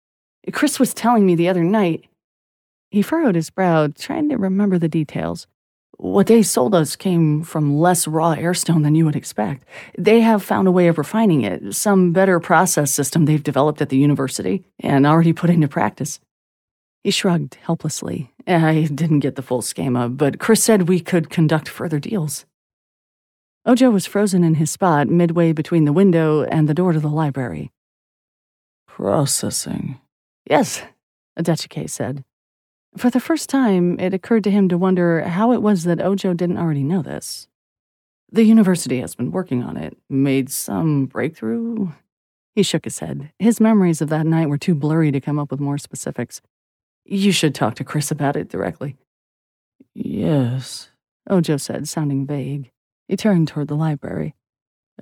Chris 0.53 0.79
was 0.79 0.95
telling 0.95 1.25
me 1.25 1.35
the 1.35 1.49
other 1.49 1.65
night. 1.65 2.05
He 2.91 3.03
furrowed 3.03 3.35
his 3.35 3.51
brow, 3.51 3.89
trying 3.89 4.29
to 4.29 4.37
remember 4.37 4.79
the 4.79 4.89
details. 4.89 5.47
What 5.97 6.27
they 6.27 6.43
sold 6.43 6.75
us 6.75 6.95
came 6.95 7.43
from 7.43 7.79
less 7.79 8.07
raw 8.07 8.35
airstone 8.35 8.83
than 8.83 8.95
you 8.95 9.05
would 9.05 9.17
expect. 9.17 9.65
They 9.97 10.21
have 10.21 10.45
found 10.45 10.69
a 10.69 10.73
way 10.73 10.87
of 10.87 10.99
refining 10.99 11.43
it, 11.43 11.75
some 11.75 12.13
better 12.13 12.39
process 12.41 12.93
system 12.93 13.25
they've 13.25 13.43
developed 13.43 13.81
at 13.83 13.89
the 13.89 13.97
university 13.97 14.65
and 14.79 15.07
already 15.07 15.33
put 15.33 15.51
into 15.51 15.69
practice. 15.69 16.21
He 17.03 17.11
shrugged 17.11 17.57
helplessly. 17.57 18.33
I 18.47 18.89
didn't 18.93 19.21
get 19.21 19.37
the 19.37 19.43
full 19.43 19.63
schema, 19.63 20.09
but 20.09 20.39
Chris 20.39 20.63
said 20.63 20.89
we 20.89 21.01
could 21.01 21.31
conduct 21.31 21.69
further 21.69 21.99
deals. 21.99 22.45
Ojo 23.69 23.91
was 23.91 24.07
frozen 24.07 24.45
in 24.45 24.55
his 24.55 24.71
spot 24.71 25.09
midway 25.09 25.53
between 25.53 25.85
the 25.85 25.93
window 25.93 26.43
and 26.43 26.67
the 26.67 26.73
door 26.73 26.93
to 26.95 27.01
the 27.01 27.09
library. 27.09 27.71
Processing. 28.87 30.01
Yes, 30.49 30.83
Adechike 31.39 31.91
said. 31.91 32.25
For 32.97 33.11
the 33.11 33.21
first 33.21 33.51
time, 33.51 34.01
it 34.01 34.15
occurred 34.15 34.45
to 34.45 34.51
him 34.51 34.71
to 34.71 34.79
wonder 34.79 35.21
how 35.21 35.53
it 35.53 35.61
was 35.61 35.85
that 35.85 36.01
Ojo 36.01 36.33
didn't 36.33 36.57
already 36.57 36.83
know 36.83 37.03
this. 37.03 37.47
The 38.33 38.45
university 38.45 39.03
has 39.03 39.15
been 39.15 39.33
working 39.33 39.63
on 39.63 39.77
it, 39.77 39.99
made 40.09 40.51
some 40.51 41.05
breakthrough. 41.05 41.89
He 42.55 42.63
shook 42.63 42.85
his 42.85 43.01
head. 43.01 43.33
His 43.39 43.61
memories 43.61 44.01
of 44.01 44.09
that 44.09 44.27
night 44.27 44.49
were 44.49 44.57
too 44.57 44.75
blurry 44.75 45.13
to 45.13 45.21
come 45.21 45.39
up 45.39 45.51
with 45.51 45.61
more 45.61 45.77
specifics. 45.77 46.41
You 47.05 47.33
should 47.33 47.55
talk 47.55 47.75
to 47.75 47.85
Chris 47.85 48.11
about 48.11 48.35
it 48.35 48.49
directly. 48.49 48.97
Yes, 49.93 50.89
Ojo 51.29 51.59
said, 51.59 51.87
sounding 51.87 52.27
vague. 52.27 52.71
He 53.09 53.17
turned 53.17 53.49
toward 53.49 53.69
the 53.69 53.75
library. 53.75 54.35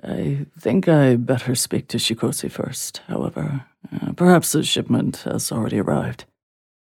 I 0.01 0.45
think 0.57 0.87
I 0.87 1.17
better 1.17 1.55
speak 1.55 1.87
to 1.89 1.97
Shikosi 1.97 2.49
first, 2.49 3.01
however. 3.07 3.65
Uh, 3.91 4.13
perhaps 4.13 4.53
the 4.53 4.63
shipment 4.63 5.17
has 5.17 5.51
already 5.51 5.79
arrived. 5.79 6.25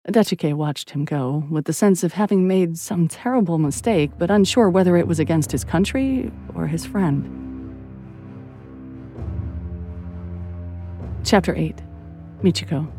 Adechike 0.08 0.54
watched 0.54 0.90
him 0.90 1.04
go, 1.04 1.44
with 1.50 1.64
the 1.64 1.72
sense 1.72 2.04
of 2.04 2.12
having 2.12 2.46
made 2.46 2.78
some 2.78 3.08
terrible 3.08 3.58
mistake, 3.58 4.10
but 4.18 4.30
unsure 4.30 4.70
whether 4.70 4.96
it 4.96 5.06
was 5.06 5.18
against 5.18 5.52
his 5.52 5.64
country 5.64 6.30
or 6.54 6.66
his 6.66 6.86
friend. 6.86 7.36
Chapter 11.24 11.54
8 11.54 11.82
Michiko 12.42 12.90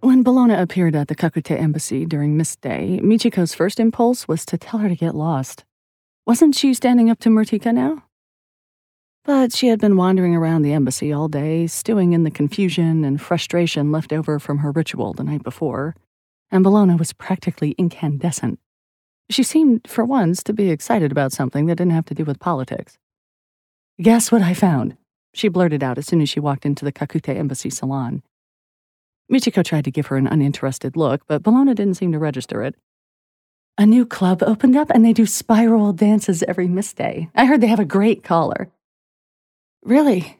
When 0.00 0.24
Bellona 0.24 0.60
appeared 0.60 0.96
at 0.96 1.08
the 1.08 1.14
Kakute 1.14 1.60
embassy 1.60 2.06
during 2.06 2.36
Mist 2.36 2.60
Day, 2.60 3.00
Michiko's 3.02 3.54
first 3.54 3.78
impulse 3.78 4.26
was 4.26 4.46
to 4.46 4.56
tell 4.56 4.80
her 4.80 4.88
to 4.88 4.96
get 4.96 5.14
lost. 5.14 5.64
Wasn't 6.26 6.54
she 6.54 6.72
standing 6.72 7.10
up 7.10 7.18
to 7.20 7.28
Mertika 7.28 7.72
now? 7.74 8.04
But 9.24 9.52
she 9.52 9.68
had 9.68 9.78
been 9.78 9.96
wandering 9.96 10.34
around 10.34 10.62
the 10.62 10.72
embassy 10.72 11.12
all 11.12 11.28
day, 11.28 11.66
stewing 11.66 12.14
in 12.14 12.24
the 12.24 12.30
confusion 12.30 13.04
and 13.04 13.20
frustration 13.20 13.92
left 13.92 14.10
over 14.10 14.38
from 14.38 14.58
her 14.58 14.70
ritual 14.70 15.12
the 15.12 15.22
night 15.22 15.42
before, 15.42 15.94
and 16.50 16.64
Bellona 16.64 16.98
was 16.98 17.12
practically 17.12 17.72
incandescent. 17.72 18.58
She 19.28 19.42
seemed, 19.42 19.86
for 19.86 20.02
once, 20.04 20.42
to 20.44 20.54
be 20.54 20.70
excited 20.70 21.12
about 21.12 21.32
something 21.32 21.66
that 21.66 21.76
didn't 21.76 21.92
have 21.92 22.06
to 22.06 22.14
do 22.14 22.24
with 22.24 22.40
politics. 22.40 22.96
Guess 24.00 24.32
what 24.32 24.40
I 24.40 24.54
found? 24.54 24.96
She 25.34 25.48
blurted 25.48 25.82
out 25.82 25.98
as 25.98 26.06
soon 26.06 26.22
as 26.22 26.30
she 26.30 26.40
walked 26.40 26.64
into 26.64 26.86
the 26.86 26.92
Kakute 26.92 27.36
embassy 27.36 27.68
salon. 27.68 28.22
Michiko 29.30 29.62
tried 29.62 29.84
to 29.84 29.90
give 29.90 30.06
her 30.06 30.16
an 30.16 30.26
uninterested 30.26 30.96
look, 30.96 31.22
but 31.26 31.42
Bellona 31.42 31.74
didn't 31.74 31.94
seem 31.94 32.12
to 32.12 32.18
register 32.18 32.62
it. 32.62 32.76
A 33.76 33.86
new 33.86 34.06
club 34.06 34.40
opened 34.44 34.76
up 34.76 34.88
and 34.90 35.04
they 35.04 35.12
do 35.12 35.26
spiral 35.26 35.92
dances 35.92 36.44
every 36.44 36.68
Mist 36.68 36.96
Day. 36.96 37.28
I 37.34 37.44
heard 37.44 37.60
they 37.60 37.66
have 37.66 37.80
a 37.80 37.84
great 37.84 38.22
caller. 38.22 38.68
Really? 39.82 40.38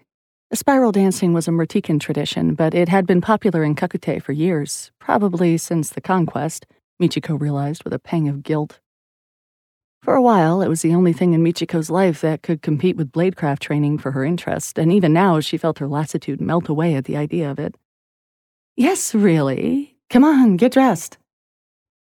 Spiral 0.52 0.92
dancing 0.92 1.32
was 1.32 1.48
a 1.48 1.50
Mertikan 1.50 1.98
tradition, 1.98 2.54
but 2.54 2.74
it 2.74 2.88
had 2.88 3.08
been 3.08 3.20
popular 3.20 3.64
in 3.64 3.74
Kakute 3.74 4.22
for 4.22 4.30
years, 4.30 4.92
probably 5.00 5.58
since 5.58 5.90
the 5.90 6.00
conquest, 6.00 6.64
Michiko 7.02 7.38
realized 7.38 7.82
with 7.82 7.92
a 7.92 7.98
pang 7.98 8.28
of 8.28 8.44
guilt. 8.44 8.78
For 10.00 10.14
a 10.14 10.22
while, 10.22 10.62
it 10.62 10.68
was 10.68 10.82
the 10.82 10.94
only 10.94 11.12
thing 11.12 11.32
in 11.32 11.42
Michiko's 11.42 11.90
life 11.90 12.20
that 12.20 12.42
could 12.42 12.62
compete 12.62 12.96
with 12.96 13.10
bladecraft 13.10 13.58
training 13.58 13.98
for 13.98 14.12
her 14.12 14.24
interest, 14.24 14.78
and 14.78 14.92
even 14.92 15.12
now 15.12 15.40
she 15.40 15.56
felt 15.56 15.80
her 15.80 15.88
lassitude 15.88 16.40
melt 16.40 16.68
away 16.68 16.94
at 16.94 17.06
the 17.06 17.16
idea 17.16 17.50
of 17.50 17.58
it. 17.58 17.74
Yes, 18.76 19.12
really. 19.12 19.96
Come 20.08 20.22
on, 20.22 20.56
get 20.56 20.72
dressed. 20.72 21.18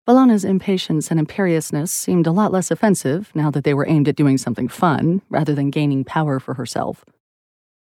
Bellona's 0.08 0.43
impatience 0.43 1.12
and 1.12 1.20
imperiousness 1.20 1.91
seemed 1.91 2.26
a 2.26 2.32
lot 2.32 2.52
less 2.52 2.72
offensive 2.72 3.32
now 3.36 3.52
that 3.52 3.64
they 3.64 3.74
were 3.74 3.88
aimed 3.88 4.08
at 4.08 4.16
doing 4.16 4.38
something 4.38 4.68
fun 4.68 5.22
rather 5.30 5.54
than 5.54 5.70
gaining 5.70 6.04
power 6.04 6.39
for 6.39 6.56
herself. 6.56 7.06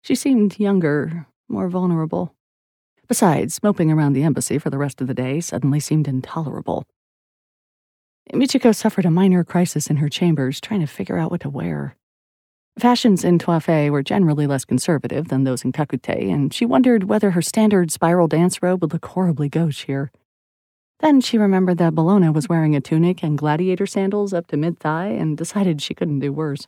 She 0.01 0.15
seemed 0.15 0.59
younger, 0.59 1.27
more 1.49 1.67
vulnerable. 1.67 2.33
Besides, 3.07 3.61
moping 3.61 3.91
around 3.91 4.13
the 4.13 4.23
embassy 4.23 4.57
for 4.57 4.69
the 4.69 4.77
rest 4.77 5.01
of 5.01 5.07
the 5.07 5.13
day 5.13 5.41
suddenly 5.41 5.79
seemed 5.79 6.07
intolerable. 6.07 6.85
Michiko 8.33 8.73
suffered 8.73 9.05
a 9.05 9.11
minor 9.11 9.43
crisis 9.43 9.89
in 9.89 9.97
her 9.97 10.09
chambers 10.09 10.61
trying 10.61 10.79
to 10.79 10.87
figure 10.87 11.17
out 11.17 11.31
what 11.31 11.41
to 11.41 11.49
wear. 11.49 11.95
Fashions 12.79 13.23
in 13.23 13.39
Twaa-Fei 13.39 13.89
were 13.89 14.03
generally 14.03 14.47
less 14.47 14.65
conservative 14.65 15.27
than 15.27 15.43
those 15.43 15.63
in 15.63 15.71
Kakute, 15.71 16.31
and 16.33 16.53
she 16.53 16.65
wondered 16.65 17.05
whether 17.05 17.31
her 17.31 17.41
standard 17.41 17.91
spiral 17.91 18.27
dance 18.27 18.63
robe 18.63 18.81
would 18.81 18.93
look 18.93 19.05
horribly 19.05 19.47
gauche 19.47 19.85
here. 19.85 20.11
Then 20.99 21.21
she 21.21 21.37
remembered 21.37 21.77
that 21.77 21.93
Bellona 21.93 22.33
was 22.33 22.47
wearing 22.47 22.75
a 22.75 22.81
tunic 22.81 23.21
and 23.23 23.37
gladiator 23.37 23.85
sandals 23.85 24.33
up 24.33 24.47
to 24.47 24.57
mid 24.57 24.79
thigh 24.79 25.07
and 25.07 25.37
decided 25.37 25.81
she 25.81 25.93
couldn't 25.93 26.19
do 26.19 26.31
worse. 26.31 26.67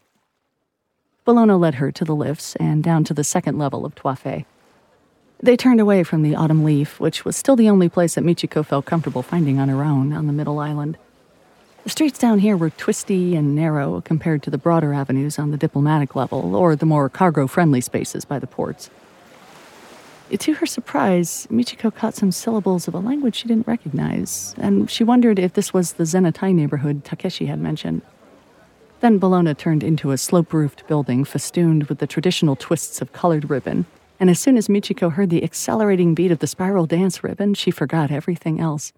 Bellona 1.26 1.60
led 1.60 1.76
her 1.76 1.92
to 1.92 2.06
the 2.06 2.16
lifts 2.16 2.56
and 2.58 2.84
down 2.84 3.04
to 3.06 3.14
the 3.14 3.24
second 3.24 3.58
level 3.58 3.86
of 3.86 3.96
Twaa-Fei. 3.96 4.46
They 5.42 5.56
turned 5.56 5.80
away 5.80 6.04
from 6.04 6.24
the 6.24 6.36
autumn 6.36 6.64
leaf, 6.64 7.00
which 7.00 7.24
was 7.24 7.36
still 7.36 7.56
the 7.56 7.70
only 7.70 7.90
place 7.90 8.16
that 8.16 8.24
Michiko 8.24 8.66
felt 8.66 8.86
comfortable 8.86 9.22
finding 9.22 9.60
on 9.60 9.70
her 9.70 9.84
own 9.84 10.12
on 10.12 10.26
the 10.26 10.34
middle 10.34 10.60
island. 10.60 10.98
The 11.84 11.90
streets 11.92 12.20
down 12.20 12.40
here 12.40 12.58
were 12.58 12.72
twisty 12.72 13.36
and 13.36 13.56
narrow 13.56 14.02
compared 14.02 14.44
to 14.44 14.50
the 14.50 14.58
broader 14.58 14.94
avenues 14.94 15.38
on 15.38 15.52
the 15.52 15.58
diplomatic 15.58 16.16
level 16.16 16.56
or 16.56 16.76
the 16.76 16.86
more 16.86 17.08
cargo 17.08 17.48
friendly 17.48 17.82
spaces 17.82 18.26
by 18.26 18.40
the 18.40 18.48
ports. 18.48 18.90
To 20.32 20.54
her 20.56 20.66
surprise, 20.66 21.48
Michiko 21.50 21.94
caught 21.94 22.14
some 22.14 22.32
syllables 22.32 22.88
of 22.88 22.94
a 22.94 23.00
language 23.00 23.36
she 23.36 23.48
didn't 23.48 23.68
recognize, 23.68 24.54
and 24.58 24.90
she 24.90 25.04
wondered 25.04 25.40
if 25.40 25.54
this 25.54 25.74
was 25.74 25.94
the 25.94 26.04
Zenatai 26.04 26.54
neighborhood 26.54 27.04
Takeshi 27.04 27.46
had 27.46 27.60
mentioned. 27.60 28.02
Then 29.00 29.20
Bellona 29.20 29.58
turned 29.58 29.84
into 29.84 30.12
a 30.12 30.18
slope 30.18 30.54
roofed 30.54 30.88
building 30.88 31.24
festooned 31.24 31.86
with 31.86 32.00
the 32.00 32.08
traditional 32.08 32.56
twists 32.56 33.02
of 33.02 33.14
colored 33.14 33.50
ribbon, 33.50 33.86
and 34.20 34.30
as 34.30 34.40
soon 34.40 34.58
as 34.58 34.68
Michiko 34.68 35.12
heard 35.12 35.30
the 35.30 35.44
accelerating 35.44 36.14
beat 36.14 36.32
of 36.32 36.40
the 36.40 36.48
spiral 36.48 36.86
dance 36.86 37.24
ribbon, 37.24 37.54
she 37.54 37.72
forgot 37.72 38.12
everything 38.12 38.60
else. 38.60 38.92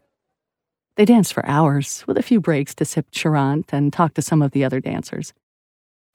They 0.95 1.05
danced 1.05 1.33
for 1.33 1.45
hours, 1.45 2.03
with 2.07 2.17
a 2.17 2.23
few 2.23 2.41
breaks 2.41 2.73
to 2.75 2.85
sip 2.85 3.11
charant 3.11 3.71
and 3.71 3.93
talk 3.93 4.13
to 4.15 4.21
some 4.21 4.41
of 4.41 4.51
the 4.51 4.63
other 4.63 4.79
dancers. 4.79 5.33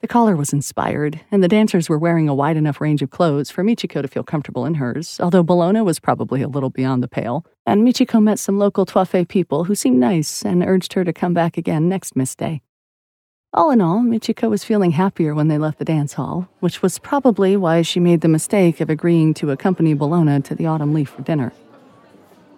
The 0.05 0.13
caller 0.13 0.35
was 0.35 0.53
inspired, 0.53 1.21
and 1.31 1.43
the 1.43 1.47
dancers 1.47 1.89
were 1.89 1.97
wearing 1.97 2.29
a 2.29 2.35
wide 2.35 2.57
enough 2.57 2.79
range 2.79 3.01
of 3.01 3.09
clothes 3.09 3.49
for 3.49 3.63
Michiko 3.63 4.03
to 4.03 4.07
feel 4.07 4.21
comfortable 4.21 4.63
in 4.63 4.75
hers, 4.75 5.19
although 5.19 5.43
Bellona 5.43 5.83
was 5.83 5.99
probably 5.99 6.43
a 6.43 6.47
little 6.47 6.69
beyond 6.69 7.01
the 7.01 7.07
pale. 7.07 7.43
And 7.65 7.81
Michiko 7.81 8.21
met 8.21 8.37
some 8.37 8.59
local 8.59 8.85
Twaa-Fei 8.85 9.25
people 9.25 9.63
who 9.63 9.73
seemed 9.73 9.99
nice 9.99 10.45
and 10.45 10.63
urged 10.63 10.93
her 10.93 11.03
to 11.03 11.11
come 11.11 11.33
back 11.33 11.57
again 11.57 11.89
next 11.89 12.15
Mist 12.15 12.37
Day. 12.37 12.61
All 13.51 13.71
in 13.71 13.81
all, 13.81 14.01
Michiko 14.01 14.47
was 14.47 14.63
feeling 14.63 14.91
happier 14.91 15.33
when 15.33 15.47
they 15.47 15.57
left 15.57 15.79
the 15.79 15.85
dance 15.85 16.13
hall, 16.13 16.49
which 16.59 16.83
was 16.83 16.99
probably 16.99 17.57
why 17.57 17.81
she 17.81 17.99
made 17.99 18.21
the 18.21 18.27
mistake 18.27 18.81
of 18.81 18.91
agreeing 18.91 19.33
to 19.33 19.49
accompany 19.49 19.95
Bellona 19.95 20.43
to 20.43 20.53
the 20.53 20.67
autumn 20.67 20.93
leaf 20.93 21.09
for 21.09 21.23
dinner. 21.23 21.51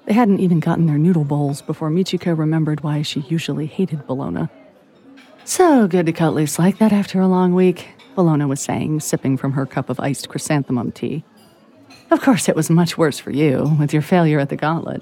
They 0.06 0.14
hadn't 0.14 0.42
even 0.42 0.60
gotten 0.60 0.86
their 0.86 0.98
noodle 0.98 1.24
bowls 1.24 1.62
before 1.62 1.92
Michiko 1.92 2.38
remembered 2.38 2.84
why 2.84 3.04
she 3.04 3.22
usually 3.22 3.68
hated 3.68 4.06
Bellona. 4.06 4.50
So 5.48 5.88
good 5.88 6.08
to 6.08 6.12
cut 6.12 6.34
loose 6.34 6.60
like 6.60 6.78
that 6.80 6.92
after 6.92 7.22
a 7.22 7.28
long 7.28 7.54
week, 7.54 7.88
Bellona 8.18 8.50
was 8.50 8.60
saying, 8.60 9.00
sipping 9.00 9.38
from 9.38 9.54
her 9.54 9.66
cup 9.66 9.90
of 9.90 9.98
iced 9.98 10.28
chrysanthemum 10.28 10.92
tea. 10.92 11.24
Of 12.12 12.20
course, 12.20 12.50
it 12.50 12.56
was 12.56 12.70
much 12.70 12.98
worse 12.98 13.18
for 13.18 13.32
you, 13.32 13.78
with 13.80 13.94
your 13.94 14.02
failure 14.02 14.40
at 14.40 14.50
the 14.50 14.58
gauntlet. 14.58 15.02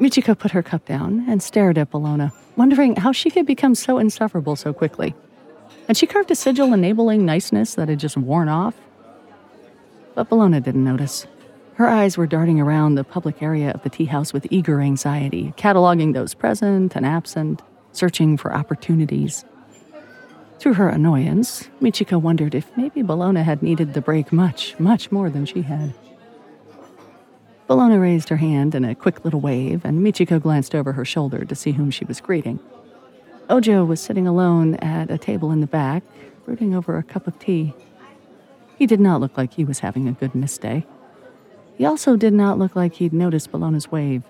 Michiko 0.00 0.36
put 0.36 0.50
her 0.50 0.62
cup 0.62 0.86
down 0.86 1.24
and 1.28 1.40
stared 1.40 1.78
at 1.78 1.92
Bellona, 1.92 2.32
wondering 2.56 2.96
how 2.96 3.12
she 3.12 3.30
could 3.30 3.46
become 3.46 3.76
so 3.76 3.98
insufferable 3.98 4.56
so 4.56 4.72
quickly. 4.72 5.14
Had 5.86 5.96
she 5.96 6.08
carved 6.08 6.32
a 6.32 6.34
sigil 6.34 6.74
enabling 6.74 7.24
niceness 7.24 7.76
that 7.76 7.88
had 7.88 8.00
just 8.00 8.16
worn 8.16 8.48
off? 8.48 8.74
But 10.16 10.28
Bellona 10.28 10.60
didn't 10.60 10.82
notice. 10.82 11.28
Her 11.74 11.86
eyes 11.86 12.18
were 12.18 12.26
darting 12.26 12.58
around 12.58 12.96
the 12.96 13.04
public 13.04 13.40
area 13.40 13.70
of 13.70 13.84
the 13.84 13.88
tea 13.88 14.06
house 14.06 14.32
with 14.32 14.48
eager 14.50 14.80
anxiety, 14.80 15.54
cataloging 15.56 16.12
those 16.12 16.34
present 16.34 16.96
and 16.96 17.06
absent, 17.06 17.62
searching 17.96 18.36
for 18.36 18.54
opportunities. 18.54 19.44
Through 20.58 20.74
her 20.74 20.88
annoyance, 20.88 21.68
Michiko 21.80 22.20
wondered 22.20 22.54
if 22.54 22.74
maybe 22.76 23.02
Bellona 23.02 23.42
had 23.42 23.62
needed 23.62 23.94
the 23.94 24.00
break 24.00 24.32
much, 24.32 24.78
much 24.78 25.12
more 25.12 25.28
than 25.28 25.44
she 25.44 25.62
had. 25.62 25.94
Bellona 27.68 28.00
raised 28.00 28.28
her 28.28 28.36
hand 28.36 28.74
in 28.74 28.84
a 28.84 28.94
quick 28.94 29.24
little 29.24 29.40
wave, 29.40 29.84
and 29.84 30.00
Michiko 30.00 30.40
glanced 30.40 30.74
over 30.74 30.92
her 30.92 31.04
shoulder 31.04 31.44
to 31.44 31.54
see 31.54 31.72
whom 31.72 31.90
she 31.90 32.04
was 32.04 32.20
greeting. 32.20 32.60
Ojo 33.50 33.84
was 33.84 34.00
sitting 34.00 34.26
alone 34.26 34.76
at 34.76 35.10
a 35.10 35.18
table 35.18 35.50
in 35.50 35.60
the 35.60 35.66
back, 35.66 36.02
brooding 36.44 36.74
over 36.74 36.96
a 36.96 37.02
cup 37.02 37.26
of 37.26 37.38
tea. 37.38 37.74
He 38.78 38.86
did 38.86 39.00
not 39.00 39.20
look 39.20 39.36
like 39.36 39.54
he 39.54 39.64
was 39.64 39.80
having 39.80 40.06
a 40.08 40.12
good 40.12 40.34
Mist 40.34 40.60
Day. 40.60 40.86
He 41.76 41.84
also 41.84 42.16
did 42.16 42.32
not 42.32 42.58
look 42.58 42.76
like 42.76 42.94
he'd 42.94 43.12
noticed 43.12 43.52
Bellona's 43.52 43.90
wave. 43.90 44.22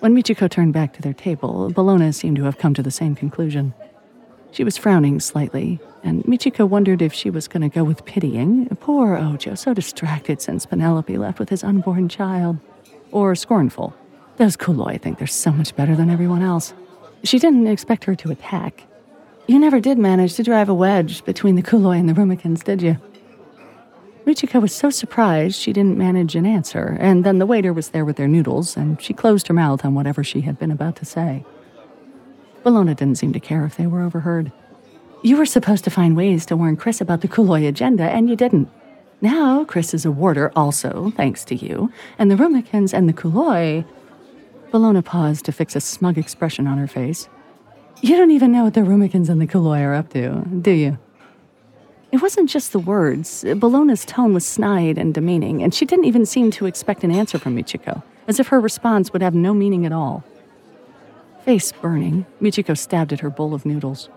When 0.00 0.14
Michiko 0.14 0.48
turned 0.48 0.72
back 0.72 0.94
to 0.94 1.02
their 1.02 1.12
table, 1.12 1.70
Bellona 1.70 2.14
seemed 2.14 2.38
to 2.38 2.44
have 2.44 2.56
come 2.56 2.72
to 2.72 2.82
the 2.82 2.90
same 2.90 3.14
conclusion. 3.14 3.74
She 4.50 4.64
was 4.64 4.78
frowning 4.78 5.20
slightly, 5.20 5.78
and 6.02 6.24
Michiko 6.24 6.66
wondered 6.66 7.02
if 7.02 7.12
she 7.12 7.28
was 7.28 7.46
going 7.46 7.60
to 7.60 7.68
go 7.68 7.84
with 7.84 8.06
pitying, 8.06 8.66
poor 8.80 9.14
Ojo, 9.14 9.54
so 9.54 9.74
distracted 9.74 10.40
since 10.40 10.64
Penelope 10.64 11.18
left 11.18 11.38
with 11.38 11.50
his 11.50 11.62
unborn 11.62 12.08
child, 12.08 12.56
or 13.12 13.34
scornful. 13.34 13.94
Those 14.38 14.56
Kuloi 14.56 14.98
think 14.98 15.18
they're 15.18 15.26
so 15.26 15.52
much 15.52 15.76
better 15.76 15.94
than 15.94 16.08
everyone 16.08 16.42
else. 16.42 16.72
She 17.22 17.38
didn't 17.38 17.66
expect 17.66 18.04
her 18.04 18.14
to 18.16 18.30
attack. 18.30 18.84
You 19.46 19.58
never 19.58 19.80
did 19.80 19.98
manage 19.98 20.32
to 20.36 20.42
drive 20.42 20.70
a 20.70 20.74
wedge 20.74 21.26
between 21.26 21.56
the 21.56 21.62
Kuloi 21.62 22.00
and 22.00 22.08
the 22.08 22.14
Rumikans, 22.14 22.64
did 22.64 22.80
you? 22.80 22.96
Michiko 24.26 24.60
was 24.60 24.74
so 24.74 24.90
surprised 24.90 25.58
she 25.58 25.72
didn't 25.72 25.96
manage 25.96 26.36
an 26.36 26.46
answer, 26.46 26.96
and 27.00 27.24
then 27.24 27.38
the 27.38 27.46
waiter 27.46 27.72
was 27.72 27.90
there 27.90 28.04
with 28.04 28.16
their 28.16 28.28
noodles, 28.28 28.76
and 28.76 29.00
she 29.00 29.14
closed 29.14 29.48
her 29.48 29.54
mouth 29.54 29.84
on 29.84 29.94
whatever 29.94 30.22
she 30.22 30.42
had 30.42 30.58
been 30.58 30.70
about 30.70 30.96
to 30.96 31.04
say. 31.04 31.44
Bellona 32.64 32.94
didn't 32.94 33.16
seem 33.16 33.32
to 33.32 33.40
care 33.40 33.64
if 33.64 33.76
they 33.76 33.86
were 33.86 34.02
overheard. 34.02 34.52
You 35.22 35.36
were 35.36 35.46
supposed 35.46 35.84
to 35.84 35.90
find 35.90 36.16
ways 36.16 36.44
to 36.46 36.56
warn 36.56 36.76
Chris 36.76 37.00
about 37.00 37.22
the 37.22 37.28
Kuloi 37.28 37.66
agenda, 37.66 38.04
and 38.04 38.28
you 38.28 38.36
didn't. 38.36 38.68
Now, 39.22 39.64
Chris 39.64 39.92
is 39.94 40.04
a 40.04 40.10
warder 40.10 40.52
also, 40.54 41.12
thanks 41.16 41.44
to 41.46 41.54
you, 41.54 41.92
and 42.18 42.30
the 42.30 42.36
Rumikans 42.36 42.92
and 42.92 43.08
the 43.08 43.12
Kuloi. 43.12 43.84
Bellona 44.70 45.04
paused 45.04 45.46
to 45.46 45.52
fix 45.52 45.74
a 45.74 45.80
smug 45.80 46.16
expression 46.16 46.66
on 46.66 46.78
her 46.78 46.86
face. 46.86 47.28
You 48.02 48.16
don't 48.16 48.30
even 48.30 48.52
know 48.52 48.64
what 48.64 48.74
the 48.74 48.80
Rumikans 48.80 49.28
and 49.28 49.40
the 49.40 49.46
Kuloi 49.46 49.80
are 49.80 49.94
up 49.94 50.10
to, 50.10 50.42
do 50.60 50.70
you? 50.70 50.98
It 52.12 52.20
wasn't 52.20 52.50
just 52.50 52.72
the 52.72 52.80
words. 52.80 53.44
Bellona's 53.44 54.04
tone 54.04 54.34
was 54.34 54.44
snide 54.44 54.98
and 54.98 55.14
demeaning, 55.14 55.62
and 55.62 55.72
she 55.72 55.86
didn't 55.86 56.06
even 56.06 56.26
seem 56.26 56.50
to 56.52 56.66
expect 56.66 57.04
an 57.04 57.12
answer 57.12 57.38
from 57.38 57.56
Michiko, 57.56 58.02
as 58.26 58.40
if 58.40 58.48
her 58.48 58.58
response 58.58 59.12
would 59.12 59.22
have 59.22 59.34
no 59.34 59.54
meaning 59.54 59.86
at 59.86 59.92
all. 59.92 60.24
Face 61.44 61.70
burning, 61.70 62.26
Michiko 62.40 62.76
stabbed 62.76 63.12
at 63.12 63.20
her 63.20 63.30
bowl 63.30 63.54
of 63.54 63.64
noodles. 63.64 64.08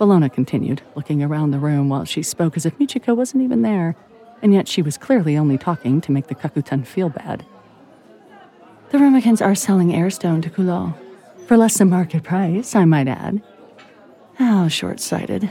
Bellona 0.00 0.32
continued, 0.32 0.82
looking 0.94 1.22
around 1.22 1.50
the 1.50 1.58
room 1.58 1.88
while 1.88 2.04
she 2.04 2.22
spoke 2.22 2.56
as 2.56 2.64
if 2.64 2.78
Michiko 2.78 3.14
wasn't 3.14 3.42
even 3.42 3.62
there, 3.62 3.94
and 4.42 4.54
yet 4.54 4.66
she 4.66 4.82
was 4.82 4.98
clearly 4.98 5.36
only 5.36 5.58
talking 5.58 6.00
to 6.00 6.12
make 6.12 6.28
the 6.28 6.34
Kakutan 6.34 6.86
feel 6.86 7.10
bad. 7.10 7.44
The 8.90 8.98
Rumikans 8.98 9.44
are 9.44 9.54
selling 9.54 9.88
airstone 9.88 10.42
to 10.42 10.50
Kulo. 10.50 10.94
For 11.46 11.56
less 11.56 11.78
than 11.78 11.90
market 11.90 12.22
price, 12.22 12.74
I 12.74 12.84
might 12.84 13.08
add. 13.08 13.42
How 14.34 14.68
short 14.68 15.00
sighted. 15.00 15.50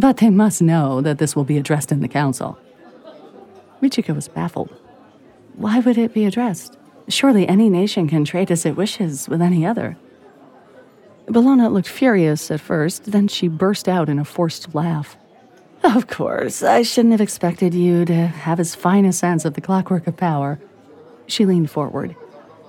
But 0.00 0.16
they 0.16 0.30
must 0.30 0.62
know 0.62 1.02
that 1.02 1.18
this 1.18 1.36
will 1.36 1.44
be 1.44 1.58
addressed 1.58 1.92
in 1.92 2.00
the 2.00 2.08
council. 2.08 2.58
Michiko 3.82 4.14
was 4.14 4.28
baffled. 4.28 4.74
Why 5.56 5.80
would 5.80 5.98
it 5.98 6.14
be 6.14 6.24
addressed? 6.24 6.78
Surely 7.08 7.46
any 7.46 7.68
nation 7.68 8.08
can 8.08 8.24
trade 8.24 8.50
as 8.50 8.64
it 8.64 8.76
wishes 8.76 9.28
with 9.28 9.42
any 9.42 9.66
other. 9.66 9.98
Bellona 11.26 11.70
looked 11.70 11.86
furious 11.86 12.50
at 12.50 12.62
first, 12.62 13.12
then 13.12 13.28
she 13.28 13.46
burst 13.46 13.88
out 13.88 14.08
in 14.08 14.18
a 14.18 14.24
forced 14.24 14.74
laugh. 14.74 15.18
Of 15.82 16.06
course, 16.06 16.62
I 16.62 16.80
shouldn't 16.80 17.12
have 17.12 17.20
expected 17.20 17.74
you 17.74 18.06
to 18.06 18.26
have 18.26 18.58
as 18.58 18.74
fine 18.74 19.04
a 19.04 19.12
sense 19.12 19.44
of 19.44 19.52
the 19.52 19.60
clockwork 19.60 20.06
of 20.06 20.16
power. 20.16 20.58
She 21.26 21.44
leaned 21.44 21.70
forward. 21.70 22.16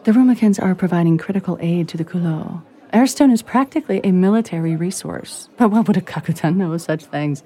The 0.03 0.11
Rumikans 0.11 0.61
are 0.61 0.75
providing 0.75 1.17
critical 1.17 1.57
aid 1.61 1.87
to 1.89 1.97
the 1.97 2.03
Kulo, 2.05 2.61
Airstone 2.93 3.31
is 3.31 3.41
practically 3.41 4.01
a 4.03 4.11
military 4.11 4.75
resource, 4.75 5.47
but 5.55 5.69
what 5.69 5.87
would 5.87 5.95
a 5.95 6.01
Kakutan 6.01 6.57
know 6.57 6.73
of 6.73 6.81
such 6.81 7.05
things? 7.05 7.41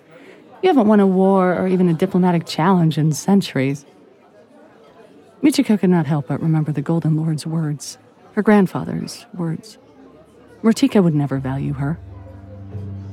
You 0.64 0.70
haven't 0.70 0.88
won 0.88 1.00
a 1.00 1.06
war 1.06 1.54
or 1.54 1.68
even 1.68 1.88
a 1.88 1.94
diplomatic 1.94 2.48
challenge 2.48 2.98
in 2.98 3.12
centuries. 3.12 3.86
Michiko 5.44 5.80
could 5.80 5.92
not 5.92 6.08
help 6.08 6.30
but 6.30 6.42
remember 6.42 6.72
the 6.72 6.82
Golden 6.82 7.16
Lord's 7.16 7.46
words, 7.46 8.00
her 8.34 8.42
grandfather's 8.42 9.28
words. 9.36 9.78
Mertika 10.64 11.04
would 11.04 11.14
never 11.14 11.38
value 11.38 11.74
her. 11.74 12.00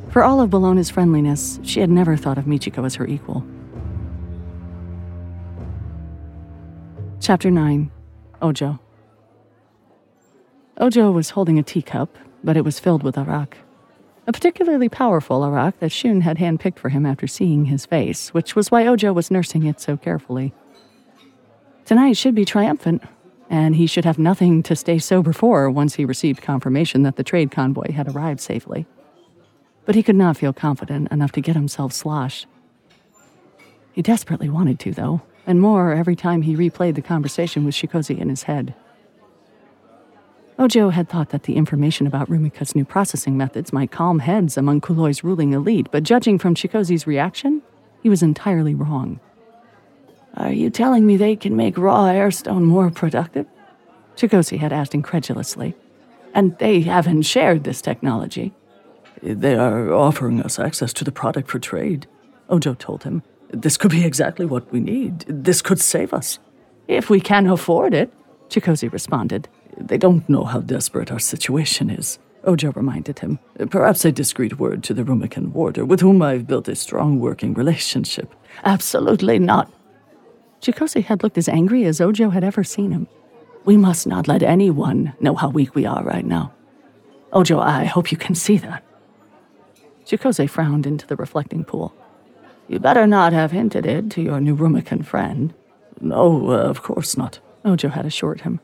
For 0.09 0.24
all 0.24 0.41
of 0.41 0.49
Bellona's 0.49 0.89
friendliness, 0.89 1.61
she 1.62 1.80
had 1.80 1.91
never 1.91 2.16
thought 2.16 2.39
of 2.39 2.47
Michiko 2.47 2.87
as 2.87 2.95
her 2.95 3.07
equal. 3.07 3.45
Chapter 7.20 7.51
9 7.51 7.91
Ojo 8.41 8.80
Ojo 10.79 11.11
was 11.11 11.31
holding 11.31 11.59
a 11.59 11.62
teacup, 11.62 12.16
but 12.43 12.57
it 12.57 12.64
was 12.64 12.81
filled 12.81 13.03
with 13.03 13.18
arak. 13.18 13.59
A 14.27 14.33
particularly 14.33 14.89
powerful 14.89 15.45
arak 15.45 15.79
that 15.81 15.93
Shun 15.93 16.23
had 16.23 16.39
handpicked 16.39 16.79
for 16.79 16.89
him 16.89 17.05
after 17.05 17.27
seeing 17.27 17.66
his 17.66 17.85
face, 17.85 18.33
which 18.33 18.57
was 18.57 18.70
why 18.70 18.87
Ojo 18.87 19.12
was 19.12 19.31
nursing 19.31 19.64
it 19.66 19.81
so 19.81 19.97
carefully. 19.97 20.55
Tonight 21.85 22.16
should 22.16 22.35
be 22.35 22.45
triumphant, 22.45 23.03
and 23.51 23.77
he 23.77 23.87
should 23.87 24.05
have 24.05 24.18
nothing 24.18 24.62
to 24.62 24.77
stay 24.77 24.99
sober 24.99 25.33
for 25.33 25.68
once 25.68 25.95
he 25.95 26.05
received 26.05 26.41
confirmation 26.41 27.03
that 27.03 27.16
the 27.16 27.25
trade 27.25 27.51
convoy 27.51 27.93
had 27.93 28.09
arrived 28.09 28.41
safely. 28.41 28.87
But 29.85 29.95
he 29.95 30.03
could 30.03 30.16
not 30.16 30.37
feel 30.37 30.53
confident 30.53 31.11
enough 31.11 31.33
to 31.33 31.41
get 31.41 31.57
himself 31.57 31.93
sloshed. 31.93 32.47
He 33.93 34.01
desperately 34.01 34.49
wanted 34.49 34.79
to, 34.81 34.93
though, 34.93 35.23
and 35.47 35.61
more 35.61 35.93
every 35.93 36.16
time 36.16 36.43
he 36.43 36.57
replayed 36.57 36.95
the 36.95 37.03
conversation 37.03 37.64
with 37.64 37.75
Shikozi 37.75 38.18
in 38.18 38.31
his 38.31 38.45
head. 38.45 38.75
Ojo 40.63 40.91
had 40.91 41.09
thought 41.09 41.31
that 41.31 41.43
the 41.43 41.57
information 41.57 42.07
about 42.07 42.31
Rumika's 42.31 42.77
new 42.77 42.85
processing 42.85 43.37
methods 43.37 43.73
might 43.73 43.91
calm 43.91 44.21
heads 44.21 44.57
among 44.57 44.81
Kuloi's 44.81 45.25
ruling 45.25 45.55
elite, 45.55 45.89
but 45.91 46.05
judging 46.05 46.39
from 46.39 46.55
Shikozi's 46.55 47.05
reaction, 47.05 47.63
he 48.01 48.09
was 48.09 48.23
entirely 48.23 48.73
wrong. 48.73 49.19
Are 50.37 50.53
you 50.53 50.71
telling 50.71 51.05
me 51.05 51.17
they 51.17 51.35
can 51.35 51.57
make 51.57 51.77
raw 51.77 52.05
airstone 52.05 52.63
more 52.63 52.93
productive? 52.93 53.47
Chikozi 54.15 54.57
had 54.57 54.73
asked 54.73 54.95
incredulously. 54.95 55.75
And 56.33 56.57
they 56.59 56.83
haven't 56.83 57.23
shared 57.23 57.65
this 57.65 57.83
technology. 57.83 58.55
They 59.21 59.57
are 59.57 59.93
offering 59.93 60.41
us 60.43 60.61
access 60.61 60.93
to 60.93 61.03
the 61.03 61.11
product 61.11 61.51
for 61.51 61.59
trade, 61.59 62.07
Ojo 62.49 62.75
told 62.75 63.03
him. 63.03 63.25
This 63.49 63.77
could 63.77 63.91
be 63.91 64.05
exactly 64.05 64.47
what 64.47 64.71
we 64.71 64.79
need. 64.79 65.25
This 65.27 65.61
could 65.61 65.81
save 65.81 66.15
us. 66.15 66.39
If 66.87 67.11
we 67.11 67.21
can 67.21 67.49
afford 67.49 67.95
it, 67.95 68.13
Chikozi 68.49 68.93
responded. 68.93 69.49
They 69.89 69.99
don't 69.99 70.28
know 70.28 70.45
how 70.45 70.61
desperate 70.61 71.11
our 71.11 71.18
situation 71.18 71.91
is, 71.91 72.18
Ojo 72.45 72.72
reminded 72.72 73.18
him. 73.18 73.39
Perhaps 73.70 74.05
a 74.05 74.12
discreet 74.12 74.59
word 74.59 74.83
to 74.85 74.95
the 74.95 75.03
Rumikan 75.05 75.53
warder, 75.53 75.85
with 75.85 76.01
whom 76.01 76.22
I've 76.22 76.47
built 76.47 76.68
a 76.68 76.74
strong 76.74 77.18
working 77.18 77.55
relationship. 77.55 78.35
Absolutely 78.64 79.39
not. 79.39 79.72
Chikozi 80.61 81.05
had 81.05 81.22
looked 81.22 81.39
as 81.39 81.49
angry 81.49 81.85
as 81.85 82.01
Ojo 82.01 82.30
had 82.30 82.45
ever 82.45 82.62
seen 82.62 82.93
him. 82.93 83.09
We 83.64 83.76
must 83.76 84.07
not 84.07 84.28
let 84.28 84.43
anyone 84.43 85.14
know 85.20 85.35
how 85.35 85.49
weak 85.49 85.74
we 85.74 85.87
are 85.87 86.03
right 86.03 86.24
now. 86.24 86.53
Ojo, 87.33 87.59
I 87.59 87.85
hope 87.85 88.12
you 88.12 88.18
can 88.18 88.35
see 88.35 88.59
that. 88.59 88.85
Chikoze 90.05 90.49
frowned 90.49 90.87
into 90.87 91.07
the 91.07 91.16
reflecting 91.16 91.64
pool. 91.64 91.95
You 92.68 92.78
better 92.78 93.07
not 93.07 93.33
have 93.33 93.51
hinted 93.53 93.87
it 93.87 94.11
to 94.12 94.22
your 94.22 94.41
new 94.41 94.57
Rumikan 94.57 95.05
friend. 95.05 95.55
No, 96.01 96.51
uh, 96.51 96.57
of 96.57 96.83
course 96.83 97.16
not, 97.16 97.41
Ojo 97.64 97.89
had 97.89 98.07
assured 98.07 98.43
him 98.43 98.61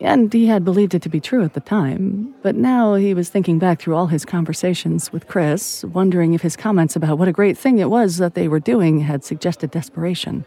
and 0.00 0.32
he 0.32 0.46
had 0.46 0.64
believed 0.64 0.94
it 0.94 1.02
to 1.02 1.08
be 1.08 1.20
true 1.20 1.44
at 1.44 1.52
the 1.54 1.60
time. 1.60 2.34
But 2.42 2.56
now 2.56 2.94
he 2.94 3.12
was 3.12 3.28
thinking 3.28 3.58
back 3.58 3.80
through 3.80 3.96
all 3.96 4.06
his 4.06 4.24
conversations 4.24 5.12
with 5.12 5.28
Chris, 5.28 5.84
wondering 5.84 6.32
if 6.32 6.40
his 6.40 6.56
comments 6.56 6.96
about 6.96 7.18
what 7.18 7.28
a 7.28 7.32
great 7.32 7.58
thing 7.58 7.78
it 7.78 7.90
was 7.90 8.16
that 8.16 8.34
they 8.34 8.48
were 8.48 8.60
doing 8.60 9.00
had 9.00 9.24
suggested 9.24 9.70
desperation. 9.70 10.46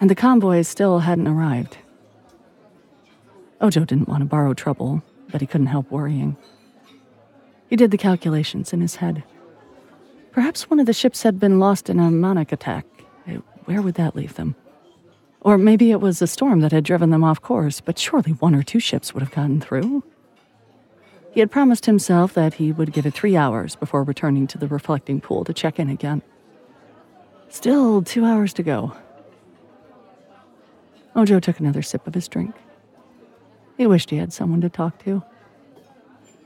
And 0.00 0.10
the 0.10 0.16
convoys 0.16 0.66
still 0.66 1.00
hadn't 1.00 1.28
arrived. 1.28 1.78
Ojo 3.60 3.84
didn't 3.84 4.08
want 4.08 4.22
to 4.22 4.26
borrow 4.26 4.52
trouble, 4.52 5.02
but 5.30 5.40
he 5.40 5.46
couldn't 5.46 5.68
help 5.68 5.88
worrying. 5.90 6.36
He 7.68 7.76
did 7.76 7.92
the 7.92 7.98
calculations 7.98 8.72
in 8.72 8.80
his 8.80 8.96
head. 8.96 9.22
Perhaps 10.32 10.68
one 10.68 10.80
of 10.80 10.86
the 10.86 10.92
ships 10.92 11.22
had 11.22 11.38
been 11.38 11.60
lost 11.60 11.88
in 11.88 12.00
a 12.00 12.10
Manak 12.10 12.50
attack. 12.50 12.84
Where 13.64 13.80
would 13.80 13.94
that 13.94 14.16
leave 14.16 14.34
them? 14.34 14.56
Or 15.44 15.58
maybe 15.58 15.90
it 15.90 16.00
was 16.00 16.22
a 16.22 16.28
storm 16.28 16.60
that 16.60 16.70
had 16.70 16.84
driven 16.84 17.10
them 17.10 17.24
off 17.24 17.42
course, 17.42 17.80
but 17.80 17.98
surely 17.98 18.32
one 18.32 18.54
or 18.54 18.62
two 18.62 18.78
ships 18.78 19.12
would 19.12 19.22
have 19.22 19.32
gotten 19.32 19.60
through. 19.60 20.04
He 21.32 21.40
had 21.40 21.50
promised 21.50 21.86
himself 21.86 22.32
that 22.34 22.54
he 22.54 22.70
would 22.70 22.92
give 22.92 23.06
it 23.06 23.14
three 23.14 23.36
hours 23.36 23.74
before 23.74 24.04
returning 24.04 24.46
to 24.48 24.58
the 24.58 24.68
reflecting 24.68 25.20
pool 25.20 25.44
to 25.44 25.52
check 25.52 25.80
in 25.80 25.88
again. 25.88 26.22
Still 27.48 28.02
two 28.02 28.24
hours 28.24 28.52
to 28.54 28.62
go. 28.62 28.94
Ojo 31.16 31.40
took 31.40 31.58
another 31.58 31.82
sip 31.82 32.06
of 32.06 32.14
his 32.14 32.28
drink. 32.28 32.54
He 33.76 33.86
wished 33.86 34.10
he 34.10 34.16
had 34.16 34.32
someone 34.32 34.60
to 34.60 34.68
talk 34.68 35.02
to. 35.04 35.22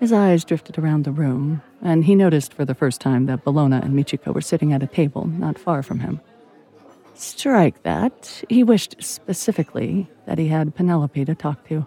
His 0.01 0.13
eyes 0.13 0.45
drifted 0.45 0.79
around 0.79 1.05
the 1.05 1.13
room, 1.13 1.63
and 1.83 2.05
he 2.05 2.15
noticed 2.15 2.55
for 2.55 2.65
the 2.65 2.75
first 2.75 3.01
time 3.01 3.27
that 3.27 3.45
Bellona 3.45 3.83
and 3.83 3.95
Michiko 3.95 4.33
were 4.33 4.41
sitting 4.41 4.73
at 4.73 4.83
a 4.83 4.87
table 4.87 5.27
not 5.27 5.59
far 5.59 5.83
from 5.83 6.01
him. 6.01 6.21
Strike 7.17 7.83
that. 7.83 8.45
He 8.51 8.62
wished 8.62 8.97
specifically 9.01 10.07
that 10.27 10.39
he 10.39 10.49
had 10.49 10.75
Penelope 10.75 11.25
to 11.25 11.35
talk 11.35 11.67
to. 11.69 11.87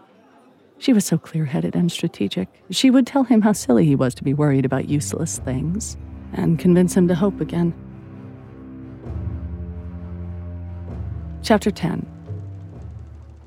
She 0.79 0.91
was 0.91 1.05
so 1.05 1.19
clear 1.19 1.45
headed 1.45 1.75
and 1.75 1.91
strategic. 1.91 2.47
She 2.71 2.89
would 2.89 3.05
tell 3.05 3.23
him 3.25 3.41
how 3.41 3.53
silly 3.53 3.85
he 3.85 3.95
was 3.95 4.15
to 4.15 4.23
be 4.23 4.33
worried 4.33 4.65
about 4.65 4.89
useless 4.89 5.37
things 5.37 5.97
and 6.33 6.57
convince 6.57 6.95
him 6.95 7.07
to 7.09 7.15
hope 7.15 7.41
again. 7.41 7.73
Chapter 11.43 11.69
10 11.69 12.07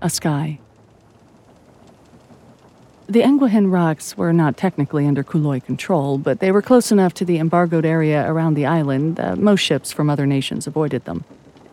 A 0.02 0.10
Sky 0.10 0.60
The 3.08 3.22
Engwahin 3.22 3.72
rocks 3.72 4.16
were 4.16 4.32
not 4.32 4.56
technically 4.56 5.06
under 5.06 5.24
Kuloi 5.24 5.64
control, 5.64 6.16
but 6.16 6.38
they 6.38 6.52
were 6.52 6.62
close 6.62 6.92
enough 6.92 7.12
to 7.14 7.24
the 7.24 7.38
embargoed 7.38 7.84
area 7.84 8.30
around 8.30 8.54
the 8.54 8.66
island 8.66 9.16
that 9.16 9.38
most 9.38 9.60
ships 9.60 9.90
from 9.90 10.08
other 10.08 10.26
nations 10.26 10.68
avoided 10.68 11.06
them. 11.06 11.24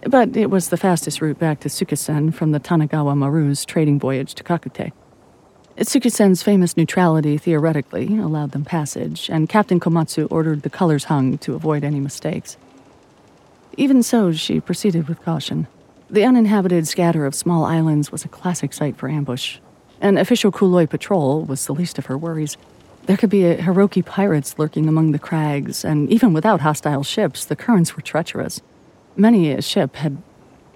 But 0.04 0.38
it 0.38 0.50
was 0.50 0.70
the 0.70 0.78
fastest 0.78 1.22
route 1.22 1.40
back 1.40 1.60
to 1.62 1.70
Tsukusen 1.70 2.34
from 2.34 2.52
the 2.52 2.60
Tanagawa 2.60 3.18
Maru's 3.18 3.66
trading 3.66 4.00
voyage 4.00 4.34
to 4.36 4.44
Kakute. 4.44 4.92
Tsukusen's 5.78 6.42
famous 6.42 6.78
neutrality 6.78 7.38
theoretically 7.38 8.18
allowed 8.18 8.52
them 8.52 8.66
passage, 8.66 9.30
and 9.30 9.50
Captain 9.50 9.80
Komatsu 9.80 10.28
ordered 10.32 10.62
the 10.62 10.70
colors 10.70 11.06
hung 11.06 11.38
to 11.40 11.54
avoid 11.54 11.84
any 11.84 12.00
mistakes. 12.00 12.58
Even 13.78 14.04
so, 14.04 14.32
she 14.32 14.60
proceeded 14.60 15.08
with 15.08 15.22
caution. 15.22 15.68
The 16.10 16.24
uninhabited 16.24 16.88
scatter 16.88 17.26
of 17.26 17.36
small 17.36 17.66
islands 17.66 18.12
was 18.12 18.26
a 18.26 18.30
classic 18.30 18.74
site 18.74 18.98
for 18.98 19.10
ambush. 19.10 19.60
An 20.02 20.18
official 20.18 20.52
Kuloi 20.52 20.90
patrol 20.90 21.44
was 21.44 21.66
the 21.66 21.74
least 21.74 21.98
of 21.98 22.08
her 22.08 22.18
worries. 22.18 22.58
There 23.06 23.18
could 23.18 23.30
be 23.30 23.42
Hiroki 23.42 24.06
pirates 24.06 24.58
lurking 24.58 24.88
among 24.88 25.12
the 25.12 25.20
crags, 25.20 25.86
and 25.86 26.10
even 26.10 26.34
without 26.34 26.62
hostile 26.62 27.04
ships, 27.04 27.46
the 27.46 27.56
currents 27.56 27.96
were 27.96 28.02
treacherous. 28.02 28.62
Many 29.20 29.52
a 29.52 29.62
ship 29.62 29.98
had 29.98 30.22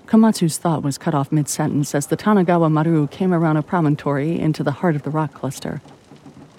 Komatsu's 0.06 0.58
thought 0.58 0.84
was 0.84 0.98
cut 0.98 1.16
off 1.16 1.32
mid 1.32 1.48
sentence 1.48 1.96
as 1.96 2.08
the 2.08 2.18
Tanagawa 2.18 2.70
Maru 2.70 3.08
came 3.08 3.34
around 3.34 3.56
a 3.56 3.64
promontory 3.64 4.38
into 4.38 4.64
the 4.64 4.74
heart 4.84 4.98
of 4.98 5.04
the 5.04 5.10
rock 5.10 5.34
cluster. 5.34 5.82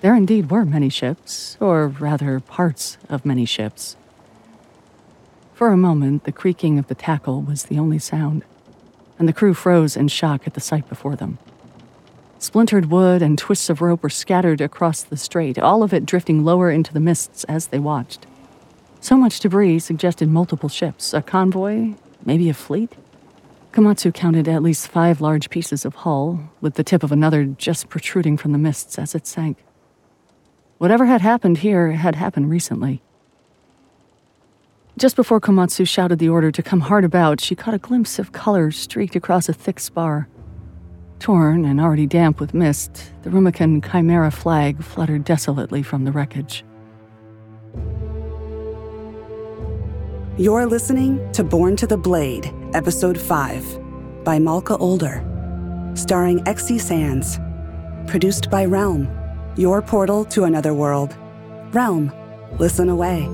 There 0.00 0.14
indeed 0.14 0.50
were 0.50 0.64
many 0.64 0.88
ships, 0.88 1.58
or 1.60 1.88
rather, 1.88 2.40
parts 2.40 2.96
of 3.10 3.26
many 3.26 3.44
ships. 3.44 3.96
For 5.52 5.68
a 5.68 5.76
moment, 5.76 6.24
the 6.24 6.32
creaking 6.32 6.78
of 6.78 6.86
the 6.86 6.94
tackle 6.94 7.42
was 7.42 7.64
the 7.64 7.78
only 7.78 7.98
sound, 7.98 8.46
and 9.18 9.28
the 9.28 9.34
crew 9.34 9.52
froze 9.52 9.94
in 9.94 10.08
shock 10.08 10.46
at 10.46 10.54
the 10.54 10.62
sight 10.62 10.88
before 10.88 11.16
them. 11.16 11.36
Splintered 12.38 12.90
wood 12.90 13.20
and 13.20 13.36
twists 13.36 13.68
of 13.68 13.82
rope 13.82 14.02
were 14.02 14.08
scattered 14.08 14.62
across 14.62 15.02
the 15.02 15.18
strait, 15.18 15.58
all 15.58 15.82
of 15.82 15.92
it 15.92 16.06
drifting 16.06 16.46
lower 16.46 16.70
into 16.70 16.94
the 16.94 16.98
mists 16.98 17.44
as 17.44 17.66
they 17.66 17.78
watched. 17.78 18.26
So 19.04 19.18
much 19.18 19.38
debris 19.38 19.80
suggested 19.80 20.30
multiple 20.30 20.70
ships, 20.70 21.12
a 21.12 21.20
convoy, 21.20 21.92
maybe 22.24 22.48
a 22.48 22.54
fleet? 22.54 22.96
Komatsu 23.70 24.14
counted 24.14 24.48
at 24.48 24.62
least 24.62 24.88
five 24.88 25.20
large 25.20 25.50
pieces 25.50 25.84
of 25.84 25.94
hull, 25.94 26.40
with 26.62 26.76
the 26.76 26.82
tip 26.82 27.02
of 27.02 27.12
another 27.12 27.44
just 27.44 27.90
protruding 27.90 28.38
from 28.38 28.52
the 28.52 28.58
mists 28.58 28.98
as 28.98 29.14
it 29.14 29.26
sank. 29.26 29.62
Whatever 30.78 31.04
had 31.04 31.20
happened 31.20 31.58
here 31.58 31.90
had 31.90 32.14
happened 32.14 32.48
recently. 32.48 33.02
Just 34.96 35.16
before 35.16 35.38
Komatsu 35.38 35.86
shouted 35.86 36.18
the 36.18 36.30
order 36.30 36.50
to 36.50 36.62
come 36.62 36.80
hard 36.80 37.04
about, 37.04 37.42
she 37.42 37.54
caught 37.54 37.74
a 37.74 37.78
glimpse 37.78 38.18
of 38.18 38.32
color 38.32 38.70
streaked 38.70 39.14
across 39.14 39.50
a 39.50 39.52
thick 39.52 39.80
spar. 39.80 40.28
Torn 41.18 41.66
and 41.66 41.78
already 41.78 42.06
damp 42.06 42.40
with 42.40 42.54
mist, 42.54 43.12
the 43.22 43.28
Rumikan 43.28 43.84
Chimera 43.84 44.30
flag 44.30 44.82
fluttered 44.82 45.26
desolately 45.26 45.82
from 45.82 46.04
the 46.04 46.12
wreckage. 46.12 46.64
You're 50.36 50.66
listening 50.66 51.30
to 51.34 51.44
Born 51.44 51.76
to 51.76 51.86
the 51.86 51.96
Blade, 51.96 52.52
Episode 52.72 53.16
5 53.16 54.24
by 54.24 54.40
Malka 54.40 54.76
Older, 54.78 55.22
starring 55.94 56.40
Exie 56.40 56.80
Sands. 56.80 57.38
Produced 58.10 58.50
by 58.50 58.64
Realm, 58.64 59.08
your 59.56 59.80
portal 59.80 60.24
to 60.24 60.42
another 60.42 60.74
world. 60.74 61.16
Realm, 61.70 62.12
listen 62.58 62.88
away. 62.88 63.28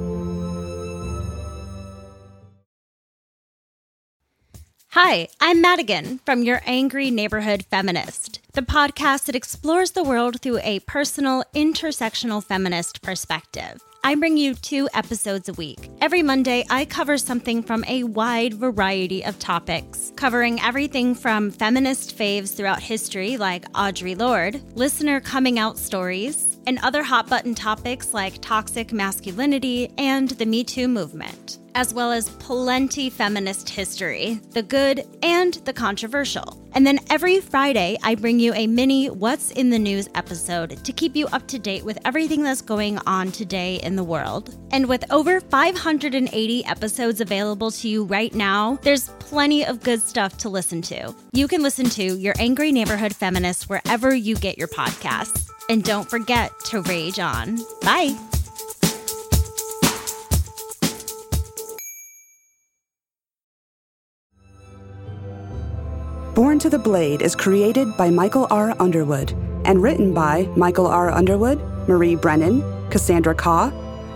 Hi, 4.89 5.29
I'm 5.41 5.63
Madigan 5.63 6.21
from 6.27 6.43
Your 6.43 6.61
Angry 6.67 7.11
Neighborhood 7.11 7.65
Feminist, 7.71 8.41
the 8.53 8.61
podcast 8.61 9.25
that 9.25 9.35
explores 9.35 9.93
the 9.93 10.05
world 10.05 10.43
through 10.43 10.59
a 10.63 10.81
personal, 10.81 11.45
intersectional 11.55 12.45
feminist 12.45 13.01
perspective. 13.01 13.81
I 14.03 14.15
bring 14.15 14.39
you 14.39 14.55
two 14.55 14.89
episodes 14.95 15.51
a 15.51 15.53
week. 15.53 15.91
Every 16.01 16.23
Monday, 16.23 16.65
I 16.71 16.87
cover 16.87 17.19
something 17.19 17.63
from 17.63 17.85
a 17.87 18.05
wide 18.05 18.55
variety 18.55 19.23
of 19.25 19.39
topics, 19.39 20.13
covering 20.17 20.59
everything 20.63 21.15
from 21.15 21.51
feminist 21.51 22.17
faves 22.17 22.57
throughout 22.57 22.81
history, 22.81 23.37
like 23.37 23.71
Audre 23.73 24.19
Lorde, 24.19 24.63
listener 24.75 25.21
coming 25.21 25.59
out 25.59 25.77
stories, 25.77 26.59
and 26.67 26.79
other 26.79 27.03
hot 27.03 27.29
button 27.29 27.55
topics 27.55 28.15
like 28.15 28.41
toxic 28.41 28.91
masculinity 28.91 29.93
and 29.99 30.31
the 30.31 30.47
Me 30.47 30.65
Too 30.65 30.89
movement 30.89 31.60
as 31.75 31.95
well 31.95 32.13
as 32.13 32.29
plenty 32.29 33.11
feminist 33.11 33.69
history, 33.69 34.41
the 34.51 34.63
good 34.63 35.05
and 35.23 35.55
the 35.65 35.73
controversial. 35.73 36.61
And 36.73 36.87
then 36.87 37.01
every 37.11 37.41
Friday, 37.41 37.97
I 38.03 38.15
bring 38.15 38.39
you 38.39 38.55
a 38.55 38.67
mini 38.67 39.09
What's 39.09 39.51
in 39.51 39.71
the 39.71 39.79
News 39.79 40.09
episode 40.15 40.85
to 40.85 40.93
keep 40.93 41.17
you 41.17 41.27
up 41.29 41.47
to 41.49 41.59
date 41.59 41.85
with 41.85 41.99
everything 42.05 42.43
that's 42.43 42.63
going 42.63 42.99
on 43.07 43.33
today 43.33 43.77
in 43.83 43.97
the 43.97 44.05
world. 44.05 44.57
And 44.71 44.87
with 44.87 45.05
over 45.11 45.41
580 45.41 46.65
episodes 46.65 47.21
available 47.21 47.71
to 47.73 47.89
you 47.89 48.05
right 48.05 48.35
now, 48.35 48.79
there's 48.83 49.09
plenty 49.19 49.65
of 49.65 49.83
good 49.83 50.01
stuff 50.01 50.39
to 50.39 50.49
listen 50.49 50.83
to. 50.83 51.15
You 51.33 51.49
can 51.49 51.63
listen 51.63 51.87
to 51.91 52.17
Your 52.17 52.35
Angry 52.39 52.71
Neighborhood 52.73 53.15
Feminist 53.15 53.69
wherever 53.69 54.15
you 54.15 54.37
get 54.37 54.59
your 54.59 54.69
podcasts. 54.69 55.49
And 55.69 55.85
don't 55.85 56.09
forget 56.09 56.53
to 56.67 56.83
rage 56.83 57.19
on. 57.19 57.59
Bye. 57.83 58.30
Born 66.35 66.61
to 66.61 66.71
the 66.71 66.79
Blade 66.79 67.23
is 67.23 67.35
created 67.35 67.97
by 67.97 68.09
Michael 68.09 68.47
R. 68.53 68.77
Underwood 68.79 69.33
and 69.65 69.83
written 69.83 70.15
by 70.15 70.49
Michael 70.57 70.87
R. 70.87 71.11
Underwood, 71.11 71.59
Marie 71.89 72.15
Brennan, 72.15 72.63
Cassandra 72.89 73.35
Khaw, 73.35 73.73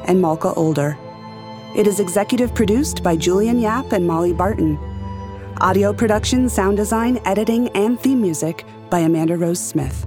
and 0.06 0.22
Malka 0.22 0.54
Older. 0.54 0.96
It 1.74 1.88
is 1.88 1.98
executive 1.98 2.54
produced 2.54 3.02
by 3.02 3.16
Julian 3.16 3.58
Yap 3.58 3.90
and 3.90 4.06
Molly 4.06 4.32
Barton. 4.32 4.78
Audio 5.60 5.92
production, 5.92 6.48
sound 6.48 6.76
design, 6.76 7.20
editing, 7.24 7.68
and 7.70 7.98
theme 7.98 8.22
music 8.22 8.64
by 8.90 9.00
Amanda 9.00 9.36
Rose 9.36 9.60
Smith. 9.60 10.06